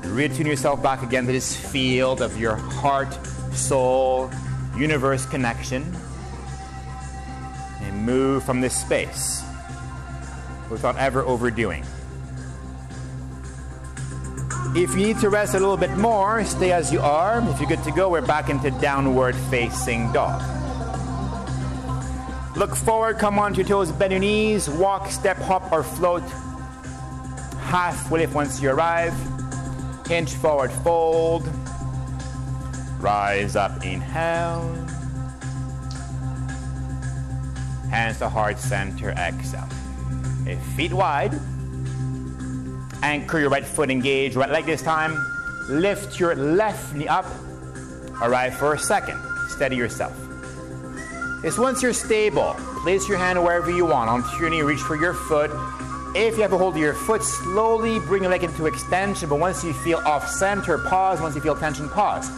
Retune 0.02 0.44
yourself 0.44 0.82
back 0.82 1.02
again 1.02 1.24
to 1.24 1.32
this 1.32 1.56
field 1.56 2.20
of 2.20 2.38
your 2.38 2.56
heart, 2.56 3.18
soul, 3.54 4.30
universe 4.76 5.24
connection. 5.24 5.90
And 7.80 8.04
move 8.04 8.44
from 8.44 8.60
this 8.60 8.76
space 8.76 9.42
without 10.68 10.98
ever 10.98 11.22
overdoing. 11.22 11.86
If 14.76 14.94
you 14.94 15.06
need 15.06 15.18
to 15.20 15.30
rest 15.30 15.54
a 15.54 15.58
little 15.58 15.76
bit 15.76 15.96
more, 15.96 16.44
stay 16.44 16.72
as 16.72 16.92
you 16.92 17.00
are. 17.00 17.40
If 17.50 17.58
you're 17.58 17.68
good 17.68 17.82
to 17.84 17.90
go, 17.90 18.10
we're 18.10 18.20
back 18.20 18.50
into 18.50 18.70
downward 18.70 19.34
facing 19.34 20.12
dog. 20.12 20.42
Look 22.56 22.76
forward, 22.76 23.18
come 23.18 23.38
onto 23.38 23.58
your 23.58 23.66
toes, 23.66 23.90
bend 23.90 24.12
your 24.12 24.20
knees, 24.20 24.68
walk, 24.68 25.10
step, 25.10 25.38
hop, 25.38 25.72
or 25.72 25.82
float. 25.82 26.22
Half 27.60 28.10
lift 28.12 28.34
once 28.34 28.60
you 28.60 28.70
arrive. 28.70 29.14
Inch 30.10 30.34
forward, 30.34 30.70
fold. 30.70 31.48
Rise 33.00 33.56
up, 33.56 33.84
inhale. 33.84 34.74
Hands 37.90 38.18
to 38.18 38.28
heart 38.28 38.58
center, 38.58 39.10
exhale. 39.10 39.68
Okay, 40.42 40.56
feet 40.76 40.92
wide. 40.92 41.32
Anchor 43.02 43.38
your 43.38 43.50
right 43.50 43.64
foot 43.64 43.90
engaged, 43.90 44.36
right 44.36 44.50
leg 44.50 44.66
this 44.66 44.82
time. 44.82 45.16
Lift 45.68 46.18
your 46.18 46.34
left 46.34 46.94
knee 46.94 47.08
up. 47.08 47.26
Arrive 48.22 48.56
for 48.56 48.74
a 48.74 48.78
second. 48.78 49.20
Steady 49.48 49.76
yourself. 49.76 50.16
It's 51.44 51.56
once 51.56 51.82
you're 51.82 51.92
stable, 51.92 52.54
place 52.82 53.08
your 53.08 53.18
hand 53.18 53.40
wherever 53.42 53.70
you 53.70 53.86
want. 53.86 54.10
Onto 54.10 54.36
your 54.40 54.50
knee, 54.50 54.62
reach 54.62 54.80
for 54.80 54.96
your 54.96 55.14
foot. 55.14 55.50
If 56.16 56.36
you 56.36 56.42
have 56.42 56.52
a 56.52 56.58
hold 56.58 56.74
of 56.74 56.80
your 56.80 56.94
foot, 56.94 57.22
slowly 57.22 58.00
bring 58.00 58.22
your 58.22 58.30
leg 58.32 58.42
into 58.42 58.66
extension. 58.66 59.28
But 59.28 59.38
once 59.38 59.62
you 59.62 59.72
feel 59.72 59.98
off 59.98 60.26
center, 60.28 60.78
pause. 60.78 61.20
Once 61.20 61.36
you 61.36 61.40
feel 61.40 61.54
tension, 61.54 61.88
pause. 61.88 62.28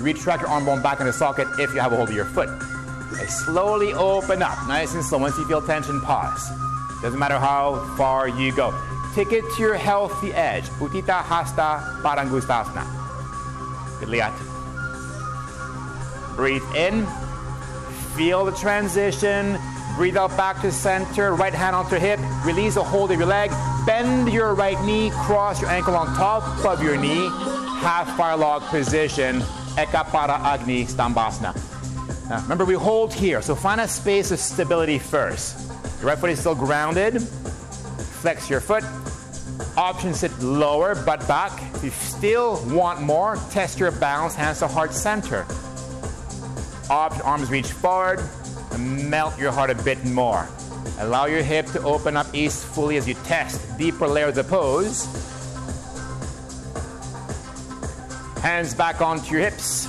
Retract 0.00 0.42
your 0.42 0.50
arm 0.50 0.64
bone 0.64 0.82
back 0.82 1.00
in 1.00 1.06
the 1.06 1.12
socket 1.12 1.48
if 1.58 1.74
you 1.74 1.80
have 1.80 1.92
a 1.92 1.96
hold 1.96 2.10
of 2.10 2.14
your 2.14 2.26
foot. 2.26 2.48
Okay, 3.12 3.26
slowly 3.26 3.92
open 3.94 4.42
up, 4.42 4.58
nice 4.68 4.94
and 4.94 5.04
slow. 5.04 5.18
Once 5.18 5.36
you 5.36 5.46
feel 5.46 5.62
tension, 5.62 6.00
pause. 6.00 6.48
Doesn't 7.02 7.18
matter 7.18 7.38
how 7.38 7.76
far 7.96 8.28
you 8.28 8.54
go. 8.54 8.70
Take 9.14 9.30
it 9.30 9.44
to 9.54 9.62
your 9.62 9.74
healthy 9.74 10.34
edge. 10.34 10.64
Utthita 10.80 11.22
Hasta 11.22 12.00
Padangusthasana. 12.02 12.84
Good. 14.00 14.32
Breathe 16.34 16.64
in. 16.74 17.06
Feel 18.16 18.44
the 18.44 18.50
transition. 18.52 19.56
Breathe 19.96 20.16
out 20.16 20.36
back 20.36 20.60
to 20.62 20.72
center. 20.72 21.32
Right 21.32 21.54
hand 21.54 21.76
onto 21.76 21.96
hip. 21.96 22.18
Release 22.44 22.74
the 22.74 22.82
hold 22.82 23.12
of 23.12 23.18
your 23.18 23.28
leg. 23.28 23.52
Bend 23.86 24.32
your 24.32 24.52
right 24.54 24.82
knee. 24.84 25.10
Cross 25.10 25.60
your 25.60 25.70
ankle 25.70 25.94
on 25.94 26.08
top 26.16 26.42
of 26.64 26.82
your 26.82 26.96
knee. 26.96 27.28
Half 27.78 28.16
fire 28.16 28.36
log 28.36 28.62
position. 28.62 29.42
Ekapada 29.76 30.40
Agni 30.40 30.86
Stambhasana. 30.86 31.54
Now, 32.28 32.42
remember, 32.42 32.64
we 32.64 32.74
hold 32.74 33.14
here, 33.14 33.42
so 33.42 33.54
find 33.54 33.80
a 33.80 33.86
space 33.86 34.32
of 34.32 34.40
stability 34.40 34.98
first. 34.98 35.70
Your 36.00 36.08
right 36.08 36.18
foot 36.18 36.30
is 36.30 36.40
still 36.40 36.56
grounded. 36.56 37.22
Flex 38.24 38.48
your 38.48 38.60
foot. 38.60 38.82
Option 39.76 40.14
sit 40.14 40.32
lower, 40.40 40.94
butt 40.94 41.28
back. 41.28 41.52
If 41.74 41.84
you 41.84 41.90
still 41.90 42.58
want 42.68 43.02
more, 43.02 43.36
test 43.50 43.78
your 43.78 43.90
balance, 43.90 44.34
hands 44.34 44.60
to 44.60 44.66
heart 44.66 44.94
center. 44.94 45.44
Opposite 46.88 47.22
arms 47.22 47.50
reach 47.50 47.70
forward 47.70 48.20
melt 48.78 49.38
your 49.38 49.52
heart 49.52 49.68
a 49.68 49.74
bit 49.74 50.02
more. 50.06 50.48
Allow 51.00 51.26
your 51.26 51.42
hip 51.42 51.66
to 51.66 51.82
open 51.82 52.16
up 52.16 52.26
east 52.34 52.64
fully 52.64 52.96
as 52.96 53.06
you 53.06 53.12
test 53.24 53.76
deeper 53.76 54.08
layers 54.08 54.38
of 54.38 54.48
pose. 54.48 55.04
Hands 58.40 58.72
back 58.74 59.02
onto 59.02 59.32
your 59.32 59.50
hips. 59.50 59.86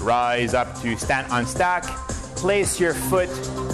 Rise 0.00 0.54
up 0.54 0.80
to 0.80 0.96
stand 0.96 1.30
on 1.30 1.44
stack. 1.44 1.84
Place 2.34 2.80
your 2.80 2.94
foot 2.94 3.28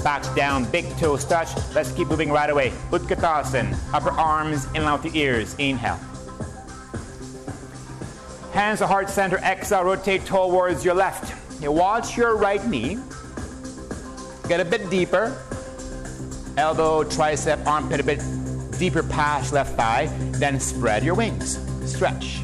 back 0.05 0.23
down, 0.37 0.71
big 0.71 0.89
toes 0.99 1.25
touch. 1.25 1.49
Let's 1.75 1.91
keep 1.91 2.09
moving 2.09 2.31
right 2.31 2.51
away. 2.51 2.71
Utkatasana, 2.91 3.77
upper 3.93 4.11
arms 4.11 4.67
in 4.75 4.85
with 4.85 5.03
the 5.03 5.19
ears. 5.19 5.57
Inhale. 5.59 5.99
Hands 8.53 8.79
to 8.79 8.87
heart 8.87 9.09
center, 9.09 9.39
exhale, 9.39 9.83
rotate 9.83 10.25
towards 10.27 10.85
your 10.85 10.95
left. 10.95 11.35
You 11.61 11.73
watch 11.73 12.17
your 12.17 12.37
right 12.37 12.65
knee. 12.65 12.99
Get 14.47 14.61
a 14.61 14.65
bit 14.65 14.89
deeper. 14.91 15.37
Elbow, 16.57 17.03
tricep, 17.03 17.67
armpit 17.67 17.99
a 17.99 18.05
bit 18.05 18.23
deeper 18.79 19.03
past 19.03 19.53
left 19.53 19.75
thigh. 19.77 20.07
Then 20.33 20.61
spread 20.61 21.03
your 21.03 21.15
wings. 21.15 21.59
Stretch. 21.91 22.44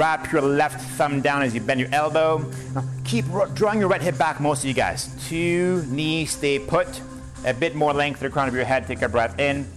Wrap 0.00 0.32
your 0.32 0.40
left 0.40 0.80
thumb 0.96 1.20
down 1.20 1.42
as 1.42 1.54
you 1.54 1.60
bend 1.60 1.78
your 1.78 1.90
elbow. 1.92 2.38
Now 2.74 2.88
keep 3.04 3.26
drawing 3.52 3.80
your 3.80 3.88
right 3.90 4.00
hip 4.00 4.16
back, 4.16 4.40
most 4.40 4.62
of 4.62 4.64
you 4.64 4.72
guys. 4.72 5.14
Two 5.28 5.84
knees 5.88 6.30
stay 6.30 6.58
put. 6.58 7.02
A 7.44 7.52
bit 7.52 7.74
more 7.74 7.92
length 7.92 8.20
to 8.20 8.24
the 8.24 8.30
crown 8.30 8.48
of 8.48 8.54
your 8.54 8.64
head. 8.64 8.86
Take 8.86 9.02
a 9.02 9.10
breath 9.10 9.38
in. 9.38 9.70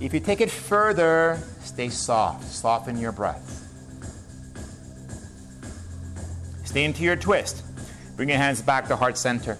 If 0.00 0.12
you 0.12 0.18
take 0.18 0.40
it 0.40 0.50
further, 0.50 1.40
stay 1.62 1.88
soft. 1.88 2.42
Soften 2.46 2.98
your 2.98 3.12
breath. 3.12 3.68
Stay 6.64 6.82
into 6.82 7.04
your 7.04 7.14
twist. 7.14 7.62
Bring 8.16 8.28
your 8.28 8.38
hands 8.38 8.60
back 8.62 8.88
to 8.88 8.96
heart 8.96 9.16
center. 9.16 9.56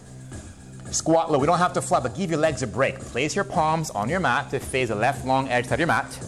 Squat 0.91 1.31
low. 1.31 1.39
We 1.39 1.47
don't 1.47 1.59
have 1.59 1.75
to 1.75 1.81
fly, 1.81 2.01
but 2.01 2.17
give 2.17 2.31
your 2.31 2.41
legs 2.41 2.65
a 2.65 2.67
break. 2.67 2.99
Place 2.99 3.37
your 3.37 3.45
palms 3.45 3.91
on 3.91 4.09
your 4.09 4.19
mat 4.19 4.51
to 4.51 4.59
face 4.59 4.89
the 4.89 4.97
left 4.97 5.25
long 5.25 5.49
edge 5.51 5.71
of 5.71 5.79
your 5.79 5.87
mat. 5.87 6.19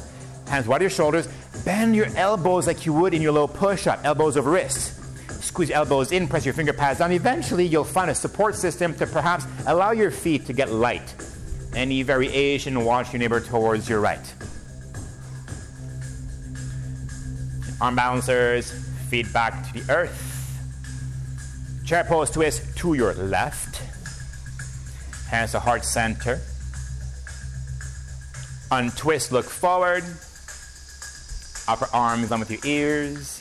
Hands 0.47 0.69
wide 0.69 0.83
your 0.83 0.91
shoulders. 0.91 1.27
Bend 1.65 1.95
your 1.95 2.07
elbows 2.17 2.67
like 2.67 2.87
you 2.87 2.93
would 2.93 3.15
in 3.15 3.23
your 3.23 3.33
low 3.33 3.47
push 3.47 3.87
up, 3.87 4.01
elbows 4.05 4.37
over 4.37 4.51
wrists. 4.51 4.99
Squeeze 5.45 5.71
elbows 5.71 6.13
in, 6.13 6.29
press 6.29 6.45
your 6.45 6.55
finger 6.55 6.73
pads 6.73 7.01
down. 7.01 7.13
Eventually, 7.13 7.67
you'll 7.67 7.85
find 7.85 8.11
a 8.11 8.15
support 8.15 8.55
system 8.55 8.95
to 8.95 9.07
perhaps 9.07 9.47
allow 9.67 9.91
your 9.91 10.11
feet 10.11 10.47
to 10.47 10.53
get 10.53 10.71
light. 10.71 11.15
Any 11.75 12.03
variation, 12.03 12.85
watch 12.85 13.13
your 13.13 13.21
neighbor 13.21 13.41
towards 13.41 13.89
your 13.89 14.01
right. 14.01 14.35
Arm 17.81 17.97
balancers, 17.97 18.73
feet 19.11 19.33
back 19.33 19.67
to 19.67 19.81
the 19.81 19.93
earth. 19.93 20.29
Chair 21.85 22.05
pose 22.05 22.31
twist 22.31 22.77
to 22.79 22.95
your 22.95 23.13
left. 23.15 23.83
Hands 25.29 25.51
to 25.51 25.61
heart 25.61 25.85
center. 25.85 26.41
Untwist, 28.71 29.33
look 29.33 29.45
forward. 29.45 30.05
Upper 31.69 31.89
arms 31.93 32.33
on 32.33 32.41
with 32.41 32.51
your 32.51 32.61
ears. 32.65 33.39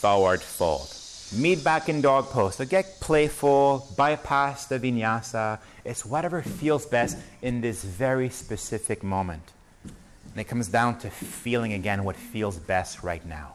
Forward 0.00 0.42
fold. 0.42 0.94
Meet 1.34 1.64
back 1.64 1.88
in 1.88 2.00
dog 2.00 2.26
pose. 2.26 2.56
So 2.56 2.64
get 2.64 3.00
playful, 3.00 3.86
bypass 3.96 4.66
the 4.66 4.78
vinyasa. 4.78 5.58
It's 5.84 6.04
whatever 6.04 6.42
feels 6.42 6.86
best 6.86 7.16
in 7.42 7.60
this 7.60 7.82
very 7.82 8.28
specific 8.28 9.02
moment. 9.02 9.42
And 9.84 10.40
it 10.40 10.44
comes 10.44 10.68
down 10.68 10.98
to 11.00 11.10
feeling 11.10 11.72
again 11.72 12.04
what 12.04 12.16
feels 12.16 12.58
best 12.58 13.02
right 13.02 13.24
now. 13.26 13.54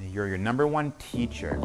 You're 0.00 0.28
your 0.28 0.38
number 0.38 0.66
one 0.66 0.92
teacher. 0.98 1.60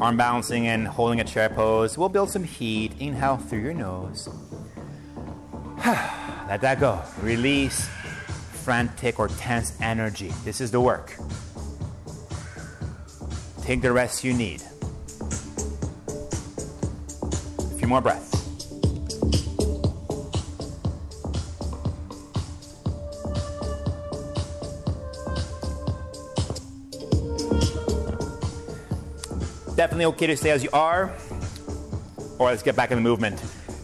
Arm 0.00 0.16
balancing 0.16 0.66
and 0.66 0.88
holding 0.88 1.20
a 1.20 1.24
chair 1.24 1.48
pose. 1.48 1.96
We'll 1.96 2.08
build 2.08 2.30
some 2.30 2.42
heat. 2.44 2.92
Inhale 2.98 3.36
through 3.36 3.60
your 3.60 3.74
nose. 3.74 4.28
Let 5.86 6.60
that 6.60 6.80
go. 6.80 7.00
Release 7.22 7.88
frantic 8.64 9.18
or 9.18 9.28
tense 9.28 9.76
energy. 9.80 10.32
This 10.44 10.60
is 10.60 10.70
the 10.70 10.80
work. 10.80 11.14
Take 13.62 13.82
the 13.82 13.92
rest 13.92 14.24
you 14.24 14.34
need. 14.34 14.62
A 17.58 17.78
few 17.78 17.86
more 17.88 18.00
breaths. 18.00 18.33
Definitely 29.84 30.06
okay 30.16 30.28
to 30.28 30.36
stay 30.38 30.50
as 30.50 30.64
you 30.64 30.70
are, 30.72 31.12
or 32.38 32.46
let's 32.48 32.62
get 32.62 32.74
back 32.74 32.90
in 32.90 32.96
the 32.96 33.02
movement. 33.02 33.38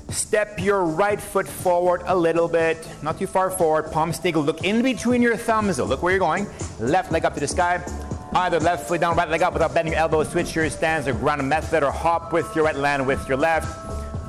Step 0.08 0.58
your 0.58 0.82
right 0.82 1.20
foot 1.20 1.46
forward 1.46 2.00
a 2.06 2.16
little 2.16 2.48
bit, 2.48 2.88
not 3.02 3.18
too 3.18 3.26
far 3.26 3.50
forward. 3.50 3.92
Palm 3.92 4.10
stick, 4.14 4.34
look 4.34 4.64
in 4.64 4.80
between 4.80 5.20
your 5.20 5.36
thumbs. 5.36 5.78
Look 5.78 6.02
where 6.02 6.10
you're 6.10 6.18
going. 6.18 6.46
Left 6.78 7.12
leg 7.12 7.26
up 7.26 7.34
to 7.34 7.40
the 7.40 7.46
sky. 7.46 7.84
Either 8.32 8.58
left 8.60 8.88
foot 8.88 9.02
down, 9.02 9.14
right 9.14 9.28
leg 9.28 9.42
up 9.42 9.52
without 9.52 9.74
bending 9.74 9.92
your 9.92 10.00
elbows. 10.00 10.30
Switch 10.30 10.56
your 10.56 10.70
stance 10.70 11.06
or 11.06 11.12
ground 11.12 11.46
method, 11.46 11.82
or 11.82 11.90
hop 11.90 12.32
with 12.32 12.48
your 12.56 12.64
right 12.64 12.76
land 12.76 13.06
with 13.06 13.28
your 13.28 13.36
left, 13.36 13.68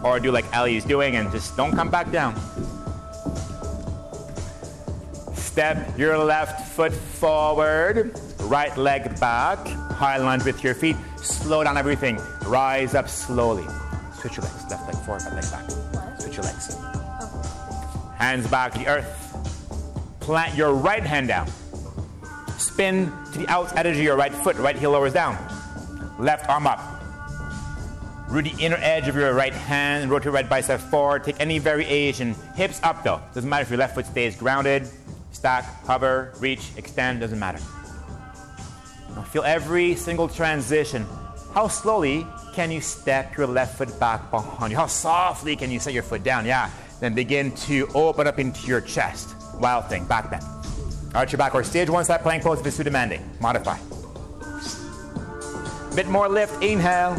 or 0.03 0.19
do 0.19 0.29
like 0.29 0.53
Ali 0.53 0.75
is 0.75 0.83
doing 0.83 1.15
and 1.15 1.31
just 1.31 1.55
don't 1.55 1.71
come 1.71 1.89
back 1.89 2.11
down. 2.11 2.35
Step 5.33 5.97
your 5.97 6.17
left 6.17 6.67
foot 6.75 6.91
forward, 6.91 8.19
right 8.41 8.75
leg 8.75 9.17
back, 9.21 9.65
high 9.93 10.17
lunge 10.17 10.43
with 10.43 10.65
your 10.65 10.75
feet. 10.75 10.97
Slow 11.21 11.63
down 11.63 11.77
everything. 11.77 12.19
Rise 12.45 12.95
up 12.95 13.07
slowly. 13.07 13.65
Switch 14.13 14.37
your 14.37 14.43
legs. 14.43 14.69
Left 14.69 14.85
leg 14.87 15.05
forward, 15.05 15.23
right 15.23 15.35
leg 15.35 15.51
back. 15.51 16.19
Switch 16.19 16.35
your 16.35 16.43
legs. 16.43 16.75
Oh. 16.79 18.13
Hands 18.17 18.45
back 18.47 18.73
to 18.73 18.79
the 18.79 18.87
earth. 18.87 20.17
Plant 20.19 20.55
your 20.55 20.73
right 20.73 21.03
hand 21.03 21.27
down. 21.27 21.47
Spin 22.57 23.11
to 23.33 23.39
the 23.39 23.47
outside 23.49 23.85
edge 23.85 23.97
of 23.97 24.03
your 24.03 24.15
right 24.15 24.33
foot. 24.33 24.55
Right 24.57 24.75
heel 24.75 24.91
lowers 24.91 25.13
down. 25.13 25.37
Left 26.19 26.49
arm 26.49 26.67
up. 26.67 26.79
Root 28.29 28.45
the 28.45 28.63
inner 28.63 28.77
edge 28.79 29.07
of 29.07 29.15
your 29.15 29.33
right 29.33 29.53
hand. 29.53 30.09
Rotate 30.09 30.25
your 30.25 30.33
right 30.33 30.47
bicep 30.47 30.79
forward. 30.79 31.23
Take 31.23 31.39
any 31.39 31.59
variation. 31.59 32.33
Hips 32.55 32.79
up 32.83 33.03
though. 33.03 33.21
Doesn't 33.33 33.49
matter 33.49 33.63
if 33.63 33.69
your 33.69 33.79
left 33.79 33.95
foot 33.95 34.05
stays 34.05 34.35
grounded. 34.35 34.87
Stack, 35.31 35.65
hover, 35.85 36.33
reach, 36.39 36.71
extend. 36.77 37.19
Doesn't 37.19 37.39
matter. 37.39 37.59
Feel 39.31 39.43
every 39.43 39.95
single 39.95 40.27
transition. 40.27 41.05
How 41.53 41.67
slowly 41.67 42.25
can 42.53 42.71
you 42.71 42.81
step 42.81 43.37
your 43.37 43.47
left 43.47 43.77
foot 43.77 43.97
back 43.99 44.29
behind 44.31 44.71
you? 44.71 44.77
How 44.77 44.87
softly 44.87 45.55
can 45.55 45.71
you 45.71 45.79
set 45.79 45.93
your 45.93 46.03
foot 46.03 46.23
down? 46.23 46.45
Yeah. 46.45 46.69
Then 46.99 47.13
begin 47.13 47.51
to 47.67 47.87
open 47.95 48.27
up 48.27 48.39
into 48.39 48.67
your 48.67 48.81
chest. 48.81 49.35
Wild 49.59 49.85
thing, 49.87 50.05
back 50.05 50.29
bend. 50.29 50.43
Arch 51.15 51.31
your 51.31 51.37
back 51.37 51.55
or 51.55 51.63
stage 51.63 51.89
one 51.89 52.05
side 52.05 52.21
plank 52.21 52.43
pose 52.43 52.59
if 52.59 52.65
it's 52.67 52.77
too 52.77 52.83
demanding. 52.83 53.21
Modify. 53.39 53.77
Bit 55.95 56.07
more 56.07 56.29
lift, 56.29 56.61
inhale. 56.63 57.15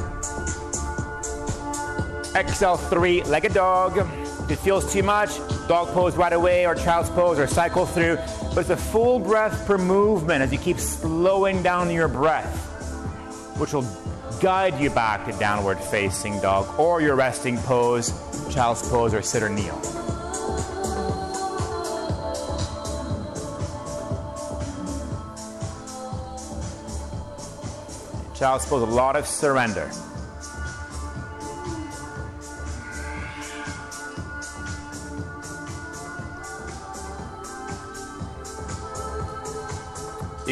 Exhale, 2.34 2.76
three, 2.76 3.22
legged 3.24 3.53
dog. 3.53 3.99
If 4.45 4.51
it 4.51 4.59
feels 4.59 4.90
too 4.93 5.03
much, 5.03 5.36
dog 5.68 5.88
pose 5.88 6.16
right 6.16 6.32
away 6.32 6.66
or 6.66 6.74
child's 6.74 7.11
pose 7.11 7.38
or 7.38 7.47
cycle 7.47 7.84
through. 7.84 8.18
But 8.55 8.61
it's 8.61 8.71
a 8.71 8.77
full 8.77 9.19
breath 9.19 9.67
per 9.67 9.79
movement 9.79 10.43
as 10.43 10.53
you 10.53 10.59
keep 10.59 10.79
slowing 10.79 11.63
down 11.63 11.91
your 11.91 12.07
breath, 12.07 12.55
which 13.59 13.73
will 13.73 13.87
guide 14.43 14.79
you 14.79 14.91
back 14.91 15.25
to 15.25 15.33
downward 15.39 15.79
facing 15.79 16.39
dog 16.41 16.79
or 16.79 17.01
your 17.01 17.17
resting 17.17 17.57
pose, 17.59 18.13
child's 18.53 18.87
pose, 18.91 19.15
or 19.15 19.23
sit 19.23 19.43
or 19.43 19.49
kneel. 19.49 19.81
Child's 28.35 28.67
pose, 28.67 28.83
a 28.83 28.87
lot 28.87 29.17
of 29.17 29.27
surrender. 29.27 29.91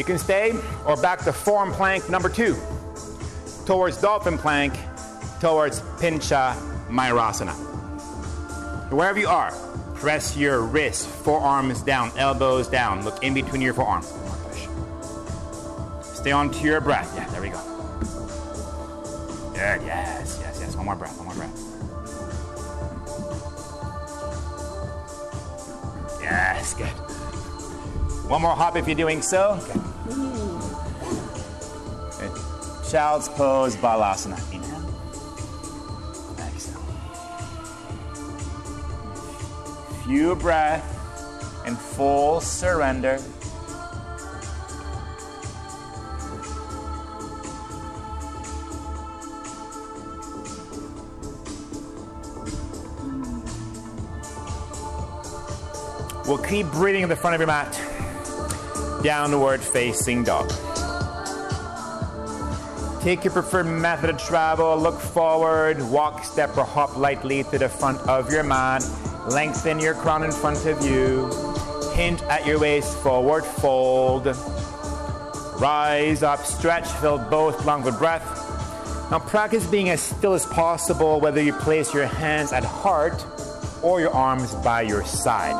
You 0.01 0.05
can 0.05 0.17
stay 0.17 0.59
or 0.87 0.97
back 0.97 1.19
to 1.25 1.31
form 1.31 1.71
plank 1.71 2.09
number 2.09 2.27
two 2.27 2.57
towards 3.67 4.01
dolphin 4.01 4.35
plank, 4.35 4.73
towards 5.39 5.81
pincha 5.99 6.55
mayurasana. 6.89 7.53
Wherever 8.91 9.19
you 9.19 9.27
are, 9.27 9.51
press 9.93 10.35
your 10.35 10.61
wrists, 10.61 11.05
forearms 11.05 11.83
down, 11.83 12.11
elbows 12.17 12.67
down. 12.67 13.05
Look 13.05 13.23
in 13.23 13.35
between 13.35 13.61
your 13.61 13.75
forearms. 13.75 14.11
Stay 16.01 16.31
on 16.31 16.49
to 16.49 16.65
your 16.65 16.81
breath. 16.81 17.13
Yeah, 17.15 17.29
there 17.29 17.41
we 17.43 17.49
go. 17.49 17.61
Good. 19.53 19.85
Yes, 19.85 20.39
yes, 20.41 20.57
yes. 20.61 20.75
One 20.75 20.85
more 20.85 20.95
breath. 20.95 21.15
One 21.19 21.27
more 21.27 21.35
breath. 21.35 21.55
Nice, 26.23 26.73
good. 26.73 26.87
One 28.27 28.41
more 28.41 28.55
hop 28.55 28.75
if 28.77 28.87
you're 28.87 28.95
doing 28.95 29.21
so. 29.21 29.59
Child's 32.91 33.29
pose, 33.29 33.77
Balasana. 33.77 34.37
Inhale. 34.51 34.89
Exhale. 36.45 36.81
Few 40.03 40.35
breath 40.35 40.83
and 41.65 41.79
full 41.79 42.41
surrender. 42.41 43.17
We'll 56.27 56.37
keep 56.39 56.67
breathing 56.71 57.03
in 57.03 57.09
the 57.09 57.15
front 57.15 57.35
of 57.35 57.39
your 57.39 57.47
mat. 57.47 57.71
Downward 59.01 59.61
facing 59.61 60.25
dog. 60.25 60.51
Take 63.01 63.23
your 63.23 63.33
preferred 63.33 63.65
method 63.65 64.11
of 64.11 64.19
travel. 64.19 64.77
Look 64.77 64.99
forward, 64.99 65.81
walk, 65.89 66.23
step, 66.23 66.55
or 66.55 66.63
hop 66.63 66.95
lightly 66.97 67.43
to 67.45 67.57
the 67.57 67.67
front 67.67 67.97
of 68.07 68.31
your 68.31 68.43
mat. 68.43 68.87
Lengthen 69.27 69.79
your 69.79 69.95
crown 69.95 70.23
in 70.23 70.31
front 70.31 70.67
of 70.67 70.85
you. 70.85 71.25
Hinge 71.95 72.21
at 72.23 72.45
your 72.45 72.59
waist, 72.59 72.95
forward 72.99 73.43
fold. 73.43 74.27
Rise 75.59 76.21
up, 76.21 76.45
stretch, 76.45 76.87
fill 77.01 77.17
both 77.17 77.65
lungs 77.65 77.85
with 77.85 77.97
breath. 77.97 78.23
Now 79.09 79.17
practice 79.17 79.65
being 79.65 79.89
as 79.89 79.99
still 79.99 80.33
as 80.33 80.45
possible, 80.45 81.19
whether 81.19 81.41
you 81.41 81.53
place 81.53 81.93
your 81.95 82.05
hands 82.05 82.53
at 82.53 82.63
heart 82.63 83.25
or 83.81 83.99
your 83.99 84.11
arms 84.11 84.53
by 84.55 84.83
your 84.83 85.03
side. 85.05 85.57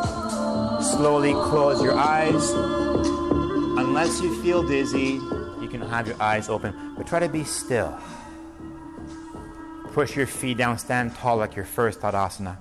Slowly 0.84 1.34
close 1.34 1.82
your 1.82 1.96
eyes. 1.96 2.52
Unless 2.52 4.22
you 4.22 4.42
feel 4.44 4.62
dizzy, 4.62 5.20
you 5.60 5.68
can 5.70 5.82
have 5.82 6.08
your 6.08 6.22
eyes 6.22 6.50
open, 6.50 6.74
but 7.02 7.08
try 7.08 7.20
to 7.20 7.30
be 7.30 7.44
still. 7.44 7.98
Push 9.92 10.16
your 10.16 10.28
feet 10.28 10.58
down, 10.58 10.78
stand 10.78 11.16
tall 11.16 11.36
like 11.38 11.56
your 11.56 11.66
first 11.66 12.00
Tadasana. 12.00 12.58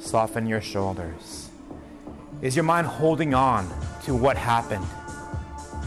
Soften 0.00 0.48
your 0.48 0.60
shoulders. 0.60 1.50
Is 2.42 2.56
your 2.56 2.64
mind 2.64 2.88
holding 2.88 3.32
on 3.32 3.68
to 4.06 4.16
what 4.16 4.36
happened? 4.36 4.84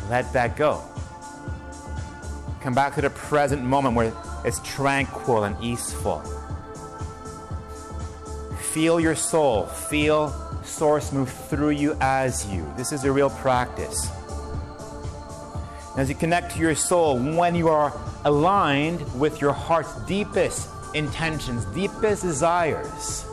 Let 0.09 0.31
that 0.31 0.55
go. 0.55 0.81
Come 2.61 2.73
back 2.73 2.95
to 2.95 3.01
the 3.01 3.09
present 3.09 3.61
moment 3.61 3.97
where 3.97 4.13
it's 4.45 4.61
tranquil 4.63 5.43
and 5.43 5.61
easeful. 5.61 6.21
Feel 8.71 8.97
your 8.97 9.15
soul. 9.15 9.65
Feel 9.65 10.29
source 10.63 11.11
move 11.11 11.29
through 11.29 11.71
you 11.71 11.97
as 11.99 12.45
you. 12.45 12.65
This 12.77 12.93
is 12.93 13.03
a 13.03 13.11
real 13.11 13.29
practice. 13.29 14.09
As 15.95 16.09
you 16.09 16.15
connect 16.15 16.53
to 16.53 16.59
your 16.59 16.73
soul, 16.73 17.19
when 17.19 17.53
you 17.53 17.67
are 17.69 17.93
aligned 18.25 19.01
with 19.19 19.39
your 19.39 19.53
heart's 19.53 19.93
deepest 20.05 20.67
intentions, 20.95 21.65
deepest 21.65 22.23
desires, 22.23 23.25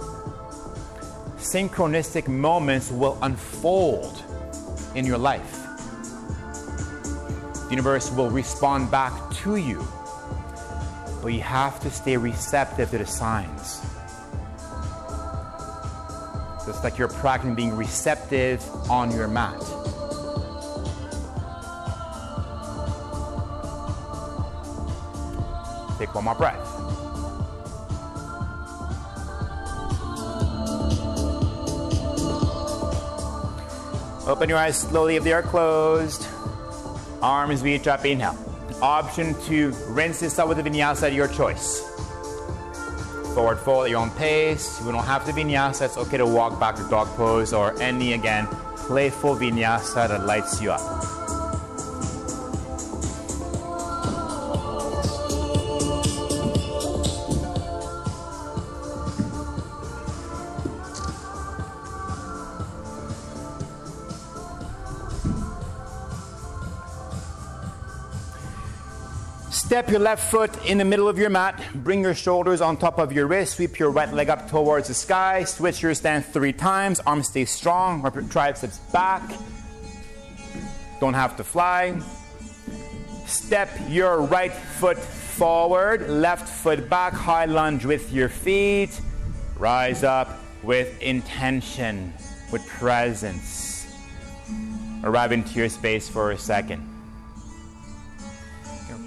synchronistic 1.39 2.29
moments 2.29 2.91
will 2.91 3.19
unfold 3.23 4.23
in 4.95 5.07
your 5.07 5.17
life. 5.17 5.57
The 7.65 7.69
universe 7.71 8.11
will 8.11 8.29
respond 8.29 8.91
back 8.91 9.13
to 9.37 9.57
you, 9.57 9.87
but 11.23 11.29
you 11.29 11.41
have 11.41 11.81
to 11.81 11.91
stay 11.91 12.19
receptive 12.19 12.91
to 12.91 12.99
the 12.99 13.07
signs. 13.07 13.81
It's 16.69 16.85
like 16.85 16.99
you're 16.99 17.09
practicing 17.09 17.55
being 17.55 17.75
receptive 17.75 18.63
on 18.91 19.11
your 19.11 19.29
mat. 19.29 19.59
Take 26.01 26.15
one 26.15 26.25
more 26.25 26.35
breath. 26.35 26.59
Open 34.27 34.49
your 34.49 34.59
eyes 34.59 34.79
slowly 34.79 35.17
if 35.17 35.25
they 35.25 35.33
are 35.33 35.43
closed. 35.43 36.27
Arms 37.21 37.63
reach 37.63 37.87
up, 37.87 38.05
inhale. 38.05 38.37
Option 38.81 39.35
to 39.43 39.71
rinse 39.89 40.21
this 40.21 40.39
out 40.39 40.49
with 40.49 40.59
a 40.59 40.63
vinyasa 40.63 41.05
at 41.05 41.13
your 41.13 41.29
choice 41.29 41.87
forward 43.35 43.59
fold 43.59 43.85
at 43.85 43.91
your 43.91 44.01
own 44.01 44.11
pace. 44.11 44.81
We 44.83 44.93
don't 44.93 45.05
have 45.05 45.25
to 45.27 45.33
vinyasa. 45.33 45.87
It's 45.87 45.97
okay 45.97 46.17
to 46.19 46.27
walk 46.27 46.59
back 46.59 46.77
to 46.77 46.89
dog 46.89 47.09
pose 47.17 47.53
or 47.53 47.81
any, 47.81 48.13
again, 48.15 48.47
playful 48.77 49.37
vinyasa 49.37 50.09
that 50.09 50.27
lights 50.27 50.61
you 50.61 50.73
up. 50.73 51.00
Step 69.71 69.89
your 69.89 70.01
left 70.01 70.33
foot 70.33 70.51
in 70.67 70.79
the 70.79 70.85
middle 70.85 71.09
of 71.09 71.17
your 71.17 71.31
mat. 71.31 71.63
Bring 71.73 72.01
your 72.03 72.13
shoulders 72.13 72.61
on 72.61 72.77
top 72.77 72.99
of 72.99 73.13
your 73.13 73.29
wrist. 73.29 73.55
Sweep 73.55 73.79
your 73.79 73.93
right 73.93 74.13
leg 74.13 74.29
up 74.29 74.51
towards 74.51 74.89
the 74.89 74.95
sky. 74.95 75.45
Switch 75.45 75.81
your 75.81 75.95
stance 75.95 76.27
three 76.27 76.53
times. 76.53 76.99
Arms 77.07 77.29
stay 77.29 77.45
strong. 77.45 78.03
Rub 78.03 78.17
your 78.17 78.25
triceps 78.25 78.79
back. 78.93 79.23
Don't 80.99 81.15
have 81.15 81.37
to 81.37 81.45
fly. 81.45 81.97
Step 83.27 83.71
your 83.89 84.23
right 84.23 84.53
foot 84.53 84.99
forward. 84.99 86.11
Left 86.11 86.49
foot 86.49 86.91
back. 86.91 87.13
High 87.13 87.45
lunge 87.45 87.85
with 87.85 88.13
your 88.13 88.29
feet. 88.29 89.01
Rise 89.57 90.03
up 90.03 90.41
with 90.65 91.01
intention, 91.01 92.13
with 92.51 92.67
presence. 92.67 93.87
Arrive 95.05 95.31
into 95.31 95.61
your 95.61 95.69
space 95.69 96.09
for 96.09 96.33
a 96.33 96.39
second. 96.39 96.90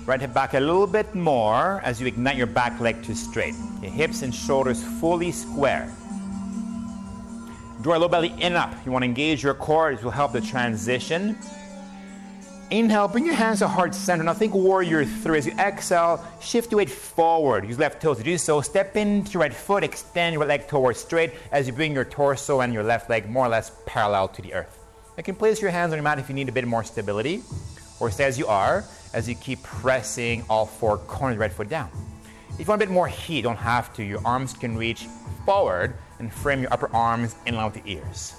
Right 0.06 0.20
hip 0.20 0.34
back 0.34 0.54
a 0.54 0.60
little 0.60 0.86
bit 0.86 1.16
more 1.16 1.80
as 1.86 2.01
you 2.01 2.08
ignite 2.08 2.36
your 2.36 2.47
back 2.47 2.78
leg 2.82 3.01
to 3.04 3.16
straight. 3.16 3.56
Your 3.82 3.89
hips 3.89 4.22
and 4.22 4.36
shoulders 4.36 4.84
fully 4.84 5.32
square. 5.32 5.89
Draw 7.82 7.93
your 7.93 7.99
low 7.99 8.08
belly 8.10 8.34
in 8.38 8.54
up. 8.58 8.76
You 8.86 8.91
want 8.91 9.04
to 9.04 9.08
engage 9.08 9.43
your 9.43 9.54
core. 9.54 9.95
This 9.95 10.04
will 10.04 10.12
help 10.12 10.34
the 10.34 10.41
transition. 10.41 11.38
Inhale, 12.70 13.08
bring 13.08 13.26
your 13.26 13.36
hands 13.36 13.60
to 13.60 13.68
heart 13.70 13.95
center. 13.95 14.26
Now 14.26 14.34
think 14.34 14.54
warrior 14.54 15.06
three. 15.06 15.38
As 15.38 15.45
you 15.45 15.54
exhale, 15.54 16.22
shift 16.41 16.72
your 16.72 16.80
weight 16.80 16.89
forward. 16.89 17.66
Use 17.66 17.80
left 17.80 18.01
toe 18.01 18.14
to 18.14 18.24
do 18.24 18.38
so. 18.38 18.60
Step 18.60 18.97
into 18.97 19.32
your 19.32 19.41
right 19.43 19.54
foot, 19.54 19.86
extend 19.86 20.34
your 20.34 20.45
leg 20.45 20.68
towards 20.68 20.99
straight 20.99 21.32
as 21.54 21.66
you 21.66 21.72
bring 21.72 21.93
your 21.93 22.04
torso 22.04 22.60
and 22.60 22.74
your 22.74 22.84
left 22.84 23.10
leg 23.10 23.30
more 23.30 23.45
or 23.45 23.49
less 23.49 23.72
parallel 23.86 24.28
to 24.30 24.41
the 24.41 24.54
earth. 24.54 24.80
You 25.16 25.24
can 25.24 25.36
place 25.36 25.62
your 25.62 25.72
hands 25.72 25.93
on 25.93 25.97
your 25.97 26.04
mat 26.04 26.20
if 26.20 26.28
you 26.28 26.36
need 26.36 26.49
a 26.49 26.51
bit 26.51 26.68
more 26.68 26.84
stability, 26.84 27.41
or 28.01 28.12
stay 28.12 28.26
as 28.26 28.38
you 28.38 28.47
are 28.47 28.84
as 29.14 29.30
you 29.30 29.36
keep 29.36 29.61
pressing 29.64 30.43
all 30.49 30.66
four 30.66 30.97
corners 30.97 31.38
right 31.38 31.51
foot 31.51 31.70
down. 31.70 31.89
If 32.53 32.59
you 32.59 32.66
want 32.66 32.82
a 32.82 32.86
bit 32.86 32.93
more 32.93 33.07
heat, 33.07 33.38
you 33.38 33.41
don't 33.41 33.57
have 33.57 33.93
to. 33.95 34.03
Your 34.03 34.22
arms 34.26 34.53
can 34.53 34.78
reach 34.78 35.07
forward 35.45 35.95
and 36.20 36.32
frame 36.32 36.61
your 36.61 36.72
upper 36.74 36.93
arms 36.95 37.36
in 37.45 37.55
line 37.55 37.72
with 37.72 37.84
the 37.84 37.91
ears. 37.91 38.36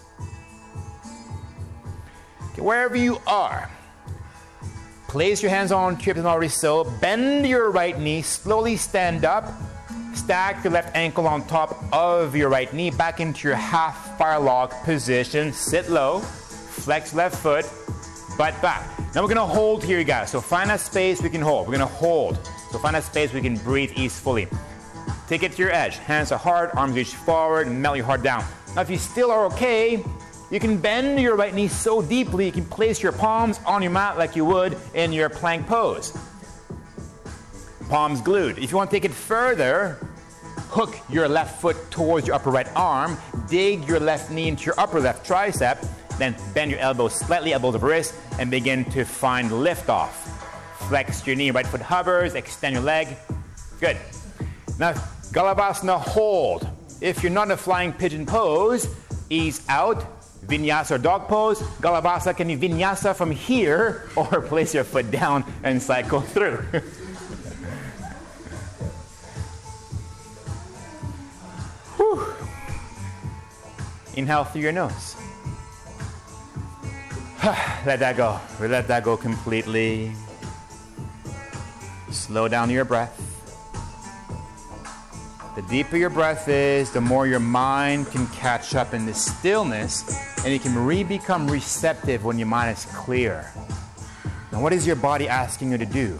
Okay, 2.52 2.62
wherever 2.62 2.96
you 2.96 3.18
are, 3.26 3.68
place 5.08 5.42
your 5.42 5.50
hands 5.50 5.72
on 5.72 5.98
and 6.00 6.26
already 6.26 6.48
so. 6.48 6.84
Bend 7.00 7.46
your 7.46 7.70
right 7.70 7.98
knee, 7.98 8.22
slowly 8.22 8.76
stand 8.76 9.24
up. 9.24 9.52
Stack 10.14 10.62
your 10.62 10.72
left 10.72 10.94
ankle 10.94 11.26
on 11.26 11.44
top 11.48 11.76
of 11.92 12.36
your 12.36 12.48
right 12.48 12.72
knee, 12.72 12.90
back 12.90 13.18
into 13.18 13.48
your 13.48 13.56
half 13.56 14.16
fire 14.16 14.38
log 14.38 14.70
position. 14.84 15.52
Sit 15.52 15.90
low, 15.90 16.20
flex 16.20 17.12
left 17.12 17.36
foot, 17.36 17.64
butt 18.36 18.60
back. 18.60 18.88
Now 19.14 19.22
we're 19.22 19.28
gonna 19.28 19.46
hold 19.46 19.84
here, 19.84 19.98
you 19.98 20.04
guys. 20.04 20.30
So 20.30 20.40
find 20.40 20.70
a 20.70 20.78
space 20.78 21.22
we 21.22 21.30
can 21.30 21.40
hold. 21.40 21.66
We're 21.66 21.74
gonna 21.74 21.86
hold. 21.86 22.38
So 22.70 22.78
find 22.78 22.96
a 22.96 23.02
space 23.02 23.32
we 23.32 23.40
can 23.40 23.56
breathe 23.56 23.92
easily. 23.96 24.48
Take 25.28 25.42
it 25.42 25.52
to 25.52 25.62
your 25.62 25.72
edge. 25.72 25.96
Hands 25.98 26.30
are 26.32 26.38
hard, 26.38 26.70
arms 26.74 26.96
reach 26.96 27.14
forward, 27.14 27.68
melt 27.68 27.96
your 27.96 28.06
heart 28.06 28.22
down. 28.22 28.44
Now 28.74 28.82
if 28.82 28.90
you 28.90 28.98
still 28.98 29.30
are 29.30 29.46
okay, 29.46 30.04
you 30.50 30.60
can 30.60 30.76
bend 30.78 31.20
your 31.20 31.36
right 31.36 31.54
knee 31.54 31.68
so 31.68 32.02
deeply 32.02 32.46
you 32.46 32.52
can 32.52 32.66
place 32.66 33.02
your 33.02 33.12
palms 33.12 33.60
on 33.66 33.82
your 33.82 33.90
mat 33.90 34.18
like 34.18 34.36
you 34.36 34.44
would 34.44 34.76
in 34.94 35.12
your 35.12 35.28
plank 35.28 35.66
pose. 35.66 36.16
Palms 37.88 38.20
glued. 38.20 38.58
If 38.58 38.70
you 38.70 38.76
want 38.76 38.90
to 38.90 38.96
take 38.96 39.04
it 39.04 39.12
further, 39.12 39.98
hook 40.70 40.98
your 41.08 41.28
left 41.28 41.60
foot 41.60 41.76
towards 41.90 42.26
your 42.26 42.36
upper 42.36 42.50
right 42.50 42.68
arm, 42.74 43.16
dig 43.48 43.86
your 43.86 44.00
left 44.00 44.30
knee 44.30 44.48
into 44.48 44.64
your 44.64 44.78
upper 44.78 45.00
left 45.00 45.26
tricep, 45.26 45.86
then 46.18 46.36
bend 46.54 46.70
your 46.70 46.80
elbows 46.80 47.14
slightly, 47.14 47.52
elbows 47.52 47.74
over 47.74 47.86
wrist, 47.86 48.14
and 48.38 48.50
begin 48.50 48.84
to 48.86 49.04
find 49.04 49.50
lift 49.52 49.88
off. 49.88 50.30
Flex 50.88 51.26
your 51.26 51.36
knee, 51.36 51.50
right 51.50 51.66
foot 51.66 51.80
hovers, 51.80 52.34
extend 52.34 52.74
your 52.74 52.82
leg. 52.82 53.08
Good. 53.80 53.96
Now, 54.78 54.92
Galavasana 55.32 55.98
hold. 56.00 56.68
If 57.00 57.22
you're 57.22 57.32
not 57.32 57.48
in 57.48 57.52
a 57.52 57.56
flying 57.56 57.92
pigeon 57.92 58.26
pose, 58.26 58.88
ease 59.30 59.64
out, 59.68 60.04
Vinyasa 60.46 60.92
or 60.92 60.98
dog 60.98 61.26
pose. 61.28 61.60
Galavasa 61.80 62.36
can 62.36 62.48
be 62.48 62.56
vinyasa 62.56 63.14
from 63.14 63.30
here 63.30 64.08
or 64.16 64.42
place 64.42 64.74
your 64.74 64.84
foot 64.84 65.10
down 65.10 65.44
and 65.62 65.82
cycle 65.82 66.20
through. 66.20 66.64
Inhale 74.16 74.44
through 74.44 74.62
your 74.62 74.72
nose. 74.72 75.16
let 77.84 77.98
that 77.98 78.16
go. 78.16 78.40
We 78.58 78.68
let 78.68 78.88
that 78.88 79.04
go 79.04 79.18
completely. 79.18 80.12
Slow 82.10 82.48
down 82.48 82.70
your 82.70 82.86
breath. 82.86 83.20
The 85.54 85.60
deeper 85.62 85.98
your 85.98 86.08
breath 86.08 86.48
is, 86.48 86.90
the 86.90 87.02
more 87.02 87.26
your 87.26 87.40
mind 87.40 88.06
can 88.10 88.26
catch 88.28 88.74
up 88.74 88.94
in 88.94 89.04
the 89.04 89.12
stillness 89.12 90.18
and 90.42 90.54
you 90.54 90.58
can 90.58 90.74
re 90.74 91.04
become 91.04 91.46
receptive 91.46 92.24
when 92.24 92.38
your 92.38 92.48
mind 92.48 92.78
is 92.78 92.86
clear. 92.86 93.52
Now, 94.50 94.62
what 94.62 94.72
is 94.72 94.86
your 94.86 94.96
body 94.96 95.28
asking 95.28 95.72
you 95.72 95.76
to 95.76 95.86
do? 95.86 96.18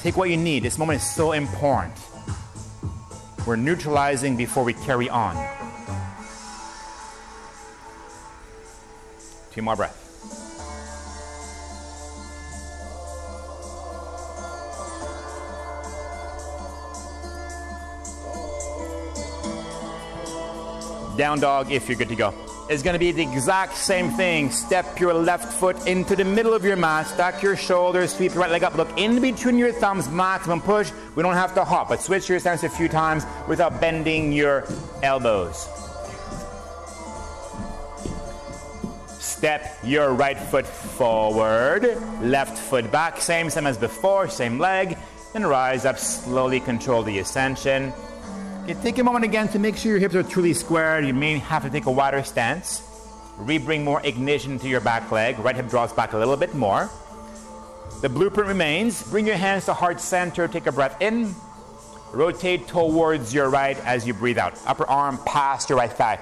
Take 0.00 0.16
what 0.16 0.30
you 0.30 0.36
need. 0.36 0.64
This 0.64 0.78
moment 0.78 1.00
is 1.00 1.08
so 1.08 1.30
important. 1.30 1.94
We're 3.46 3.54
neutralizing 3.54 4.36
before 4.36 4.64
we 4.64 4.74
carry 4.74 5.08
on. 5.08 5.57
Two 9.58 9.62
more 9.62 9.74
breaths. 9.74 9.98
Down 21.16 21.40
dog 21.40 21.72
if 21.72 21.88
you're 21.88 21.98
good 21.98 22.08
to 22.08 22.14
go. 22.14 22.32
It's 22.70 22.84
going 22.84 22.92
to 22.92 23.00
be 23.00 23.10
the 23.10 23.24
exact 23.24 23.76
same 23.76 24.10
thing. 24.10 24.52
Step 24.52 25.00
your 25.00 25.12
left 25.12 25.52
foot 25.52 25.88
into 25.88 26.14
the 26.14 26.24
middle 26.24 26.54
of 26.54 26.64
your 26.64 26.76
mat, 26.76 27.08
stack 27.08 27.42
your 27.42 27.56
shoulders, 27.56 28.14
sweep 28.14 28.34
your 28.34 28.42
right 28.42 28.52
leg 28.52 28.62
up, 28.62 28.76
look 28.76 28.96
in 28.96 29.20
between 29.20 29.58
your 29.58 29.72
thumbs, 29.72 30.08
maximum 30.08 30.60
push. 30.60 30.92
We 31.16 31.24
don't 31.24 31.34
have 31.34 31.52
to 31.54 31.64
hop, 31.64 31.88
but 31.88 32.00
switch 32.00 32.28
your 32.28 32.38
stance 32.38 32.62
a 32.62 32.68
few 32.68 32.86
times 32.86 33.26
without 33.48 33.80
bending 33.80 34.30
your 34.30 34.68
elbows. 35.02 35.87
Step 39.38 39.78
your 39.84 40.14
right 40.14 40.36
foot 40.36 40.66
forward, 40.66 41.96
left 42.20 42.58
foot 42.58 42.90
back, 42.90 43.20
same 43.20 43.48
same 43.48 43.68
as 43.68 43.78
before, 43.78 44.26
same 44.28 44.58
leg, 44.58 44.98
and 45.36 45.48
rise 45.48 45.84
up 45.84 45.96
slowly, 45.96 46.58
control 46.58 47.04
the 47.04 47.20
ascension. 47.20 47.92
Okay, 48.64 48.74
take 48.82 48.98
a 48.98 49.04
moment 49.04 49.24
again 49.24 49.46
to 49.50 49.60
make 49.60 49.76
sure 49.76 49.92
your 49.92 50.00
hips 50.00 50.16
are 50.16 50.24
truly 50.24 50.52
squared. 50.52 51.06
You 51.06 51.14
may 51.14 51.38
have 51.38 51.62
to 51.62 51.70
take 51.70 51.86
a 51.86 51.90
wider 51.92 52.24
stance. 52.24 52.82
Re-bring 53.36 53.84
more 53.84 54.04
ignition 54.04 54.58
to 54.58 54.68
your 54.68 54.80
back 54.80 55.08
leg. 55.12 55.38
Right 55.38 55.54
hip 55.54 55.68
draws 55.68 55.92
back 55.92 56.14
a 56.14 56.18
little 56.18 56.36
bit 56.36 56.56
more. 56.56 56.90
The 58.02 58.08
blueprint 58.08 58.48
remains. 58.48 59.04
Bring 59.04 59.24
your 59.24 59.36
hands 59.36 59.66
to 59.66 59.72
heart 59.72 60.00
center. 60.00 60.48
Take 60.48 60.66
a 60.66 60.72
breath 60.72 61.00
in. 61.00 61.32
Rotate 62.12 62.66
towards 62.66 63.32
your 63.32 63.50
right 63.50 63.78
as 63.84 64.04
you 64.04 64.14
breathe 64.14 64.38
out. 64.38 64.58
Upper 64.66 64.88
arm 64.88 65.20
past 65.24 65.68
your 65.68 65.78
right 65.78 65.92
thigh. 65.92 66.18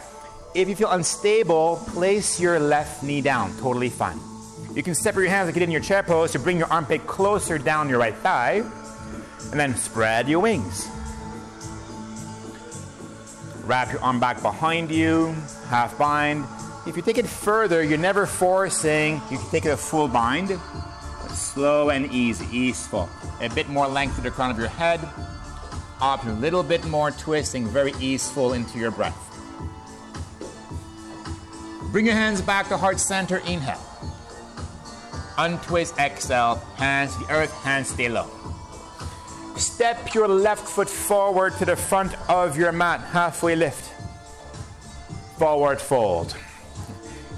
If 0.56 0.70
you 0.70 0.74
feel 0.74 0.90
unstable, 0.90 1.76
place 1.88 2.40
your 2.40 2.58
left 2.58 3.02
knee 3.02 3.20
down. 3.20 3.54
Totally 3.58 3.90
fine. 3.90 4.18
You 4.74 4.82
can 4.82 4.94
separate 4.94 5.24
your 5.24 5.30
hands 5.30 5.48
like 5.48 5.54
did 5.54 5.64
in 5.64 5.70
your 5.70 5.82
chair 5.82 6.02
pose 6.02 6.32
to 6.32 6.38
bring 6.38 6.56
your 6.56 6.72
armpit 6.72 7.06
closer 7.06 7.58
down 7.58 7.90
your 7.90 7.98
right 7.98 8.14
thigh. 8.14 8.64
And 9.50 9.60
then 9.60 9.76
spread 9.76 10.30
your 10.30 10.40
wings. 10.40 10.88
Wrap 13.64 13.92
your 13.92 14.00
arm 14.00 14.18
back 14.18 14.40
behind 14.40 14.90
you, 14.90 15.34
half 15.68 15.98
bind. 15.98 16.46
If 16.86 16.96
you 16.96 17.02
take 17.02 17.18
it 17.18 17.26
further, 17.26 17.82
you're 17.82 17.98
never 17.98 18.24
forcing. 18.24 19.20
You 19.30 19.36
can 19.36 19.50
take 19.50 19.66
it 19.66 19.70
a 19.72 19.76
full 19.76 20.08
bind. 20.08 20.58
Slow 21.28 21.90
and 21.90 22.10
easy, 22.10 22.46
easeful. 22.50 23.10
A 23.42 23.50
bit 23.50 23.68
more 23.68 23.86
length 23.86 24.16
to 24.16 24.22
the 24.22 24.30
crown 24.30 24.50
of 24.50 24.58
your 24.58 24.68
head. 24.68 25.06
Up 26.00 26.24
a 26.24 26.30
little 26.30 26.62
bit 26.62 26.82
more 26.86 27.10
twisting, 27.10 27.66
very 27.66 27.92
easeful 28.00 28.54
into 28.54 28.78
your 28.78 28.90
breath. 28.90 29.35
Bring 31.96 32.04
your 32.04 32.14
hands 32.14 32.42
back 32.42 32.68
to 32.68 32.76
heart 32.76 33.00
center. 33.00 33.38
Inhale. 33.38 33.80
Untwist, 35.38 35.96
exhale. 35.98 36.56
Hands 36.76 37.10
to 37.10 37.20
the 37.20 37.32
earth, 37.32 37.50
hands 37.62 37.88
stay 37.88 38.10
low. 38.10 38.28
Step 39.56 40.12
your 40.12 40.28
left 40.28 40.68
foot 40.68 40.90
forward 40.90 41.54
to 41.54 41.64
the 41.64 41.74
front 41.74 42.12
of 42.28 42.58
your 42.58 42.70
mat, 42.70 43.00
halfway 43.00 43.56
lift. 43.56 43.90
Forward 45.38 45.80
fold. 45.80 46.36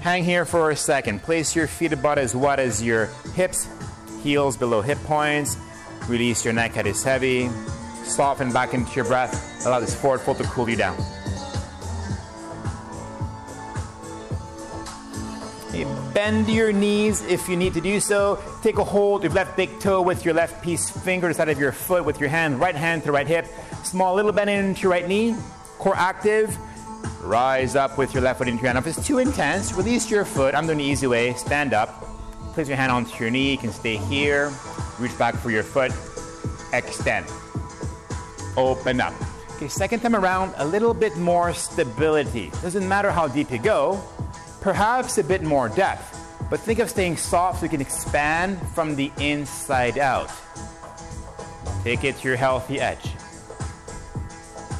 Hang 0.01 0.25
here 0.25 0.43
for 0.43 0.71
a 0.71 0.75
second. 0.75 1.23
Place 1.23 1.55
your 1.55 1.67
feet 1.67 1.93
about 1.93 2.17
as 2.17 2.35
wide 2.35 2.59
as 2.59 2.83
your 2.83 3.05
hips, 3.35 3.65
heels 4.23 4.57
below 4.57 4.81
hip 4.81 4.97
points. 5.05 5.55
Release 6.09 6.43
your 6.43 6.53
neck, 6.53 6.73
head 6.73 6.85
is 6.85 7.01
heavy. 7.01 7.47
Soften 8.03 8.51
back 8.51 8.73
into 8.73 8.91
your 8.93 9.05
breath. 9.05 9.65
Allow 9.65 9.79
this 9.79 9.95
forward 9.95 10.19
fold 10.19 10.39
to 10.39 10.43
cool 10.43 10.69
you 10.69 10.75
down. 10.75 10.97
Bend 16.13 16.49
your 16.49 16.71
knees 16.71 17.21
if 17.25 17.47
you 17.47 17.55
need 17.55 17.73
to 17.73 17.81
do 17.81 17.99
so. 17.99 18.39
Take 18.61 18.77
a 18.77 18.83
hold 18.83 19.25
of 19.25 19.33
left 19.33 19.55
big 19.55 19.79
toe 19.79 20.01
with 20.01 20.25
your 20.25 20.33
left 20.33 20.63
piece 20.63 20.89
finger 20.89 21.31
side 21.33 21.49
of 21.49 21.59
your 21.59 21.71
foot 21.71 22.05
with 22.05 22.19
your 22.19 22.29
hand, 22.29 22.59
right 22.59 22.75
hand 22.75 23.03
to 23.03 23.11
right 23.11 23.27
hip. 23.27 23.45
Small 23.83 24.15
little 24.15 24.31
bend 24.31 24.49
into 24.49 24.83
your 24.83 24.91
right 24.91 25.07
knee. 25.07 25.35
Core 25.77 25.95
active. 25.95 26.57
Rise 27.21 27.75
up 27.75 27.97
with 27.97 28.13
your 28.13 28.23
left 28.23 28.39
foot 28.39 28.47
into 28.47 28.61
your 28.61 28.73
hand. 28.73 28.85
If 28.85 28.97
it's 28.97 29.05
too 29.05 29.19
intense, 29.19 29.73
release 29.73 30.09
your 30.09 30.25
foot. 30.25 30.55
I'm 30.55 30.65
doing 30.65 30.79
the 30.79 30.83
easy 30.83 31.07
way. 31.07 31.33
Stand 31.33 31.73
up. 31.73 32.03
Place 32.53 32.67
your 32.67 32.77
hand 32.77 32.91
onto 32.91 33.23
your 33.23 33.31
knee. 33.31 33.51
You 33.51 33.57
can 33.57 33.71
stay 33.71 33.97
here. 33.97 34.51
Reach 34.99 35.17
back 35.17 35.35
for 35.35 35.51
your 35.51 35.63
foot. 35.63 35.91
Extend. 36.73 37.25
Open 38.57 38.99
up. 38.99 39.13
Okay, 39.55 39.67
second 39.67 39.99
time 39.99 40.15
around, 40.15 40.53
a 40.57 40.65
little 40.65 40.93
bit 40.93 41.17
more 41.17 41.53
stability. 41.53 42.49
Doesn't 42.61 42.87
matter 42.87 43.11
how 43.11 43.27
deep 43.27 43.51
you 43.51 43.59
go, 43.59 44.01
perhaps 44.61 45.17
a 45.17 45.23
bit 45.23 45.43
more 45.43 45.69
depth. 45.69 46.15
But 46.49 46.59
think 46.59 46.79
of 46.79 46.89
staying 46.89 47.17
soft 47.17 47.59
so 47.59 47.65
you 47.65 47.69
can 47.69 47.81
expand 47.81 48.59
from 48.73 48.95
the 48.95 49.11
inside 49.19 49.97
out. 49.97 50.31
Take 51.83 52.03
it 52.03 52.17
to 52.17 52.27
your 52.27 52.37
healthy 52.37 52.79
edge. 52.79 53.13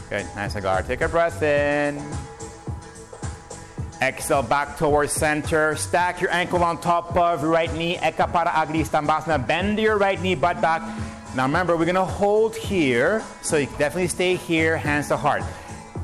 Good, 0.09 0.25
nice 0.35 0.55
agar. 0.55 0.81
Take 0.81 1.01
a 1.01 1.07
breath 1.07 1.41
in. 1.43 2.01
Exhale 4.01 4.41
back 4.41 4.77
towards 4.77 5.11
center. 5.11 5.75
Stack 5.75 6.21
your 6.21 6.31
ankle 6.31 6.63
on 6.63 6.81
top 6.81 7.15
of 7.15 7.41
your 7.43 7.51
right 7.51 7.71
knee. 7.73 7.97
Eka 7.97 8.31
pada 8.31 8.47
agni 8.47 8.83
stambhasana. 8.83 9.45
Bend 9.45 9.77
your 9.77 9.97
right 9.97 10.19
knee, 10.19 10.35
butt 10.35 10.61
back. 10.61 10.81
Now 11.35 11.45
remember, 11.45 11.77
we're 11.77 11.85
gonna 11.85 12.03
hold 12.03 12.55
here, 12.55 13.21
so 13.43 13.57
you 13.57 13.67
definitely 13.77 14.07
stay 14.07 14.35
here, 14.35 14.77
hands 14.77 15.09
to 15.09 15.17
heart. 15.17 15.43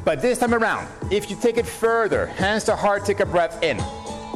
But 0.06 0.22
this 0.22 0.38
time 0.38 0.54
around, 0.54 0.88
if 1.12 1.32
you 1.32 1.36
take 1.36 1.58
it 1.58 1.66
further, 1.66 2.28
hands 2.28 2.64
to 2.66 2.76
heart, 2.76 3.06
take 3.06 3.22
a 3.22 3.26
breath 3.26 3.64
in. 3.64 3.80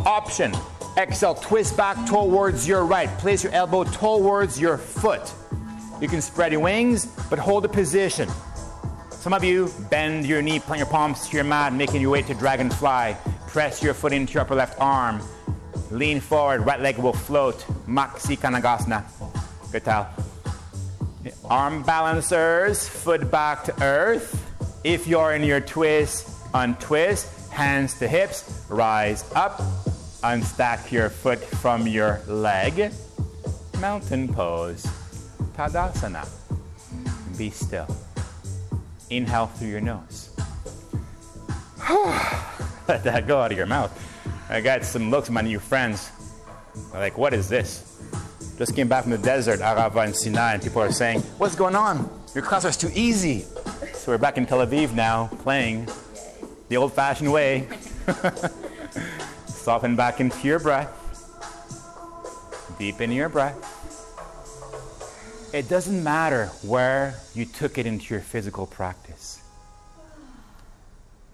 Option, 0.04 0.52
exhale, 0.98 1.36
twist 1.36 1.78
back 1.78 2.08
towards 2.08 2.68
your 2.68 2.86
right. 2.86 3.08
Place 3.20 3.44
your 3.44 3.54
elbow 3.54 3.84
towards 3.84 4.60
your 4.60 4.80
foot. 4.80 5.32
You 6.02 6.08
can 6.08 6.22
spread 6.22 6.54
your 6.54 6.62
wings, 6.62 7.06
but 7.30 7.38
hold 7.38 7.64
the 7.64 7.70
position. 7.70 8.28
Some 9.12 9.32
of 9.32 9.44
you 9.44 9.72
bend 9.92 10.26
your 10.26 10.42
knee, 10.42 10.60
plant 10.60 10.80
your 10.80 10.88
palms 10.88 11.28
to 11.28 11.36
your 11.36 11.44
mat, 11.44 11.72
making 11.72 12.02
your 12.02 12.10
way 12.10 12.24
to 12.24 12.34
dragonfly. 12.34 13.16
Press 13.48 13.84
your 13.84 13.94
foot 13.94 14.12
into 14.12 14.34
your 14.34 14.42
upper 14.42 14.56
left 14.56 14.80
arm. 14.80 15.22
Lean 15.92 16.20
forward, 16.20 16.66
right 16.66 16.80
leg 16.80 16.98
will 16.98 17.14
float. 17.14 17.60
Maksikanagasana. 17.86 19.04
Good 19.72 19.86
towel. 19.86 20.08
Arm 21.46 21.84
balancers, 21.84 22.88
foot 22.88 23.30
back 23.30 23.66
to 23.66 23.84
earth. 23.84 24.46
If 24.84 25.08
you're 25.08 25.34
in 25.34 25.44
your 25.44 25.60
twist, 25.60 26.30
untwist, 26.54 27.52
hands 27.52 28.00
to 28.00 28.08
hips, 28.08 28.66
rise 28.70 29.30
up, 29.36 29.60
unstack 30.24 30.90
your 30.90 31.10
foot 31.10 31.40
from 31.40 31.86
your 31.86 32.22
leg. 32.28 32.94
Mountain 33.82 34.34
pose, 34.34 34.88
Tadasana. 35.54 36.26
Be 37.38 37.50
still. 37.50 37.88
Inhale 39.10 39.48
through 39.48 39.68
your 39.68 39.82
nose. 39.82 40.30
Let 42.88 43.04
that 43.04 43.28
go 43.28 43.42
out 43.42 43.52
of 43.52 43.58
your 43.58 43.68
mouth. 43.68 43.92
I 44.50 44.62
got 44.62 44.86
some 44.86 45.12
looks 45.12 45.28
from 45.28 45.36
my 45.36 45.42
new 45.42 45.60
friends. 45.60 46.10
They're 46.92 47.02
like, 47.02 47.18
what 47.18 47.34
is 47.34 47.50
this? 47.50 48.02
Just 48.58 48.78
came 48.78 48.88
back 48.88 49.04
from 49.04 49.12
the 49.12 49.18
desert, 49.18 49.60
Arava 49.60 50.06
and 50.06 50.16
Sinai, 50.16 50.54
and 50.54 50.64
people 50.64 50.82
are 50.82 50.92
saying, 50.92 51.20
what's 51.38 51.56
going 51.56 51.76
on? 51.76 52.10
Your 52.34 52.44
class 52.46 52.64
is 52.64 52.78
too 52.78 52.92
easy. 52.94 53.46
We're 54.10 54.18
back 54.18 54.38
in 54.40 54.48
Tel 54.48 54.66
Aviv 54.66 54.96
now, 54.96 55.28
playing 55.44 55.88
the 56.68 56.78
old 56.78 56.94
fashioned 56.94 57.32
way. 57.32 57.68
Soften 59.46 59.96
back 59.96 60.20
into 60.20 60.48
your 60.48 60.58
breath. 60.58 60.90
Deepen 62.80 63.12
your 63.12 63.30
breath. 63.30 63.56
It 65.54 65.70
doesn't 65.70 66.04
matter 66.04 66.48
where 66.64 67.20
you 67.36 67.46
took 67.46 67.78
it 67.78 67.86
into 67.86 68.12
your 68.12 68.22
physical 68.22 68.66
practice. 68.66 69.44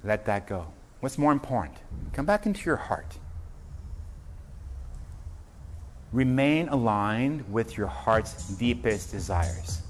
Let 0.04 0.26
that 0.26 0.46
go. 0.46 0.68
What's 1.00 1.18
more 1.18 1.32
important? 1.32 1.78
Come 2.12 2.26
back 2.26 2.46
into 2.46 2.66
your 2.66 2.76
heart. 2.76 3.18
Remain 6.12 6.68
aligned 6.68 7.50
with 7.54 7.78
your 7.78 7.88
heart's 7.88 8.50
deepest 8.58 9.12
desires. 9.12 9.82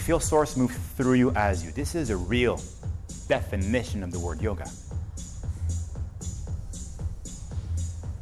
Feel 0.00 0.18
Source 0.18 0.56
move 0.56 0.72
through 0.96 1.14
you 1.14 1.30
as 1.32 1.64
you. 1.64 1.70
This 1.72 1.94
is 1.94 2.10
a 2.10 2.16
real 2.16 2.60
definition 3.28 4.02
of 4.02 4.10
the 4.10 4.18
word 4.18 4.40
yoga. 4.40 4.68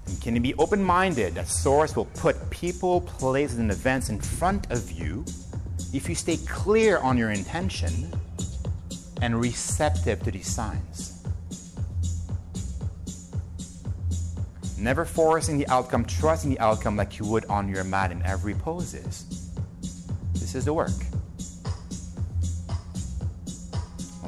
And 0.07 0.20
can 0.20 0.35
you 0.35 0.41
be 0.41 0.55
open 0.55 0.83
minded 0.83 1.37
that 1.37 1.47
Source 1.47 1.95
will 1.95 2.07
put 2.07 2.51
people, 2.51 3.03
places, 3.03 3.59
and 3.59 3.70
events 3.70 4.09
in 4.09 4.20
front 4.20 4.70
of 4.70 4.91
you 4.91 5.24
if 5.95 6.09
you 6.09 6.14
stay 6.14 6.37
clear 6.49 6.99
on 6.99 7.16
your 7.16 7.31
intention 7.31 8.12
and 9.22 9.41
receptive 9.41 10.22
to 10.24 10.31
these 10.31 10.49
signs? 10.49 11.24
Never 14.76 15.05
forcing 15.05 15.59
the 15.59 15.66
outcome, 15.68 16.05
trusting 16.05 16.51
the 16.51 16.61
outcome 16.61 16.97
like 16.97 17.18
you 17.18 17.24
would 17.26 17.47
on 17.47 17.68
your 17.68 17.85
mat 17.85 18.12
in 18.12 18.20
every 18.24 18.55
poses. 18.55 19.24
This 20.35 20.55
is 20.55 20.64
the 20.64 20.74
work. 20.74 20.91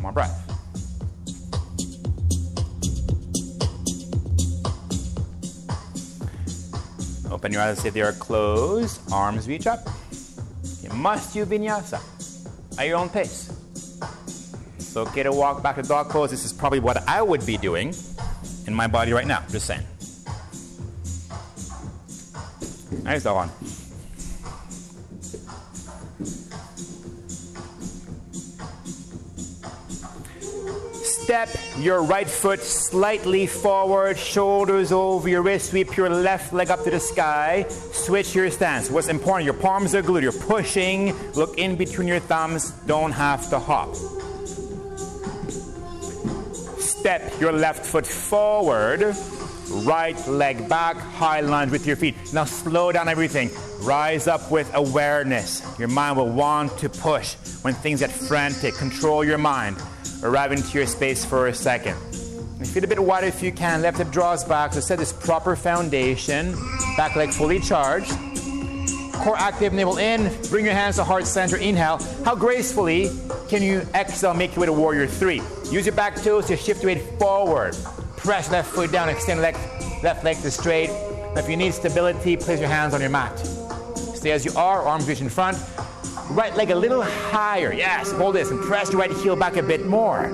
One 0.01 0.15
more 0.15 0.25
breath. 0.25 0.33
Open 7.31 7.53
your 7.53 7.61
eyes 7.61 7.85
if 7.85 7.93
they 7.93 8.01
are 8.01 8.13
closed. 8.13 9.01
Arms 9.13 9.47
reach 9.47 9.67
up. 9.67 9.81
You 10.83 10.89
must 10.95 11.35
do 11.35 11.45
vinyasa 11.45 12.01
at 12.79 12.87
your 12.87 12.97
own 12.97 13.11
pace. 13.11 13.53
It's 14.77 14.97
okay 14.97 15.23
to 15.23 15.33
walk 15.33 15.63
back 15.63 15.77
to 15.77 15.83
dog 15.83 16.09
pose. 16.09 16.31
This 16.31 16.47
is 16.47 16.53
probably 16.55 16.81
what 16.81 17.07
I 17.07 17.21
would 17.21 17.45
be 17.45 17.59
doing 17.59 17.95
in 18.67 18.73
my 18.73 18.87
body 18.87 19.13
right 19.13 19.27
now. 19.27 19.45
Just 19.51 19.67
saying. 19.67 19.85
Nice 23.05 23.23
dog 23.23 23.37
on. 23.37 23.80
Step 31.31 31.51
your 31.79 32.03
right 32.03 32.29
foot 32.29 32.59
slightly 32.59 33.47
forward, 33.47 34.19
shoulders 34.19 34.91
over 34.91 35.29
your 35.29 35.43
wrist, 35.43 35.71
sweep 35.71 35.97
your 35.97 36.11
left 36.11 36.53
leg 36.53 36.73
up 36.73 36.83
to 36.83 36.91
the 36.91 36.99
sky, 36.99 37.65
switch 37.69 38.35
your 38.35 38.51
stance. 38.51 38.91
What's 38.91 39.07
important, 39.07 39.45
your 39.45 39.55
palms 39.55 39.95
are 39.95 40.03
glued, 40.03 40.25
you're 40.25 40.33
pushing, 40.33 41.15
look 41.35 41.57
in 41.57 41.77
between 41.77 42.09
your 42.09 42.19
thumbs, 42.19 42.73
don't 42.89 43.13
have 43.13 43.49
to 43.51 43.61
hop. 43.61 43.95
Step 46.81 47.23
your 47.41 47.53
left 47.53 47.87
foot 47.87 48.09
forward, 48.09 49.15
right 49.87 50.19
leg 50.27 50.69
back, 50.69 50.97
high 50.97 51.43
lunge 51.43 51.71
with 51.71 51.87
your 51.87 51.95
feet. 51.95 52.17
Now 52.35 52.45
slow 52.45 52.91
down 52.91 53.09
everything. 53.09 53.51
Rise 53.83 54.27
up 54.27 54.51
with 54.51 54.69
awareness. 54.75 55.63
Your 55.79 55.87
mind 55.87 56.17
will 56.17 56.29
want 56.29 56.77
to 56.79 56.89
push 56.89 57.37
when 57.63 57.75
things 57.75 58.01
get 58.01 58.11
frantic. 58.11 58.75
Control 58.75 59.23
your 59.23 59.39
mind. 59.39 59.77
Arrive 60.23 60.53
into 60.53 60.77
your 60.77 60.87
space 60.87 61.25
for 61.25 61.47
a 61.47 61.55
second. 61.55 61.97
And 62.59 62.69
feet 62.69 62.85
a 62.85 62.87
bit 62.87 63.03
wider 63.03 63.27
if 63.27 63.43
you 63.43 63.53
can. 63.53 63.83
Left 63.83 63.99
hip 63.99 64.11
draws 64.11 64.45
back. 64.45 64.75
So 64.75 64.81
set 64.81 64.99
this 64.99 65.13
proper 65.13 65.57
foundation. 65.57 66.55
Back 66.97 67.17
leg 67.17 67.31
fully 67.31 67.59
charged. 67.59 68.11
Core 69.13 69.37
active, 69.37 69.73
navel 69.73 69.99
in. 69.99 70.31
Bring 70.49 70.65
your 70.65 70.75
hands 70.75 70.97
to 70.97 71.05
heart 71.05 71.27
center. 71.27 71.57
Inhale. 71.57 71.99
How 72.25 72.35
gracefully 72.35 73.11
can 73.49 73.63
you 73.63 73.81
exhale, 73.95 74.35
make 74.35 74.53
your 74.53 74.61
way 74.61 74.67
to 74.67 74.73
warrior 74.73 75.07
three? 75.07 75.43
Use 75.71 75.87
your 75.87 75.95
back 75.95 76.17
toes 76.17 76.47
to 76.47 76.57
shift 76.57 76.83
your 76.83 76.95
weight 76.95 77.03
forward. 77.19 77.77
Press 78.17 78.51
left 78.51 78.71
foot 78.71 78.93
down, 78.93 79.09
extend 79.09 79.41
left, 79.41 80.03
left 80.03 80.25
leg 80.25 80.37
to 80.39 80.51
straight. 80.51 80.91
If 81.37 81.49
you 81.49 81.57
need 81.57 81.73
stability, 81.73 82.37
place 82.37 82.61
your 82.61 82.69
hands 82.69 82.93
on 82.93 83.01
your 83.01 83.11
mat. 83.11 83.39
Stay 83.39 84.33
as 84.33 84.45
you 84.45 84.53
are, 84.53 84.83
arms 84.83 85.09
reach 85.09 85.21
in 85.21 85.29
front. 85.29 85.57
Right 86.31 86.55
leg 86.55 86.71
a 86.71 86.77
little 86.77 87.03
higher. 87.03 87.73
Yes, 87.73 88.13
hold 88.13 88.37
this 88.37 88.51
and 88.51 88.61
press 88.61 88.93
your 88.93 89.01
right 89.01 89.11
heel 89.11 89.35
back 89.35 89.57
a 89.57 89.63
bit 89.63 89.87
more. 89.87 90.29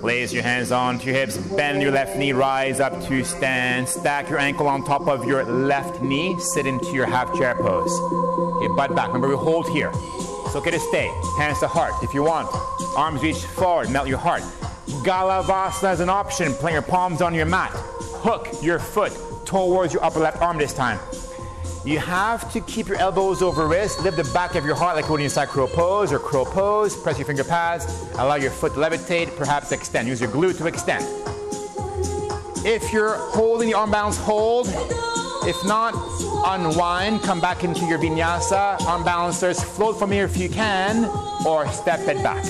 Place 0.00 0.32
your 0.32 0.42
hands 0.42 0.72
onto 0.72 1.06
your 1.06 1.14
hips, 1.14 1.36
bend 1.36 1.80
your 1.80 1.92
left 1.92 2.16
knee, 2.16 2.32
rise 2.32 2.80
up 2.80 3.00
to 3.04 3.22
stand. 3.22 3.88
Stack 3.88 4.28
your 4.28 4.38
ankle 4.38 4.66
on 4.66 4.82
top 4.82 5.06
of 5.06 5.26
your 5.26 5.44
left 5.44 6.02
knee, 6.02 6.36
sit 6.40 6.66
into 6.66 6.86
your 6.86 7.06
half 7.06 7.32
chair 7.36 7.54
pose. 7.54 7.92
Okay, 8.56 8.74
butt 8.74 8.96
back. 8.96 9.08
Remember, 9.08 9.28
we 9.28 9.36
hold 9.36 9.68
here. 9.68 9.92
It's 9.94 10.56
okay 10.56 10.72
to 10.72 10.80
stay. 10.80 11.08
Hands 11.38 11.58
to 11.60 11.68
heart 11.68 11.92
if 12.02 12.12
you 12.12 12.24
want. 12.24 12.48
Arms 12.96 13.22
reach 13.22 13.44
forward, 13.44 13.90
melt 13.90 14.08
your 14.08 14.18
heart. 14.18 14.42
Galavasana 15.04 15.92
is 15.92 16.00
an 16.00 16.08
option. 16.08 16.52
Plant 16.54 16.72
your 16.72 16.82
palms 16.82 17.22
on 17.22 17.32
your 17.34 17.46
mat. 17.46 17.70
Hook 17.72 18.48
your 18.60 18.80
foot 18.80 19.12
towards 19.44 19.92
your 19.92 20.02
upper 20.02 20.18
left 20.18 20.42
arm 20.42 20.58
this 20.58 20.74
time. 20.74 20.98
You 21.84 21.98
have 21.98 22.52
to 22.52 22.60
keep 22.60 22.88
your 22.88 22.98
elbows 22.98 23.40
over 23.40 23.66
wrist. 23.66 24.02
Lift 24.02 24.18
the 24.18 24.30
back 24.34 24.54
of 24.54 24.66
your 24.66 24.74
heart 24.74 24.96
like 24.96 25.08
when 25.08 25.22
you 25.22 25.30
start 25.30 25.48
crow 25.48 25.66
pose 25.66 26.12
or 26.12 26.18
crow 26.18 26.44
pose. 26.44 26.94
Press 26.94 27.18
your 27.18 27.26
finger 27.26 27.44
pads. 27.44 27.86
Allow 28.14 28.34
your 28.34 28.50
foot 28.50 28.74
to 28.74 28.80
levitate. 28.80 29.34
Perhaps 29.36 29.72
extend. 29.72 30.06
Use 30.06 30.20
your 30.20 30.30
glute 30.30 30.58
to 30.58 30.66
extend. 30.66 31.04
If 32.66 32.92
you're 32.92 33.16
holding 33.30 33.68
the 33.70 33.74
arm 33.74 33.90
balance, 33.90 34.18
hold. 34.18 34.66
If 35.46 35.64
not, 35.64 35.94
unwind. 36.46 37.22
Come 37.22 37.40
back 37.40 37.64
into 37.64 37.86
your 37.86 37.98
vinyasa. 37.98 38.78
Arm 38.82 39.02
balancers. 39.02 39.64
Float 39.64 39.98
from 39.98 40.10
here 40.10 40.26
if 40.26 40.36
you 40.36 40.50
can, 40.50 41.06
or 41.46 41.66
step 41.72 42.00
it 42.00 42.22
back. 42.22 42.44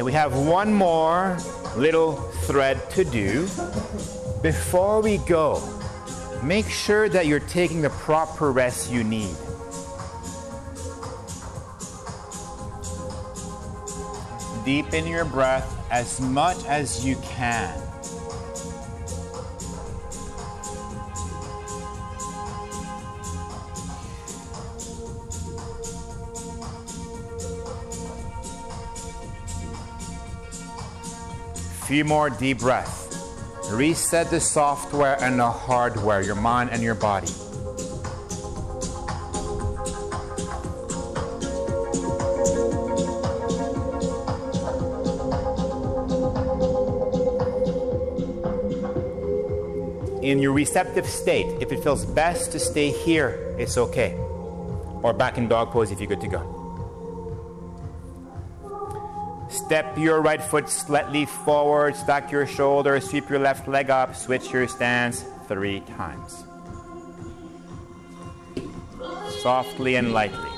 Okay, 0.00 0.06
we 0.06 0.12
have 0.12 0.34
one 0.34 0.72
more 0.72 1.36
little 1.76 2.16
thread 2.46 2.88
to 2.92 3.04
do. 3.04 3.42
Before 4.40 5.02
we 5.02 5.18
go, 5.18 5.62
make 6.42 6.70
sure 6.70 7.10
that 7.10 7.26
you're 7.26 7.38
taking 7.38 7.82
the 7.82 7.90
proper 7.90 8.50
rest 8.50 8.90
you 8.90 9.04
need. 9.04 9.36
Deepen 14.64 15.06
your 15.06 15.26
breath 15.26 15.68
as 15.90 16.18
much 16.18 16.64
as 16.64 17.04
you 17.04 17.16
can. 17.16 17.89
Few 31.90 32.04
more 32.04 32.30
deep 32.30 32.60
breaths. 32.60 33.18
Reset 33.72 34.30
the 34.30 34.38
software 34.38 35.20
and 35.20 35.40
the 35.40 35.50
hardware, 35.50 36.20
your 36.20 36.36
mind 36.36 36.70
and 36.70 36.84
your 36.84 36.94
body. 36.94 37.26
In 50.22 50.38
your 50.38 50.52
receptive 50.52 51.06
state, 51.06 51.60
if 51.60 51.72
it 51.72 51.82
feels 51.82 52.06
best 52.06 52.52
to 52.52 52.60
stay 52.60 52.90
here, 52.90 53.56
it's 53.58 53.76
okay. 53.76 54.14
Or 55.02 55.12
back 55.12 55.38
in 55.38 55.48
dog 55.48 55.72
pose 55.72 55.90
if 55.90 55.98
you're 55.98 56.06
good 56.06 56.20
to 56.20 56.28
go. 56.28 56.59
Step 59.70 59.96
your 59.96 60.20
right 60.20 60.42
foot 60.42 60.68
slightly 60.68 61.24
forward, 61.24 61.94
stack 61.94 62.32
your 62.32 62.44
shoulders, 62.44 63.08
sweep 63.08 63.30
your 63.30 63.38
left 63.38 63.68
leg 63.68 63.88
up, 63.88 64.16
switch 64.16 64.50
your 64.50 64.66
stance 64.66 65.24
three 65.46 65.78
times. 65.96 66.42
Softly 69.40 69.94
and 69.94 70.12
lightly. 70.12 70.50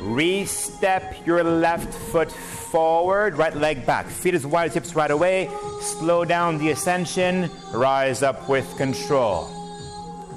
Re-step 0.00 1.24
your 1.24 1.44
left 1.44 1.94
foot 1.94 2.32
forward, 2.32 3.38
right 3.38 3.54
leg 3.54 3.86
back. 3.86 4.06
Feet 4.06 4.34
as 4.34 4.44
wide 4.44 4.70
as 4.70 4.74
hips 4.74 4.96
right 4.96 5.12
away. 5.12 5.48
Slow 5.80 6.24
down 6.24 6.58
the 6.58 6.70
ascension. 6.70 7.48
Rise 7.72 8.24
up 8.24 8.48
with 8.48 8.66
control. 8.76 9.48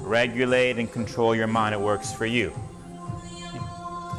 Regulate 0.02 0.78
and 0.78 0.88
control 0.92 1.34
your 1.34 1.48
mind. 1.48 1.74
It 1.74 1.80
works 1.80 2.12
for 2.12 2.26
you. 2.26 2.52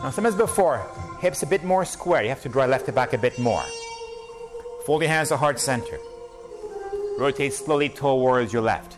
Now, 0.01 0.11
same 0.11 0.25
as 0.25 0.35
before, 0.35 0.85
hips 1.19 1.43
a 1.43 1.45
bit 1.45 1.65
more 1.65 1.83
square. 1.83 2.23
You 2.23 2.29
have 2.29 2.41
to 2.43 2.49
draw 2.49 2.65
left 2.65 2.85
to 2.85 2.93
back 2.93 3.11
a 3.11 3.17
bit 3.17 3.37
more. 3.37 3.63
Fold 4.85 5.01
your 5.01 5.09
hands 5.09 5.27
to 5.27 5.37
heart 5.37 5.59
center. 5.59 5.99
Rotate 7.17 7.53
slowly 7.53 7.89
towards 7.89 8.53
your 8.53 8.61
left. 8.61 8.95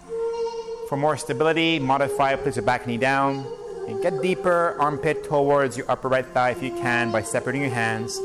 For 0.88 0.98
more 0.98 1.18
stability, 1.18 1.80
modify, 1.80 2.36
place 2.36 2.56
your 2.56 2.66
back 2.66 2.86
knee 2.86 2.98
down. 2.98 3.46
And 3.88 4.02
get 4.04 4.22
deeper, 4.22 4.76
armpit 4.80 5.24
towards 5.24 5.76
your 5.76 5.90
upper 5.90 6.08
right 6.08 6.26
thigh 6.26 6.52
if 6.52 6.62
you 6.62 6.70
can 6.70 7.12
by 7.12 7.24
separating 7.24 7.62
your 7.62 7.72
hands. 7.72 8.20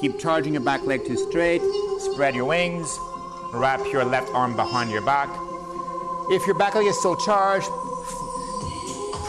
Keep 0.00 0.18
charging 0.18 0.54
your 0.54 0.62
back 0.62 0.82
leg 0.82 1.04
to 1.06 1.16
straight. 1.16 1.62
Spread 2.00 2.34
your 2.34 2.46
wings. 2.46 2.88
wrap 3.54 3.80
your 3.92 4.04
left 4.04 4.28
arm 4.34 4.56
behind 4.56 4.90
your 4.90 5.02
back. 5.02 5.28
If 6.30 6.46
your 6.46 6.58
back 6.58 6.74
leg 6.74 6.86
is 6.86 6.98
still 6.98 7.16
charged, 7.16 7.70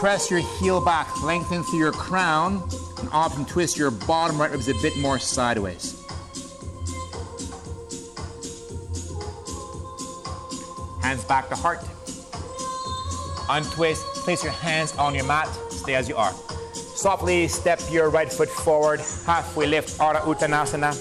press 0.00 0.30
your 0.30 0.40
heel 0.58 0.82
back, 0.82 1.22
lengthen 1.22 1.62
through 1.62 1.78
your 1.78 1.92
crown, 1.92 2.66
and 3.00 3.08
often 3.12 3.44
twist 3.44 3.76
your 3.76 3.90
bottom 3.90 4.40
right 4.40 4.50
ribs 4.50 4.66
a 4.66 4.72
bit 4.80 4.96
more 4.96 5.18
sideways. 5.18 6.02
Hands 11.02 11.22
back 11.24 11.50
to 11.50 11.54
heart. 11.54 11.80
Untwist, 13.50 14.02
place 14.24 14.42
your 14.42 14.54
hands 14.54 14.96
on 14.96 15.14
your 15.14 15.26
mat, 15.26 15.48
stay 15.68 15.94
as 15.94 16.08
you 16.08 16.16
are. 16.16 16.32
Softly 16.72 17.46
step 17.46 17.78
your 17.90 18.08
right 18.08 18.32
foot 18.32 18.48
forward, 18.48 19.00
halfway 19.26 19.66
lift, 19.66 19.98
Ardha 19.98 20.22
Uttanasana. 20.22 20.94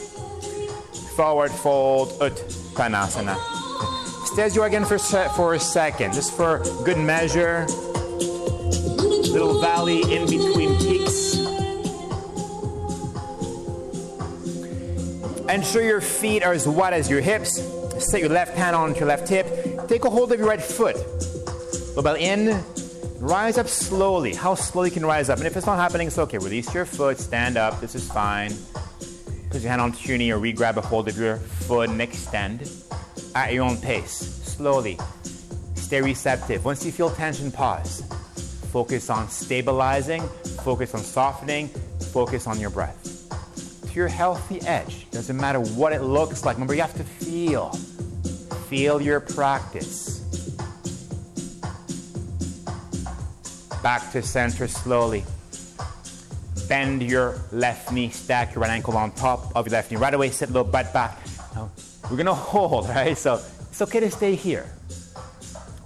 Forward 1.15 1.51
fold, 1.51 2.09
Uttanasana. 2.19 3.37
Stay 4.25 4.41
as 4.41 4.57
you 4.57 4.61
are 4.61 4.67
again 4.67 4.83
for, 4.83 4.99
for 4.99 5.53
a 5.53 5.59
second, 5.59 6.13
just 6.13 6.35
for 6.35 6.61
good 6.83 6.97
measure. 6.97 7.65
Little 9.31 9.61
valley 9.61 10.01
in 10.13 10.25
between 10.27 10.77
peaks. 10.79 11.35
Ensure 15.47 15.83
your 15.83 16.01
feet 16.01 16.43
are 16.43 16.53
as 16.53 16.67
wide 16.67 16.93
as 16.93 17.09
your 17.09 17.21
hips. 17.21 17.61
Set 17.99 18.21
your 18.21 18.29
left 18.29 18.55
hand 18.55 18.75
onto 18.75 18.99
your 18.99 19.07
left 19.07 19.27
hip. 19.29 19.87
Take 19.87 20.05
a 20.05 20.09
hold 20.09 20.31
of 20.31 20.39
your 20.39 20.47
right 20.47 20.61
foot. 20.61 20.95
Low 21.95 22.15
in. 22.15 22.63
Rise 23.19 23.57
up 23.57 23.67
slowly. 23.67 24.33
How 24.33 24.55
slowly 24.55 24.89
can 24.89 25.05
rise 25.05 25.29
up. 25.29 25.37
And 25.37 25.47
if 25.47 25.57
it's 25.57 25.65
not 25.65 25.77
happening, 25.77 26.07
it's 26.07 26.17
okay. 26.17 26.37
Release 26.37 26.73
your 26.73 26.85
foot. 26.85 27.19
Stand 27.19 27.57
up. 27.57 27.81
This 27.81 27.93
is 27.93 28.09
fine. 28.11 28.53
Put 29.49 29.61
your 29.61 29.69
hand 29.69 29.81
onto 29.81 30.07
your 30.07 30.17
knee 30.17 30.31
or 30.31 30.37
re-grab 30.37 30.77
a 30.77 30.81
hold 30.81 31.07
of 31.07 31.17
your 31.17 31.37
foot 31.37 31.89
and 31.89 32.01
extend 32.01 32.69
at 33.35 33.53
your 33.53 33.63
own 33.63 33.77
pace. 33.77 34.13
Slowly. 34.13 34.97
Stay 35.75 36.01
receptive. 36.01 36.63
Once 36.65 36.85
you 36.85 36.91
feel 36.91 37.09
tension, 37.09 37.51
pause. 37.51 38.03
Focus 38.71 39.09
on 39.09 39.29
stabilizing. 39.29 40.21
Focus 40.63 40.93
on 40.93 41.01
softening. 41.01 41.67
Focus 42.11 42.47
on 42.47 42.59
your 42.59 42.69
breath 42.69 43.19
to 43.89 43.95
your 43.95 44.07
healthy 44.07 44.61
edge. 44.61 45.09
Doesn't 45.11 45.37
matter 45.37 45.59
what 45.59 45.93
it 45.93 46.01
looks 46.01 46.45
like. 46.45 46.55
Remember, 46.55 46.73
you 46.73 46.81
have 46.81 46.95
to 46.95 47.03
feel. 47.03 47.71
Feel 48.69 49.01
your 49.01 49.19
practice. 49.19 50.19
Back 53.81 54.11
to 54.11 54.21
center 54.21 54.67
slowly. 54.67 55.23
Bend 56.67 57.01
your 57.01 57.39
left 57.51 57.91
knee, 57.91 58.09
stack 58.09 58.53
your 58.53 58.61
right 58.61 58.69
ankle 58.69 58.95
on 58.95 59.11
top 59.13 59.55
of 59.55 59.65
your 59.65 59.71
left 59.71 59.89
knee. 59.89 59.97
Right 59.97 60.13
away, 60.13 60.29
sit 60.29 60.49
a 60.49 60.51
little 60.51 60.69
butt 60.69 60.93
back. 60.93 61.17
Now, 61.55 61.71
we're 62.09 62.17
gonna 62.17 62.33
hold, 62.53 62.87
right? 62.89 63.17
So 63.17 63.41
it's 63.69 63.81
okay 63.81 63.99
to 64.01 64.11
stay 64.11 64.35
here. 64.35 64.69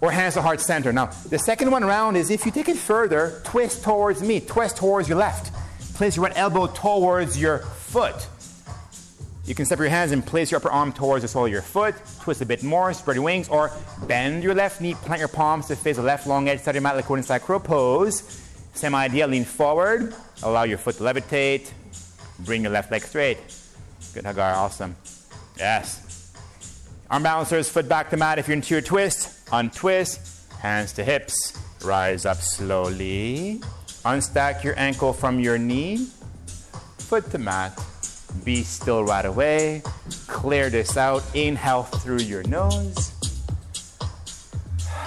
Or 0.03 0.11
hands 0.11 0.33
to 0.33 0.41
heart 0.41 0.59
center. 0.59 0.91
Now, 0.91 1.11
the 1.29 1.39
second 1.39 1.71
one 1.71 1.85
round 1.85 2.17
is 2.17 2.29
if 2.29 2.45
you 2.45 2.51
take 2.51 2.67
it 2.67 2.75
further, 2.75 3.39
twist 3.45 3.85
towards 3.85 4.21
me, 4.21 4.41
twist 4.41 4.75
towards 4.75 5.07
your 5.07 5.17
left. 5.17 5.53
Place 5.95 6.17
your 6.17 6.25
right 6.25 6.37
elbow 6.37 6.67
towards 6.67 7.39
your 7.39 7.59
foot. 7.59 8.27
You 9.45 9.55
can 9.55 9.63
step 9.65 9.79
your 9.79 9.87
hands 9.87 10.11
and 10.11 10.25
place 10.25 10.51
your 10.51 10.57
upper 10.57 10.69
arm 10.69 10.91
towards 10.91 11.21
the 11.21 11.29
sole 11.29 11.45
of 11.45 11.53
your 11.53 11.61
foot. 11.61 11.95
Twist 12.19 12.41
a 12.41 12.45
bit 12.45 12.63
more, 12.63 12.91
spread 12.91 13.15
your 13.15 13.23
wings, 13.23 13.47
or 13.47 13.71
bend 14.05 14.43
your 14.43 14.53
left 14.53 14.81
knee, 14.81 14.93
plant 14.93 15.19
your 15.19 15.29
palms 15.29 15.67
to 15.67 15.75
face 15.77 15.95
the 15.95 16.03
left 16.03 16.27
long 16.27 16.49
edge, 16.49 16.65
your 16.65 16.81
mat 16.81 16.97
like 16.97 17.09
inside 17.09 17.41
crow 17.41 17.59
pose. 17.59 18.23
Same 18.73 18.95
idea, 18.95 19.25
lean 19.25 19.45
forward, 19.45 20.13
allow 20.41 20.63
your 20.63 20.79
foot 20.79 20.95
to 20.95 21.03
levitate, 21.03 21.71
bring 22.39 22.63
your 22.63 22.73
left 22.73 22.91
leg 22.91 23.03
straight. 23.03 23.37
Good, 24.13 24.25
Hagar, 24.25 24.53
awesome. 24.53 24.97
Yes. 25.57 26.33
Arm 27.09 27.23
balancers, 27.23 27.69
foot 27.69 27.87
back 27.87 28.09
to 28.09 28.17
mat 28.17 28.37
if 28.37 28.49
you're 28.49 28.55
into 28.55 28.73
your 28.73 28.81
twist. 28.81 29.39
Untwist, 29.53 30.51
hands 30.61 30.93
to 30.93 31.03
hips, 31.03 31.53
rise 31.85 32.25
up 32.25 32.37
slowly. 32.37 33.61
Unstack 34.03 34.63
your 34.63 34.73
ankle 34.79 35.13
from 35.13 35.39
your 35.39 35.59
knee, 35.59 36.07
foot 36.97 37.29
to 37.29 37.37
mat. 37.37 37.79
Be 38.43 38.63
still 38.63 39.03
right 39.03 39.25
away. 39.25 39.83
Clear 40.25 40.71
this 40.71 40.97
out. 40.97 41.23
Inhale 41.35 41.83
through 41.83 42.21
your 42.21 42.41
nose. 42.43 43.13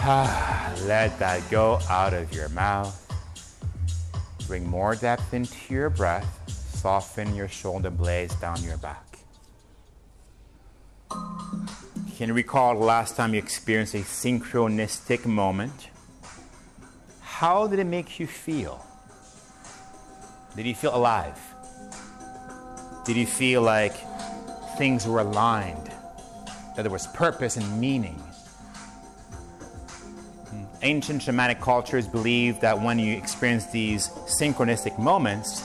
Let 0.06 1.18
that 1.18 1.42
go 1.50 1.80
out 1.90 2.14
of 2.14 2.32
your 2.32 2.48
mouth. 2.50 2.94
Bring 4.46 4.64
more 4.64 4.94
depth 4.94 5.34
into 5.34 5.74
your 5.74 5.90
breath. 5.90 6.40
Soften 6.48 7.34
your 7.34 7.48
shoulder 7.48 7.90
blades 7.90 8.36
down 8.36 8.62
your 8.62 8.76
back. 8.76 9.05
Can 11.10 12.28
you 12.28 12.34
recall 12.34 12.78
the 12.78 12.84
last 12.84 13.14
time 13.16 13.34
you 13.34 13.38
experienced 13.38 13.94
a 13.94 13.98
synchronistic 13.98 15.26
moment? 15.26 15.90
How 17.20 17.66
did 17.66 17.78
it 17.78 17.84
make 17.84 18.18
you 18.18 18.26
feel? 18.26 18.82
Did 20.56 20.66
you 20.66 20.74
feel 20.74 20.96
alive? 20.96 21.38
Did 23.04 23.16
you 23.16 23.26
feel 23.26 23.60
like 23.60 23.94
things 24.78 25.06
were 25.06 25.20
aligned? 25.20 25.90
That 26.74 26.82
there 26.82 26.90
was 26.90 27.06
purpose 27.08 27.58
and 27.58 27.78
meaning? 27.78 28.14
Hmm. 30.48 30.64
Ancient 30.80 31.20
shamanic 31.20 31.60
cultures 31.60 32.08
believe 32.08 32.60
that 32.60 32.80
when 32.80 32.98
you 32.98 33.14
experience 33.16 33.66
these 33.66 34.08
synchronistic 34.40 34.98
moments, 34.98 35.62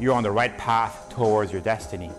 you're 0.00 0.14
on 0.14 0.24
the 0.24 0.32
right 0.32 0.58
path 0.58 1.08
towards 1.10 1.52
your 1.52 1.60
destiny. 1.60 2.10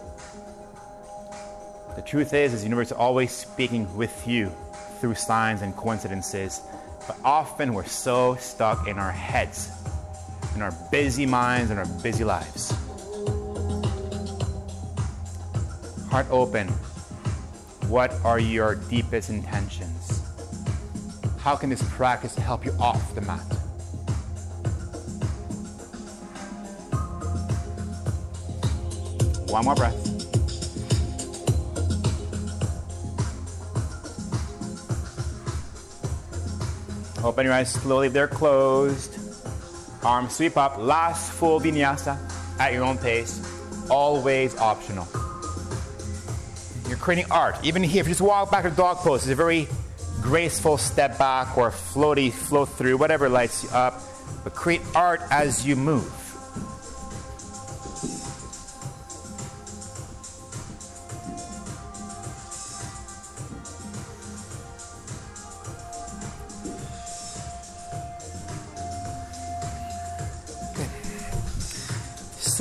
The 1.96 2.02
truth 2.02 2.34
is, 2.34 2.54
is 2.54 2.62
the 2.62 2.66
universe 2.66 2.88
is 2.88 2.94
always 2.98 3.32
speaking 3.32 3.94
with 3.96 4.28
you 4.28 4.52
through 5.00 5.16
signs 5.16 5.62
and 5.62 5.74
coincidences, 5.76 6.62
but 7.08 7.18
often 7.24 7.74
we're 7.74 7.86
so 7.86 8.36
stuck 8.36 8.88
in 8.88 9.00
our 9.00 9.12
heads, 9.12 9.72
in 10.56 10.62
our 10.62 10.74
busy 10.92 11.26
minds, 11.26 11.72
and 11.72 11.80
our 11.80 11.86
busy 12.04 12.26
lives. 12.26 12.72
Heart 16.10 16.28
open. 16.30 16.68
What 17.88 18.12
are 18.26 18.40
your 18.40 18.76
deepest 18.76 19.30
intentions? 19.30 20.22
How 21.40 21.56
can 21.56 21.70
this 21.70 21.84
practice 21.92 22.36
help 22.36 22.66
you 22.66 22.74
off 22.80 23.16
the 23.16 23.22
mat? 23.22 23.40
One 29.50 29.64
more 29.64 29.76
breath. 29.76 30.05
Open 37.26 37.44
your 37.44 37.56
eyes 37.56 37.74
slowly, 37.74 38.08
they're 38.08 38.28
closed. 38.28 39.18
Arms 40.04 40.36
sweep 40.36 40.58
up. 40.58 40.78
Last 40.78 41.32
full 41.32 41.60
vinyasa 41.60 42.20
at 42.60 42.72
your 42.72 42.84
own 42.84 43.00
pace. 43.00 43.42
Always 43.90 44.56
optional. 44.58 45.08
You're 46.88 47.00
creating 47.00 47.32
art. 47.32 47.56
Even 47.64 47.82
here, 47.82 48.02
if 48.02 48.08
you 48.08 48.12
just 48.12 48.22
walk 48.22 48.52
back 48.52 48.64
to 48.66 48.70
dog 48.70 48.98
pose, 48.98 49.24
it's 49.24 49.32
a 49.32 49.36
very 49.36 49.68
graceful 50.22 50.78
step 50.78 51.18
back 51.18 51.58
or 51.58 51.72
floaty 51.72 52.32
float 52.32 52.70
through, 52.70 52.98
whatever 52.98 53.28
lights 53.28 53.64
you 53.64 53.70
up. 53.72 54.00
But 54.44 54.54
create 54.54 54.82
art 54.94 55.22
as 55.32 55.66
you 55.66 55.76
move. 55.76 56.25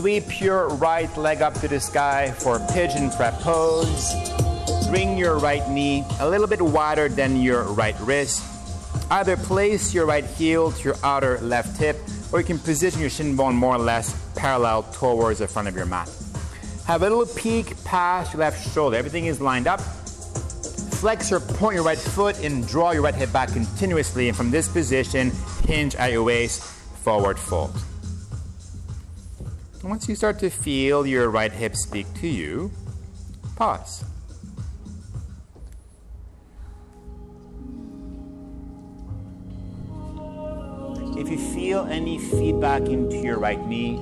Sweep 0.04 0.38
your 0.38 0.68
right 0.68 1.16
leg 1.16 1.40
up 1.40 1.54
to 1.60 1.66
the 1.66 1.80
sky 1.80 2.30
for 2.32 2.58
pigeon 2.74 3.10
prep 3.12 3.40
pose. 3.40 4.12
Bring 4.90 5.16
your 5.16 5.38
right 5.38 5.66
knee 5.70 6.04
a 6.20 6.28
little 6.28 6.46
bit 6.46 6.60
wider 6.60 7.08
than 7.08 7.40
your 7.40 7.62
right 7.72 7.98
wrist. 8.00 8.44
Either 9.10 9.38
place 9.38 9.94
your 9.94 10.04
right 10.04 10.26
heel 10.26 10.72
to 10.72 10.84
your 10.84 10.96
outer 11.02 11.38
left 11.38 11.78
hip, 11.78 11.96
or 12.32 12.38
you 12.38 12.44
can 12.44 12.58
position 12.58 13.00
your 13.00 13.08
shin 13.08 13.34
bone 13.34 13.56
more 13.56 13.76
or 13.76 13.78
less 13.78 14.14
parallel 14.34 14.82
towards 14.92 15.38
the 15.38 15.48
front 15.48 15.68
of 15.68 15.74
your 15.74 15.86
mat. 15.86 16.10
Have 16.86 17.00
a 17.00 17.08
little 17.08 17.24
peek 17.24 17.82
past 17.84 18.34
your 18.34 18.40
left 18.40 18.74
shoulder. 18.74 18.98
Everything 18.98 19.24
is 19.24 19.40
lined 19.40 19.66
up. 19.66 19.80
Flex 19.80 21.32
or 21.32 21.40
point 21.40 21.76
your 21.76 21.82
right 21.82 21.96
foot 21.96 22.44
and 22.44 22.68
draw 22.68 22.90
your 22.90 23.00
right 23.00 23.14
hip 23.14 23.32
back 23.32 23.50
continuously. 23.54 24.28
And 24.28 24.36
from 24.36 24.50
this 24.50 24.68
position, 24.68 25.32
hinge 25.66 25.94
at 25.94 26.12
your 26.12 26.24
waist, 26.24 26.62
forward 26.62 27.38
fold. 27.38 27.74
Once 29.84 30.08
you 30.08 30.14
start 30.14 30.38
to 30.38 30.48
feel 30.48 31.06
your 31.06 31.28
right 31.28 31.52
hip 31.52 31.76
speak 31.76 32.06
to 32.14 32.26
you, 32.26 32.72
pause. 33.54 34.02
If 41.18 41.28
you 41.28 41.36
feel 41.36 41.84
any 41.84 42.18
feedback 42.18 42.88
into 42.88 43.18
your 43.18 43.38
right 43.38 43.60
knee, 43.68 44.00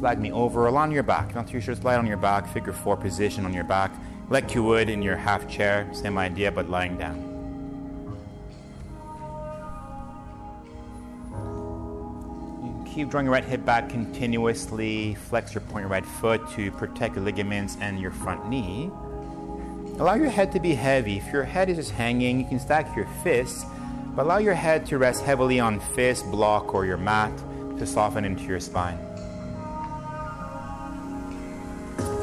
flag 0.00 0.18
me 0.18 0.32
over, 0.32 0.68
along 0.68 0.90
your 0.92 1.02
back. 1.02 1.34
Not 1.34 1.48
too 1.48 1.60
sure, 1.60 1.74
slide 1.74 1.96
on 1.96 2.06
your 2.06 2.16
back, 2.16 2.48
figure 2.48 2.72
four 2.72 2.96
position 2.96 3.44
on 3.44 3.52
your 3.52 3.64
back. 3.64 3.92
like 4.30 4.54
you 4.54 4.62
would 4.62 4.88
in 4.88 5.02
your 5.02 5.16
half 5.16 5.46
chair, 5.46 5.86
same 5.92 6.16
idea, 6.16 6.50
but 6.50 6.70
lying 6.70 6.96
down. 6.96 7.33
Keep 12.94 13.08
drawing 13.08 13.26
your 13.26 13.32
right 13.32 13.44
hip 13.44 13.64
back 13.64 13.88
continuously. 13.88 15.14
Flex 15.28 15.52
your 15.52 15.62
point 15.62 15.88
right 15.88 16.06
foot 16.06 16.48
to 16.52 16.70
protect 16.72 17.16
your 17.16 17.24
ligaments 17.24 17.76
and 17.80 18.00
your 18.00 18.12
front 18.12 18.48
knee. 18.48 18.88
Allow 19.98 20.14
your 20.14 20.30
head 20.30 20.52
to 20.52 20.60
be 20.60 20.74
heavy. 20.74 21.18
If 21.18 21.32
your 21.32 21.42
head 21.42 21.68
is 21.68 21.76
just 21.76 21.90
hanging, 21.90 22.38
you 22.38 22.46
can 22.46 22.60
stack 22.60 22.94
your 22.94 23.06
fists, 23.24 23.64
but 24.14 24.22
allow 24.22 24.38
your 24.38 24.54
head 24.54 24.86
to 24.86 24.98
rest 24.98 25.24
heavily 25.24 25.58
on 25.58 25.80
fist, 25.80 26.30
block, 26.30 26.72
or 26.72 26.86
your 26.86 26.96
mat 26.96 27.36
to 27.78 27.86
soften 27.86 28.24
into 28.24 28.44
your 28.44 28.60
spine. 28.60 28.98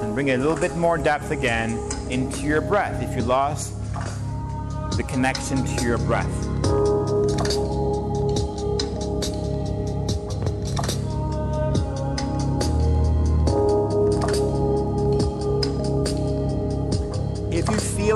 And 0.01 0.13
bring 0.13 0.31
a 0.31 0.37
little 0.37 0.55
bit 0.55 0.75
more 0.77 0.97
depth 0.97 1.31
again 1.31 1.71
into 2.09 2.45
your 2.45 2.61
breath 2.61 3.01
if 3.03 3.15
you 3.15 3.23
lost 3.23 3.73
the 4.95 5.03
connection 5.03 5.65
to 5.65 5.85
your 5.85 5.97
breath. 5.97 6.80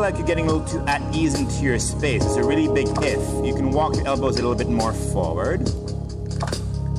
Like 0.06 0.18
you're 0.20 0.28
getting 0.28 0.48
a 0.48 0.54
little 0.54 0.68
too 0.68 0.86
at 0.88 1.02
ease 1.16 1.40
into 1.40 1.64
your 1.64 1.80
space, 1.80 2.24
it's 2.24 2.36
a 2.36 2.44
really 2.44 2.68
big 2.68 2.88
if. 3.02 3.20
You 3.44 3.56
can 3.56 3.72
walk 3.72 3.96
your 3.96 4.06
elbows 4.06 4.38
a 4.38 4.48
little 4.48 4.54
bit 4.54 4.70
more 4.70 4.94
forward 4.94 5.62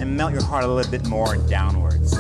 and 0.01 0.17
melt 0.17 0.33
your 0.33 0.43
heart 0.43 0.65
a 0.65 0.67
little 0.67 0.91
bit 0.91 1.07
more 1.07 1.37
downwards. 1.37 2.11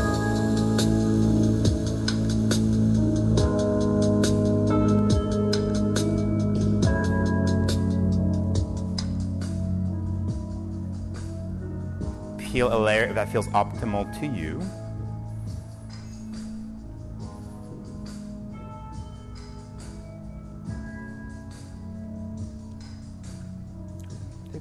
Peel 12.38 12.72
a 12.72 12.78
layer 12.78 13.06
if 13.06 13.16
that 13.16 13.28
feels 13.32 13.48
optimal 13.48 14.06
to 14.20 14.26
you. 14.28 14.62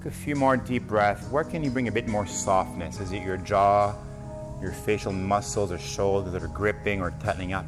A 0.05 0.11
few 0.11 0.35
more 0.35 0.55
deep 0.55 0.87
breaths. 0.87 1.27
Where 1.29 1.43
can 1.43 1.63
you 1.63 1.71
bring 1.71 1.87
a 1.87 1.91
bit 1.91 2.07
more 2.07 2.27
softness? 2.27 2.99
Is 2.99 3.11
it 3.11 3.23
your 3.23 3.37
jaw, 3.37 3.95
your 4.61 4.71
facial 4.71 5.11
muscles 5.11 5.71
or 5.71 5.79
shoulders 5.79 6.33
that 6.33 6.43
are 6.43 6.47
gripping 6.47 7.01
or 7.01 7.11
tightening 7.19 7.53
up? 7.53 7.65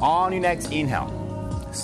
On 0.00 0.32
your 0.32 0.40
next 0.40 0.70
inhale, 0.70 1.17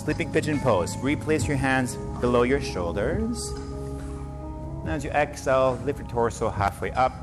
Sleeping 0.05 0.31
pigeon 0.31 0.61
pose. 0.61 0.99
Replace 0.99 1.49
your 1.49 1.57
hands 1.57 1.97
below 2.21 2.43
your 2.43 2.61
shoulders. 2.61 3.49
And 4.83 4.91
as 4.91 5.03
you 5.03 5.09
exhale, 5.11 5.81
lift 5.87 5.99
your 5.99 6.09
torso 6.09 6.51
halfway 6.51 6.91
up. 6.91 7.15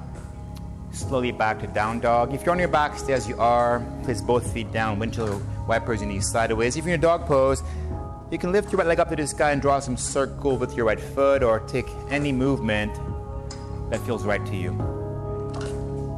Slowly 0.91 1.31
back 1.31 1.59
to 1.59 1.67
down 1.67 1.99
dog. 1.99 2.33
If 2.33 2.43
you're 2.43 2.53
on 2.53 2.57
your 2.57 2.67
back, 2.67 2.97
stay 2.97 3.13
as 3.13 3.29
you 3.29 3.37
are. 3.37 3.85
Place 4.01 4.19
both 4.19 4.51
feet 4.51 4.71
down. 4.71 4.97
Windshield 4.97 5.43
wipers 5.67 6.01
your 6.01 6.09
knees 6.09 6.27
sideways. 6.31 6.75
If 6.75 6.85
you're 6.85 6.95
in 6.95 6.99
a 6.99 7.03
dog 7.03 7.27
pose, 7.27 7.61
you 8.31 8.39
can 8.39 8.51
lift 8.51 8.71
your 8.71 8.79
right 8.79 8.87
leg 8.87 8.99
up 8.99 9.09
to 9.09 9.15
the 9.15 9.27
sky 9.27 9.51
and 9.51 9.61
draw 9.61 9.79
some 9.79 9.95
circle 9.95 10.57
with 10.57 10.75
your 10.75 10.87
right 10.87 10.99
foot 10.99 11.43
or 11.43 11.59
take 11.59 11.85
any 12.09 12.31
movement 12.31 12.95
that 13.91 13.99
feels 14.07 14.23
right 14.23 14.43
to 14.47 14.55
you. 14.55 14.71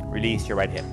Release 0.10 0.48
your 0.48 0.56
right 0.56 0.70
hip. 0.70 0.86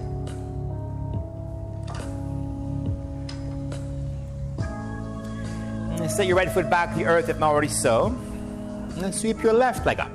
Set 6.10 6.26
your 6.26 6.36
right 6.36 6.50
foot 6.50 6.68
back 6.68 6.92
to 6.92 6.98
the 6.98 7.06
earth 7.06 7.28
if 7.28 7.38
not 7.38 7.50
already 7.50 7.68
so. 7.68 8.06
And 8.06 8.98
then 8.98 9.12
sweep 9.12 9.42
your 9.42 9.52
left 9.52 9.86
leg 9.86 10.00
up. 10.00 10.10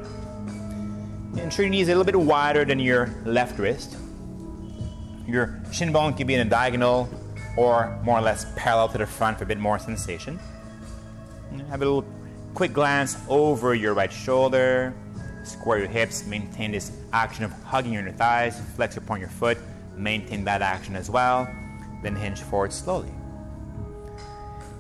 Ensure 1.38 1.66
your 1.66 1.70
knees 1.70 1.88
a 1.88 1.92
little 1.92 2.04
bit 2.04 2.16
wider 2.16 2.66
than 2.66 2.80
your 2.80 3.10
left 3.26 3.60
wrist. 3.60 3.98
Your 5.28 5.60
shin 5.72 5.92
bone 5.92 6.14
can 6.14 6.28
be 6.28 6.36
in 6.36 6.46
a 6.46 6.50
diagonal 6.50 7.10
or 7.58 8.00
more 8.04 8.20
or 8.20 8.22
less 8.22 8.46
parallel 8.56 8.90
to 8.90 8.98
the 8.98 9.06
front 9.06 9.38
for 9.38 9.44
a 9.44 9.48
bit 9.48 9.58
more 9.58 9.80
sensation. 9.80 10.40
Have 11.70 11.82
a 11.82 11.86
little 11.86 12.06
quick 12.54 12.74
glance 12.74 13.18
over 13.28 13.74
your 13.74 13.94
right 13.94 14.12
shoulder. 14.12 14.94
Square 15.44 15.80
your 15.80 15.88
hips. 15.88 16.26
Maintain 16.26 16.72
this 16.72 16.92
action 17.14 17.44
of 17.44 17.52
hugging 17.64 17.94
your 17.94 18.02
inner 18.02 18.12
thighs. 18.12 18.60
Flex 18.76 18.96
your 18.96 19.04
point 19.04 19.22
your 19.22 19.30
foot. 19.30 19.58
Maintain 19.96 20.44
that 20.46 20.62
action 20.62 20.96
as 20.96 21.10
well. 21.10 21.48
Then 22.04 22.16
hinge 22.16 22.42
forward 22.42 22.74
slowly. 22.74 23.12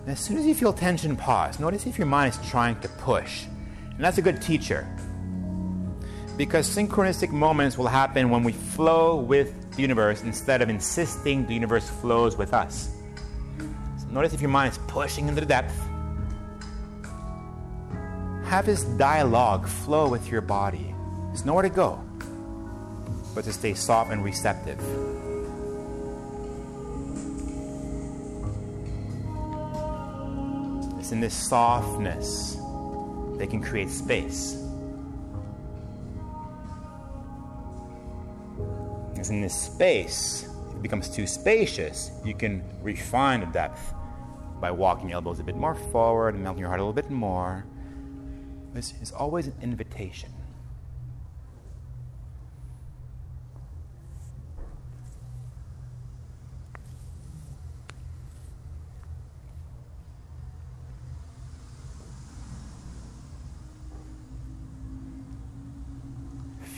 And 0.05 0.11
as 0.11 0.19
soon 0.19 0.37
as 0.37 0.45
you 0.45 0.53
feel 0.53 0.71
tension, 0.71 1.15
pause. 1.15 1.59
Notice 1.59 1.87
if 1.87 1.97
your 1.97 2.05
mind 2.05 2.33
is 2.33 2.49
trying 2.49 2.79
to 2.81 2.87
push. 2.87 3.45
And 3.89 3.99
that's 3.99 4.19
a 4.19 4.21
good 4.21 4.39
teacher. 4.39 4.87
Because 6.37 6.69
synchronistic 6.69 7.31
moments 7.31 7.75
will 7.75 7.87
happen 7.87 8.29
when 8.29 8.43
we 8.43 8.51
flow 8.51 9.15
with 9.15 9.75
the 9.75 9.81
universe 9.81 10.21
instead 10.21 10.61
of 10.61 10.69
insisting 10.69 11.47
the 11.47 11.53
universe 11.55 11.89
flows 11.89 12.37
with 12.37 12.53
us. 12.53 12.95
So 13.97 14.07
notice 14.11 14.33
if 14.33 14.41
your 14.41 14.51
mind 14.51 14.73
is 14.73 14.79
pushing 14.87 15.27
into 15.27 15.41
the 15.41 15.47
depth. 15.47 15.75
Have 18.45 18.67
this 18.67 18.83
dialogue 18.83 19.67
flow 19.67 20.07
with 20.07 20.29
your 20.29 20.41
body. 20.41 20.93
There's 21.29 21.45
nowhere 21.45 21.63
to 21.63 21.69
go 21.69 22.05
but 23.35 23.43
to 23.43 23.53
stay 23.53 23.73
soft 23.73 24.11
and 24.11 24.23
receptive. 24.23 24.79
It's 31.05 31.11
in 31.11 31.19
this 31.19 31.35
softness 31.35 32.55
that 33.37 33.51
can 33.51 33.61
create 33.61 33.91
space. 33.91 34.59
It's 39.15 39.29
in 39.29 39.39
this 39.39 39.53
space, 39.53 40.49
if 40.67 40.77
it 40.77 40.81
becomes 40.81 41.07
too 41.07 41.27
spacious, 41.27 42.09
you 42.25 42.33
can 42.33 42.63
refine 42.81 43.41
the 43.41 43.45
depth 43.45 43.93
by 44.59 44.71
walking 44.71 45.09
your 45.09 45.17
elbows 45.17 45.39
a 45.39 45.43
bit 45.43 45.55
more 45.55 45.75
forward 45.75 46.33
and 46.33 46.43
melting 46.43 46.61
your 46.61 46.69
heart 46.69 46.79
a 46.79 46.83
little 46.83 46.91
bit 46.91 47.11
more. 47.11 47.67
It's, 48.73 48.95
it's 48.99 49.11
always 49.11 49.45
an 49.45 49.53
invitation. 49.61 50.31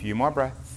Few 0.08 0.16
more 0.16 0.32
breaths. 0.32 0.76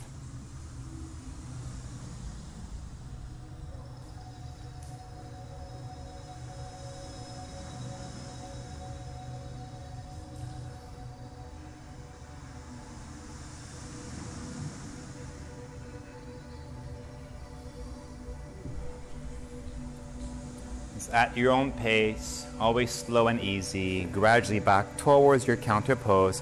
at 21.12 21.36
your 21.36 21.50
own 21.50 21.72
pace, 21.72 22.46
always 22.60 22.88
slow 22.90 23.26
and 23.26 23.40
easy, 23.40 24.04
gradually 24.04 24.60
back 24.60 24.96
towards 24.96 25.44
your 25.44 25.56
counter 25.56 25.96
pose, 25.96 26.40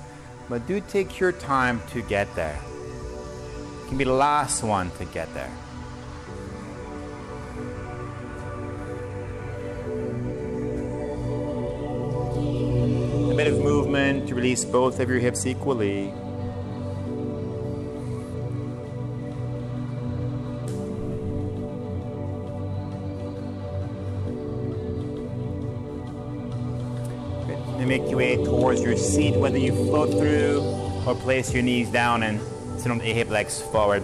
but 0.49 0.67
do 0.67 0.79
take 0.81 1.19
your 1.19 1.33
time 1.33 1.81
to 1.91 2.03
get 2.03 2.35
there 2.35 2.59
can 3.89 3.97
be 3.97 4.05
the 4.05 4.13
last 4.13 4.63
one 4.63 4.91
to 4.93 5.05
get 5.07 5.33
there. 5.33 5.51
A 13.33 13.35
bit 13.35 13.47
of 13.47 13.59
movement 13.61 14.29
to 14.29 14.35
release 14.35 14.65
both 14.65 15.01
of 15.01 15.09
your 15.09 15.19
hips 15.19 15.47
equally. 15.47 16.13
make 27.89 28.11
your 28.11 28.19
way 28.19 28.37
towards 28.37 28.83
your 28.83 28.99
seat, 28.99 29.35
whether 29.37 29.57
you 29.57 29.73
float 29.73 30.11
through 30.11 30.61
or 31.07 31.15
place 31.15 31.55
your 31.55 31.63
knees 31.63 31.89
down 31.89 32.23
and 32.23 32.39
sit 32.79 32.91
on 32.91 32.99
the 32.99 33.05
hip 33.05 33.31
legs 33.31 33.61
forward. 33.61 34.03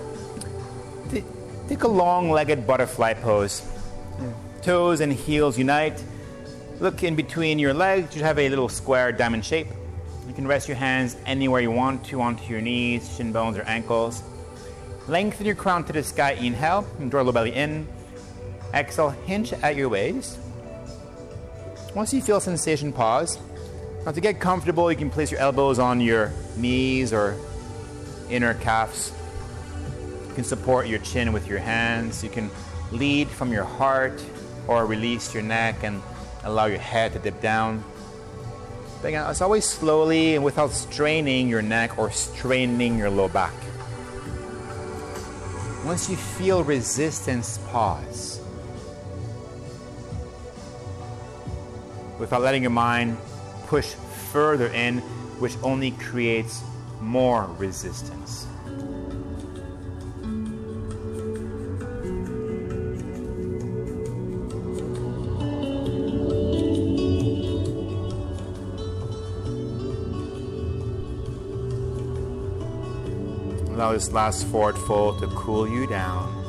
Take 1.69 1.83
a 1.83 1.89
long 1.89 2.31
legged 2.31 2.67
butterfly 2.67 3.15
pose. 3.15 3.63
Toes 4.63 5.01
and 5.01 5.13
heels 5.13 5.59
unite. 5.59 6.03
Look 6.81 7.03
in 7.03 7.15
between 7.15 7.59
your 7.59 7.73
legs. 7.73 8.15
You 8.17 8.23
have 8.23 8.39
a 8.39 8.49
little 8.49 8.69
square 8.69 9.13
diamond 9.13 9.45
shape. 9.45 9.69
You 10.27 10.35
can 10.35 10.47
rest 10.47 10.69
your 10.69 10.77
hands 10.77 11.17
anywhere 11.27 11.61
you 11.61 11.71
want 11.71 12.05
to, 12.07 12.21
onto 12.21 12.45
your 12.51 12.61
knees, 12.61 13.17
shin 13.17 13.33
bones, 13.33 13.57
or 13.57 13.63
ankles. 13.63 14.23
Lengthen 15.07 15.47
your 15.47 15.55
crown 15.55 15.85
to 15.85 15.93
the 15.93 16.03
sky. 16.03 16.33
Inhale, 16.33 16.87
and 16.99 17.11
draw 17.11 17.23
your 17.23 17.33
belly 17.33 17.55
in. 17.55 17.87
Exhale, 18.73 19.11
hinge 19.11 19.53
at 19.53 19.77
your 19.77 19.89
waist. 19.89 20.39
Once 21.95 22.13
you 22.13 22.21
feel 22.21 22.41
sensation, 22.41 22.93
pause. 22.93 23.39
Now, 24.05 24.13
to 24.13 24.21
get 24.21 24.41
comfortable, 24.41 24.91
you 24.91 24.99
can 24.99 25.11
place 25.11 25.31
your 25.31 25.41
elbows 25.41 25.79
on 25.79 26.01
your 26.01 26.33
knees 26.57 27.13
or 27.13 27.37
inner 28.31 28.55
calves. 28.55 29.13
You 30.29 30.35
can 30.35 30.45
support 30.45 30.87
your 30.87 30.99
chin 31.01 31.33
with 31.33 31.47
your 31.47 31.59
hands. 31.59 32.23
You 32.25 32.31
can 32.31 32.51
lead 32.91 33.29
from 33.29 33.53
your 33.53 33.65
heart 33.65 34.23
or 34.67 34.87
release 34.87 35.35
your 35.35 35.43
neck 35.43 35.83
and 35.83 36.03
allow 36.45 36.67
your 36.67 36.79
head 36.79 37.13
to 37.13 37.19
dip 37.19 37.41
down. 37.41 37.85
But 39.01 39.09
again, 39.09 39.31
it's 39.31 39.43
always 39.43 39.65
slowly 39.65 40.35
and 40.35 40.45
without 40.45 40.71
straining 40.71 41.49
your 41.49 41.63
neck 41.63 41.99
or 41.99 42.11
straining 42.11 42.99
your 42.99 43.11
low 43.11 43.29
back. 43.29 43.53
Once 45.85 46.09
you 46.09 46.17
feel 46.17 46.65
resistance, 46.65 47.59
pause. 47.69 48.41
Without 52.19 52.41
letting 52.41 52.63
your 52.63 52.71
mind 52.71 53.19
push 53.67 53.93
further 54.33 54.69
in, 54.69 54.99
which 55.39 55.57
only 55.63 55.91
creates 55.91 56.63
more 57.05 57.45
resistance. 57.59 58.47
Allow 73.69 73.93
this 73.93 74.13
last 74.13 74.47
forward 74.47 74.79
fold 74.79 75.21
to 75.21 75.27
cool 75.29 75.69
you 75.69 75.87
down. 75.87 76.44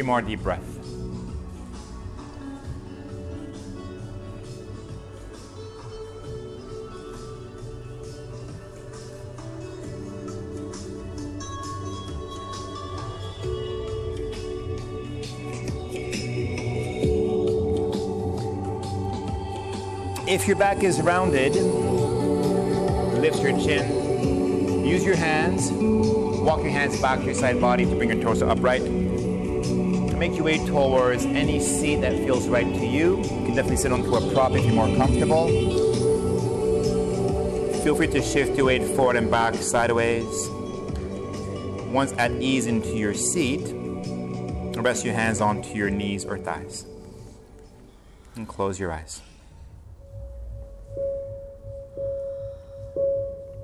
Few 0.00 0.06
more 0.06 0.22
deep 0.22 0.40
breaths. 0.40 0.78
If 20.26 20.46
your 20.46 20.56
back 20.56 20.82
is 20.82 21.02
rounded, 21.02 21.54
lift 23.20 23.42
your 23.42 23.52
chin. 23.60 24.86
Use 24.86 25.04
your 25.04 25.16
hands. 25.16 25.70
Walk 25.70 26.62
your 26.62 26.70
hands 26.70 26.98
back 27.02 27.18
to 27.18 27.26
your 27.26 27.34
side 27.34 27.60
body 27.60 27.84
to 27.84 27.94
bring 27.96 28.08
your 28.08 28.22
torso 28.22 28.48
upright. 28.48 29.09
Make 30.20 30.36
your 30.36 30.44
way 30.44 30.58
towards 30.66 31.24
any 31.24 31.60
seat 31.60 32.02
that 32.02 32.14
feels 32.14 32.46
right 32.46 32.66
to 32.66 32.86
you. 32.86 33.16
You 33.16 33.24
can 33.24 33.54
definitely 33.54 33.78
sit 33.78 33.90
onto 33.90 34.14
a 34.14 34.34
prop 34.34 34.52
if 34.52 34.62
you're 34.66 34.74
more 34.74 34.94
comfortable. 34.94 35.48
Feel 37.82 37.94
free 37.94 38.08
to 38.08 38.20
shift 38.20 38.54
your 38.54 38.66
weight 38.66 38.82
forward 38.82 39.16
and 39.16 39.30
back 39.30 39.54
sideways. 39.54 40.26
Once 41.86 42.12
at 42.18 42.32
ease 42.32 42.66
into 42.66 42.90
your 42.98 43.14
seat, 43.14 43.72
rest 44.76 45.06
your 45.06 45.14
hands 45.14 45.40
onto 45.40 45.74
your 45.74 45.88
knees 45.88 46.26
or 46.26 46.36
thighs. 46.36 46.84
And 48.36 48.46
close 48.46 48.78
your 48.78 48.92
eyes. 48.92 49.22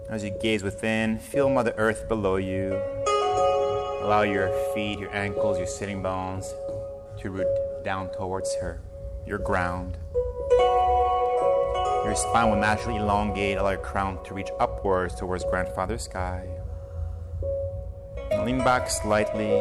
As 0.08 0.24
you 0.24 0.30
gaze 0.40 0.62
within, 0.62 1.18
feel 1.18 1.50
Mother 1.50 1.74
Earth 1.76 2.08
below 2.08 2.36
you. 2.36 2.80
Allow 4.06 4.22
your 4.22 4.50
feet, 4.72 5.00
your 5.00 5.12
ankles, 5.12 5.58
your 5.58 5.66
sitting 5.66 6.00
bones 6.00 6.54
to 7.18 7.28
root 7.28 7.48
down 7.82 8.08
towards 8.12 8.54
her, 8.60 8.80
your 9.26 9.38
ground. 9.38 9.98
Your 12.04 12.14
spine 12.14 12.48
will 12.48 12.60
naturally 12.60 13.00
elongate, 13.00 13.58
allow 13.58 13.70
your 13.70 13.80
crown 13.80 14.22
to 14.22 14.32
reach 14.32 14.50
upwards 14.60 15.16
towards 15.16 15.42
Grandfather 15.42 15.98
Sky. 15.98 16.46
And 18.30 18.44
lean 18.44 18.58
back 18.58 18.88
slightly, 18.88 19.60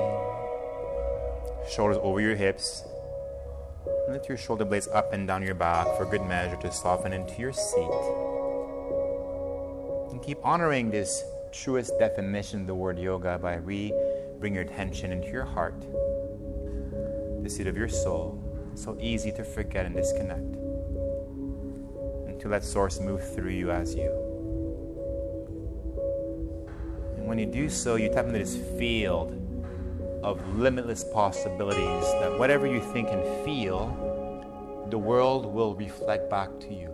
shoulders 1.68 1.98
over 2.04 2.22
your 2.22 2.36
hips. 2.36 2.84
Lift 4.08 4.30
your 4.30 4.38
shoulder 4.38 4.64
blades 4.64 4.88
up 4.90 5.12
and 5.12 5.28
down 5.28 5.42
your 5.42 5.56
back 5.56 5.88
for 5.98 6.06
good 6.06 6.22
measure 6.22 6.58
to 6.58 6.72
soften 6.72 7.14
into 7.14 7.42
your 7.42 7.52
seat. 7.52 7.90
And 10.12 10.22
keep 10.22 10.38
honoring 10.46 10.92
this 10.92 11.24
truest 11.52 11.98
definition 11.98 12.62
of 12.62 12.68
the 12.68 12.76
word 12.76 13.00
yoga 13.00 13.40
by 13.40 13.56
re 13.56 13.92
bring 14.46 14.54
your 14.54 14.64
attention 14.64 15.12
into 15.12 15.30
your 15.30 15.44
heart, 15.44 15.74
the 17.42 17.50
seat 17.50 17.66
of 17.66 17.76
your 17.76 17.88
soul. 17.88 18.40
so 18.76 18.96
easy 19.02 19.32
to 19.32 19.44
forget 19.44 19.88
and 19.88 19.96
disconnect. 19.96 20.56
And 22.28 22.40
to 22.40 22.48
let 22.48 22.64
source 22.64 23.00
move 23.00 23.28
through 23.34 23.50
you 23.50 23.72
as 23.72 23.96
you. 23.96 24.12
And 27.18 27.26
when 27.26 27.40
you 27.40 27.48
do 27.48 27.70
so, 27.70 27.96
you 27.96 28.08
tap 28.10 28.28
into 28.28 28.38
this 28.38 28.56
field 28.78 29.34
of 30.22 30.48
limitless 30.60 31.04
possibilities 31.06 32.06
that 32.22 32.38
whatever 32.38 32.68
you 32.68 32.82
think 32.94 33.10
and 33.10 33.24
feel, 33.44 34.86
the 34.92 35.00
world 35.00 35.48
will 35.48 35.74
reflect 35.74 36.30
back 36.30 36.52
to 36.60 36.72
you. 36.72 36.92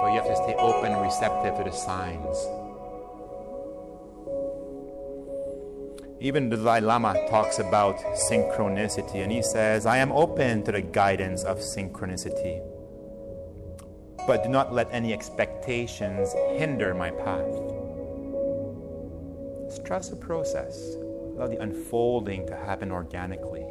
But 0.00 0.08
you 0.14 0.22
have 0.22 0.28
to 0.28 0.36
stay 0.36 0.54
open 0.54 0.90
and 0.92 1.02
receptive 1.02 1.54
to 1.58 1.64
the 1.64 1.70
signs. 1.70 2.63
Even 6.24 6.48
the 6.48 6.56
Dalai 6.56 6.80
Lama 6.80 7.12
talks 7.28 7.58
about 7.58 7.98
synchronicity, 8.14 9.16
and 9.16 9.30
he 9.30 9.42
says, 9.42 9.84
I 9.84 9.98
am 9.98 10.10
open 10.10 10.62
to 10.62 10.72
the 10.72 10.80
guidance 10.80 11.44
of 11.44 11.58
synchronicity, 11.58 12.62
but 14.26 14.42
do 14.42 14.48
not 14.48 14.72
let 14.72 14.88
any 14.90 15.12
expectations 15.12 16.32
hinder 16.56 16.94
my 16.94 17.10
path. 17.10 17.52
Just 19.68 19.84
trust 19.84 20.12
the 20.12 20.16
process, 20.16 20.94
allow 21.36 21.46
the 21.46 21.60
unfolding 21.60 22.46
to 22.46 22.56
happen 22.56 22.90
organically. 22.90 23.66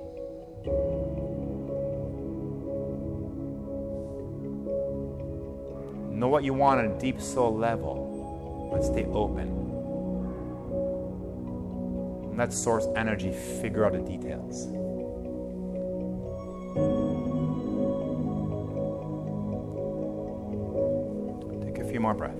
Know 6.15 6.27
what 6.27 6.43
you 6.43 6.53
want 6.53 6.81
on 6.81 6.85
a 6.85 6.99
deep 6.99 7.19
soul 7.19 7.57
level, 7.57 8.69
but 8.71 8.83
stay 8.83 9.05
open. 9.05 9.62
Let 12.35 12.51
source 12.51 12.87
energy 12.95 13.31
figure 13.61 13.85
out 13.85 13.93
the 13.93 13.99
details. 13.99 14.65
Take 21.63 21.77
a 21.77 21.87
few 21.87 21.99
more 21.99 22.13
breaths. 22.13 22.39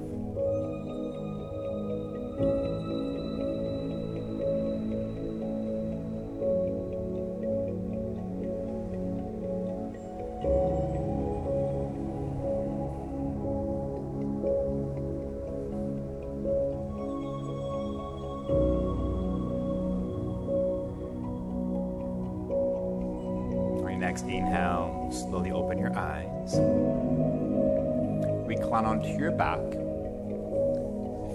Your 29.24 29.32
back. 29.32 29.60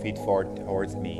Feet 0.02 0.19
forward 0.19 0.55
towards 0.56 0.94
me. 0.94 1.19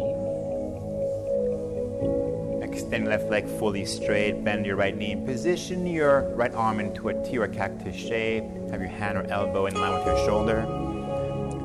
Extend 2.63 3.09
left 3.09 3.25
leg 3.31 3.49
fully 3.59 3.85
straight. 3.85 4.45
Bend 4.45 4.67
your 4.67 4.77
right 4.77 4.97
knee. 4.97 5.17
Position 5.17 5.87
your 5.87 6.31
right 6.37 6.55
arm 6.55 6.79
into 6.79 7.09
a 7.09 7.25
T 7.25 7.39
or 7.39 7.49
cactus 7.49 7.97
shape. 7.97 8.45
Have 8.71 8.81
your 8.81 8.91
hand 8.91 9.17
or 9.17 9.25
elbow 9.31 9.67
in 9.67 9.75
line 9.75 9.95
with 9.95 10.07
your 10.07 10.19
shoulder. 10.27 10.63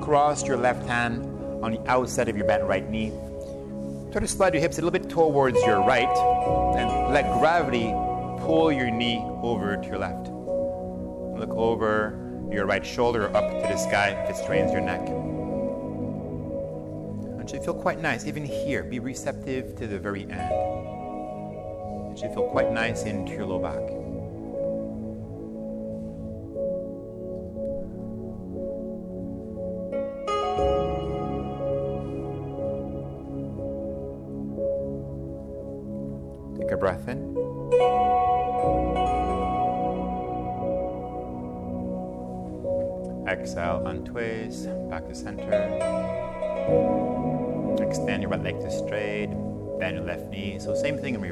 Cross 0.01 0.47
your 0.47 0.57
left 0.57 0.87
hand 0.87 1.23
on 1.63 1.73
the 1.73 1.89
outside 1.89 2.29
of 2.29 2.37
your 2.37 2.47
bent 2.47 2.63
right 2.63 2.89
knee. 2.89 3.11
Try 4.11 4.21
to 4.21 4.27
slide 4.27 4.53
your 4.53 4.61
hips 4.61 4.77
a 4.77 4.81
little 4.81 4.97
bit 4.97 5.09
towards 5.09 5.57
your 5.63 5.83
right 5.83 6.07
and 6.77 7.13
let 7.13 7.25
gravity 7.39 7.91
pull 8.45 8.71
your 8.71 8.89
knee 8.89 9.21
over 9.41 9.75
to 9.75 9.87
your 9.87 9.97
left. 9.97 10.29
Look 11.39 11.49
over 11.49 12.22
your 12.53 12.65
right 12.65 12.85
shoulder 12.85 13.35
up 13.35 13.49
to 13.49 13.67
the 13.67 13.77
sky 13.77 14.09
if 14.09 14.29
it 14.29 14.35
strains 14.37 14.71
your 14.71 14.81
neck. 14.81 15.01
It 17.41 17.49
should 17.49 17.63
feel 17.65 17.73
quite 17.73 17.99
nice, 17.99 18.25
even 18.25 18.45
here. 18.45 18.83
Be 18.83 18.99
receptive 18.99 19.75
to 19.77 19.87
the 19.87 19.99
very 19.99 20.23
end. 20.23 20.53
It 22.13 22.19
should 22.19 22.33
feel 22.33 22.47
quite 22.49 22.71
nice 22.71 23.03
into 23.03 23.33
your 23.33 23.45
low 23.45 23.59
back. 23.59 24.02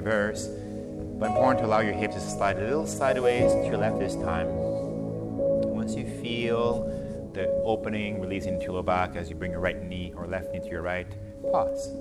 Reverse, 0.02 0.48
but 1.19 1.30
important 1.30 1.60
to 1.60 1.65
allow 1.65 1.80
your 1.80 1.94
hips 1.94 2.15
to 2.15 2.22
slide 2.22 2.57
a 2.57 2.61
little 2.61 2.88
sideways 2.88 3.52
to 3.53 3.65
your 3.65 3.78
left 3.78 3.99
this 3.99 4.15
time. 4.15 4.48
Once 4.49 5.95
you 5.95 6.06
feel 6.22 6.88
the 7.34 7.48
opening, 7.64 8.19
releasing 8.19 8.60
to 8.60 8.65
your 8.65 8.73
low 8.73 8.82
back 8.82 9.15
as 9.15 9.30
you 9.30 9.36
bring 9.36 9.52
your 9.52 9.60
right 9.60 9.82
knee 9.84 10.11
or 10.15 10.26
left 10.28 10.52
knee 10.52 10.60
to 10.60 10.69
your 10.69 10.82
right, 10.82 11.07
pause. 11.52 11.91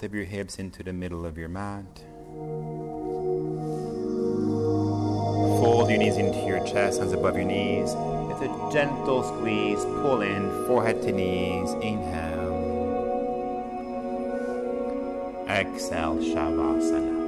Both 0.00 0.06
of 0.06 0.14
your 0.14 0.24
hips 0.24 0.58
into 0.58 0.82
the 0.82 0.94
middle 0.94 1.26
of 1.26 1.36
your 1.36 1.50
mat. 1.50 1.84
Fold 5.60 5.90
your 5.90 5.98
knees 5.98 6.16
into 6.16 6.38
your 6.46 6.64
chest, 6.64 7.00
hands 7.00 7.12
above 7.12 7.36
your 7.36 7.44
knees. 7.44 7.90
It's 8.30 8.40
a 8.40 8.70
gentle 8.72 9.22
squeeze. 9.22 9.84
Pull 9.84 10.22
in, 10.22 10.48
forehead 10.66 11.02
to 11.02 11.12
knees. 11.12 11.72
Inhale. 11.82 12.48
Exhale, 15.50 16.16
Shavasana. 16.16 17.20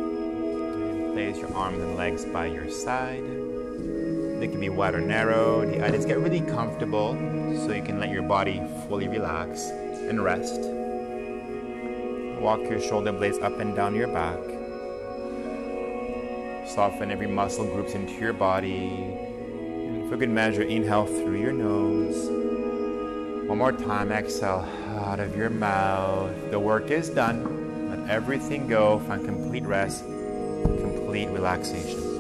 Place 1.13 1.37
your 1.37 1.55
arms 1.55 1.79
and 1.79 1.97
legs 1.97 2.25
by 2.25 2.47
your 2.47 2.71
side. 2.71 3.23
They 4.41 4.49
can 4.49 4.61
be 4.61 4.71
wide 4.71 4.95
or 4.95 5.03
narrow. 5.03 5.67
The 5.67 5.85
eyelids 5.85 6.07
get 6.07 6.19
really 6.21 6.41
comfortable 6.41 7.13
so 7.67 7.71
you 7.71 7.83
can 7.83 8.01
let 8.01 8.09
your 8.09 8.23
body 8.23 8.63
fully 8.89 9.09
relax 9.09 9.69
and 10.09 10.25
rest. 10.25 10.82
Walk 12.43 12.69
your 12.69 12.81
shoulder 12.81 13.13
blades 13.13 13.39
up 13.39 13.61
and 13.61 13.77
down 13.77 13.95
your 13.95 14.09
back. 14.09 14.41
Soften 16.69 17.13
every 17.13 17.29
muscle 17.29 17.65
groups 17.65 17.95
into 17.95 18.15
your 18.15 18.33
body. 18.33 18.89
And 18.89 20.11
for 20.11 20.17
good 20.17 20.29
measure, 20.29 20.63
inhale 20.63 21.07
through 21.07 21.41
your 21.41 21.53
nose. 21.53 22.29
One 23.49 23.59
more 23.59 23.71
time, 23.71 24.11
exhale 24.11 24.69
out 25.07 25.21
of 25.21 25.37
your 25.37 25.51
mouth. 25.51 26.33
The 26.51 26.59
work 26.59 26.91
is 26.91 27.11
done. 27.11 27.91
Let 27.91 28.11
everything 28.11 28.67
go. 28.67 28.99
Find 29.07 29.25
complete 29.25 29.63
rest, 29.63 30.05
complete 30.05 31.29
relaxation. 31.29 32.12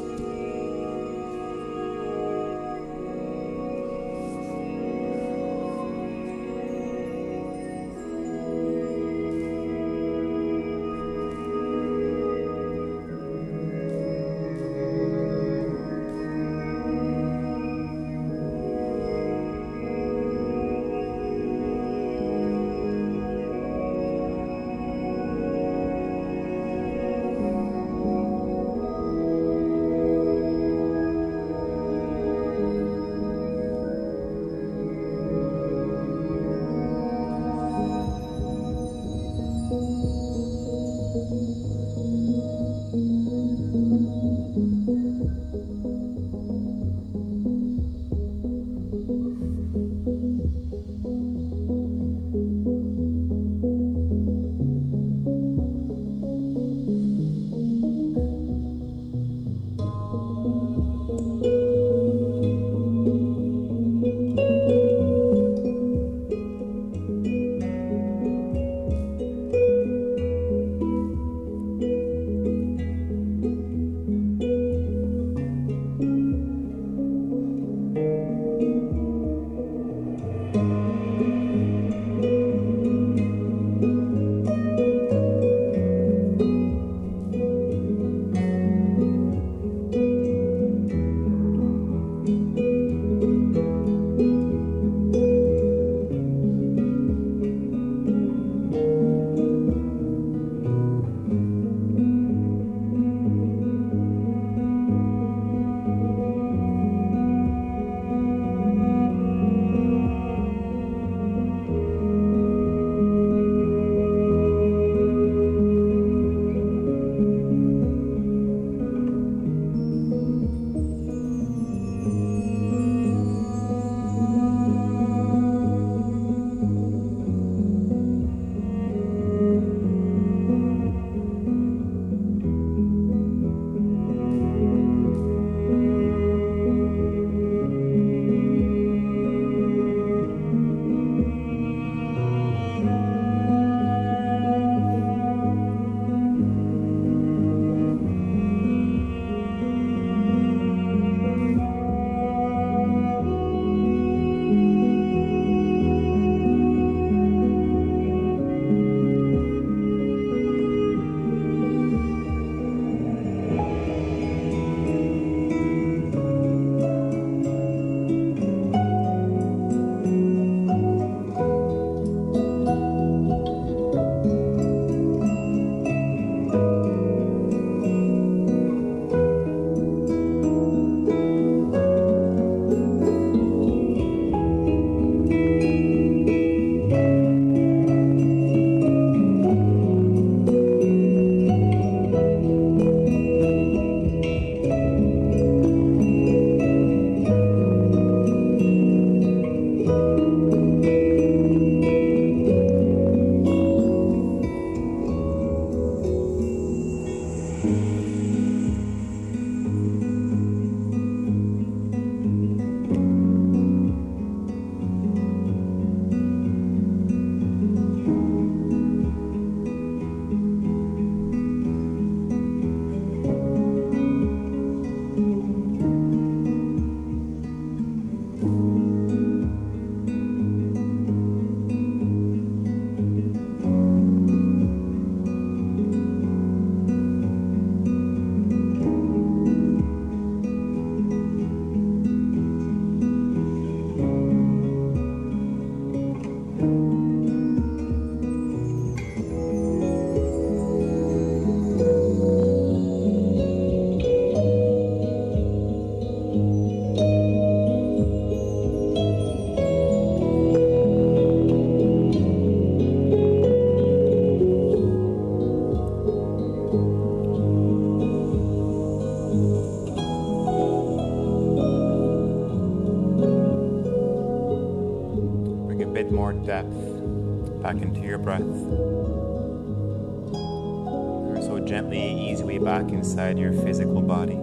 Inside 283.12 283.39
your 283.39 283.52
physical 283.52 284.01
body. 284.01 284.39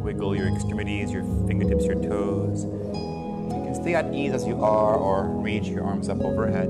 Wiggle 0.00 0.36
your 0.36 0.46
extremities, 0.46 1.10
your 1.10 1.24
fingertips, 1.48 1.84
your 1.86 1.96
toes. 1.96 2.66
You 2.66 3.62
can 3.64 3.74
stay 3.74 3.96
at 3.96 4.14
ease 4.14 4.32
as 4.32 4.46
you 4.46 4.62
are 4.62 4.94
or 4.94 5.26
reach 5.26 5.66
your 5.66 5.82
arms 5.82 6.08
up 6.08 6.20
overhead. 6.20 6.68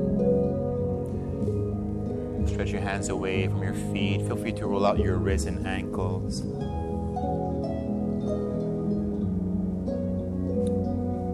Stretch 2.48 2.70
your 2.70 2.80
hands 2.80 3.10
away 3.10 3.48
from 3.48 3.62
your 3.62 3.74
feet. 3.92 4.22
Feel 4.26 4.36
free 4.38 4.52
to 4.52 4.66
roll 4.66 4.86
out 4.86 4.98
your 4.98 5.18
wrists 5.18 5.46
and 5.46 5.66
ankles. 5.66 6.40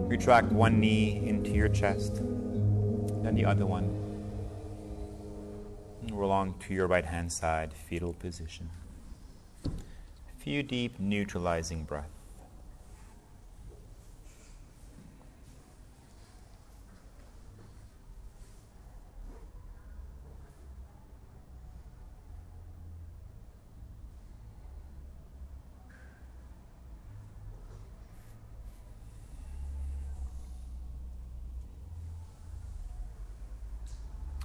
Retract 0.09 0.51
one 0.51 0.81
knee 0.81 1.23
into 1.25 1.51
your 1.51 1.69
chest, 1.69 2.15
then 3.23 3.35
the 3.35 3.45
other 3.45 3.65
one. 3.65 4.00
On 6.31 6.53
to 6.59 6.73
your 6.73 6.87
right 6.87 7.03
hand 7.03 7.29
side, 7.29 7.73
fetal 7.73 8.13
position. 8.13 8.69
A 9.65 9.69
few 10.39 10.63
deep, 10.63 10.97
neutralizing 10.97 11.83
breaths. 11.83 12.07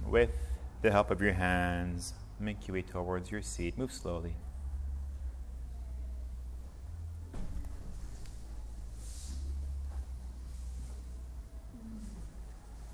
With 0.05 0.57
the 0.81 0.91
help 0.91 1.11
of 1.11 1.21
your 1.21 1.33
hands, 1.33 2.13
make 2.39 2.67
your 2.67 2.75
way 2.75 2.81
towards 2.81 3.31
your 3.31 3.41
seat. 3.41 3.77
Move 3.77 3.91
slowly. 3.91 4.35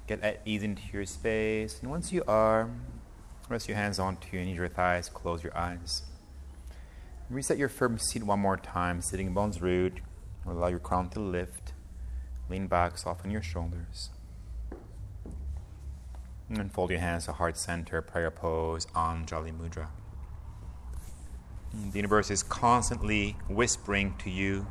Get 0.08 0.22
at 0.22 0.42
ease 0.46 0.64
into 0.64 0.82
your 0.92 1.06
space. 1.06 1.80
And 1.82 1.90
once 1.90 2.12
you 2.12 2.24
are, 2.28 2.70
rest 3.50 3.68
your 3.68 3.78
hands 3.78 4.00
onto 4.00 4.36
your 4.36 4.46
knees, 4.46 4.58
your 4.58 4.68
thighs, 4.68 5.10
close 5.10 5.44
your 5.44 5.58
eyes. 5.58 6.04
Reset 7.30 7.58
your 7.58 7.70
firm 7.70 7.98
seat 7.98 8.24
one 8.24 8.40
more 8.40 8.58
time, 8.58 9.02
sitting 9.02 9.34
bones 9.34 9.62
root. 9.62 10.02
Allow 10.46 10.68
your 10.68 10.80
crown 10.80 11.10
to 11.12 11.20
lift. 11.20 11.74
Lean 12.50 12.68
back, 12.68 12.98
soften 12.98 13.32
your 13.32 13.42
shoulders. 13.42 14.10
And 16.56 16.72
fold 16.72 16.92
your 16.92 17.00
hands 17.00 17.26
to 17.26 17.34
heart 17.34 17.58
center, 17.58 18.02
prayer 18.02 18.30
pose, 18.30 18.86
Anjali 18.88 19.52
Mudra. 19.52 19.88
The 21.74 21.98
universe 21.98 22.30
is 22.30 22.44
constantly 22.44 23.36
whispering 23.50 24.16
to 24.20 24.30
you. 24.30 24.68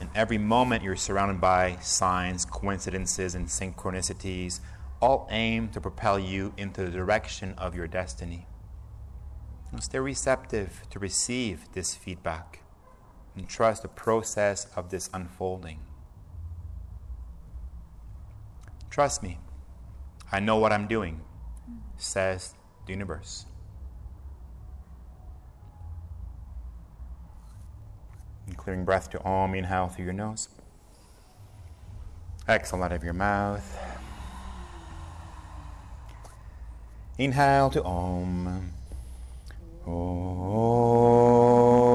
and 0.00 0.10
every 0.16 0.36
moment, 0.38 0.82
you're 0.82 0.96
surrounded 0.96 1.40
by 1.40 1.76
signs, 1.76 2.44
coincidences, 2.44 3.36
and 3.36 3.46
synchronicities, 3.46 4.58
all 5.00 5.28
aimed 5.30 5.72
to 5.72 5.80
propel 5.80 6.18
you 6.18 6.52
into 6.56 6.82
the 6.84 6.90
direction 6.90 7.54
of 7.56 7.76
your 7.76 7.86
destiny. 7.86 8.48
Stay 9.78 10.00
receptive 10.00 10.82
to 10.90 10.98
receive 10.98 11.72
this 11.72 11.94
feedback 11.94 12.62
and 13.36 13.48
trust 13.48 13.82
the 13.82 13.88
process 13.88 14.66
of 14.74 14.90
this 14.90 15.08
unfolding. 15.14 15.78
Trust 18.90 19.22
me. 19.22 19.38
I 20.32 20.40
know 20.40 20.56
what 20.56 20.72
I'm 20.72 20.88
doing, 20.88 21.20
says 21.98 22.54
the 22.86 22.92
universe. 22.92 23.44
And 28.46 28.56
clearing 28.56 28.84
breath 28.84 29.10
to 29.10 29.22
Om, 29.22 29.54
inhale 29.54 29.88
through 29.88 30.06
your 30.06 30.14
nose. 30.14 30.48
Exhale 32.48 32.82
out 32.82 32.92
of 32.92 33.04
your 33.04 33.12
mouth. 33.12 33.78
Inhale 37.18 37.70
to 37.70 37.84
Om. 37.84 38.72
Bow 39.84 41.91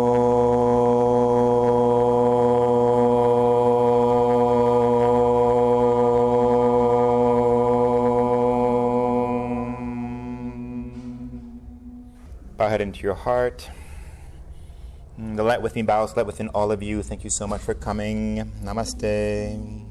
into 12.81 13.01
your 13.01 13.15
heart. 13.15 13.69
Mm, 15.19 15.35
the 15.35 15.43
light 15.43 15.61
within 15.61 15.85
bows, 15.85 16.15
light 16.15 16.25
within 16.25 16.49
all 16.49 16.71
of 16.71 16.83
you. 16.83 17.01
Thank 17.01 17.23
you 17.23 17.29
so 17.29 17.47
much 17.47 17.61
for 17.61 17.73
coming. 17.73 18.51
Namaste. 18.63 19.86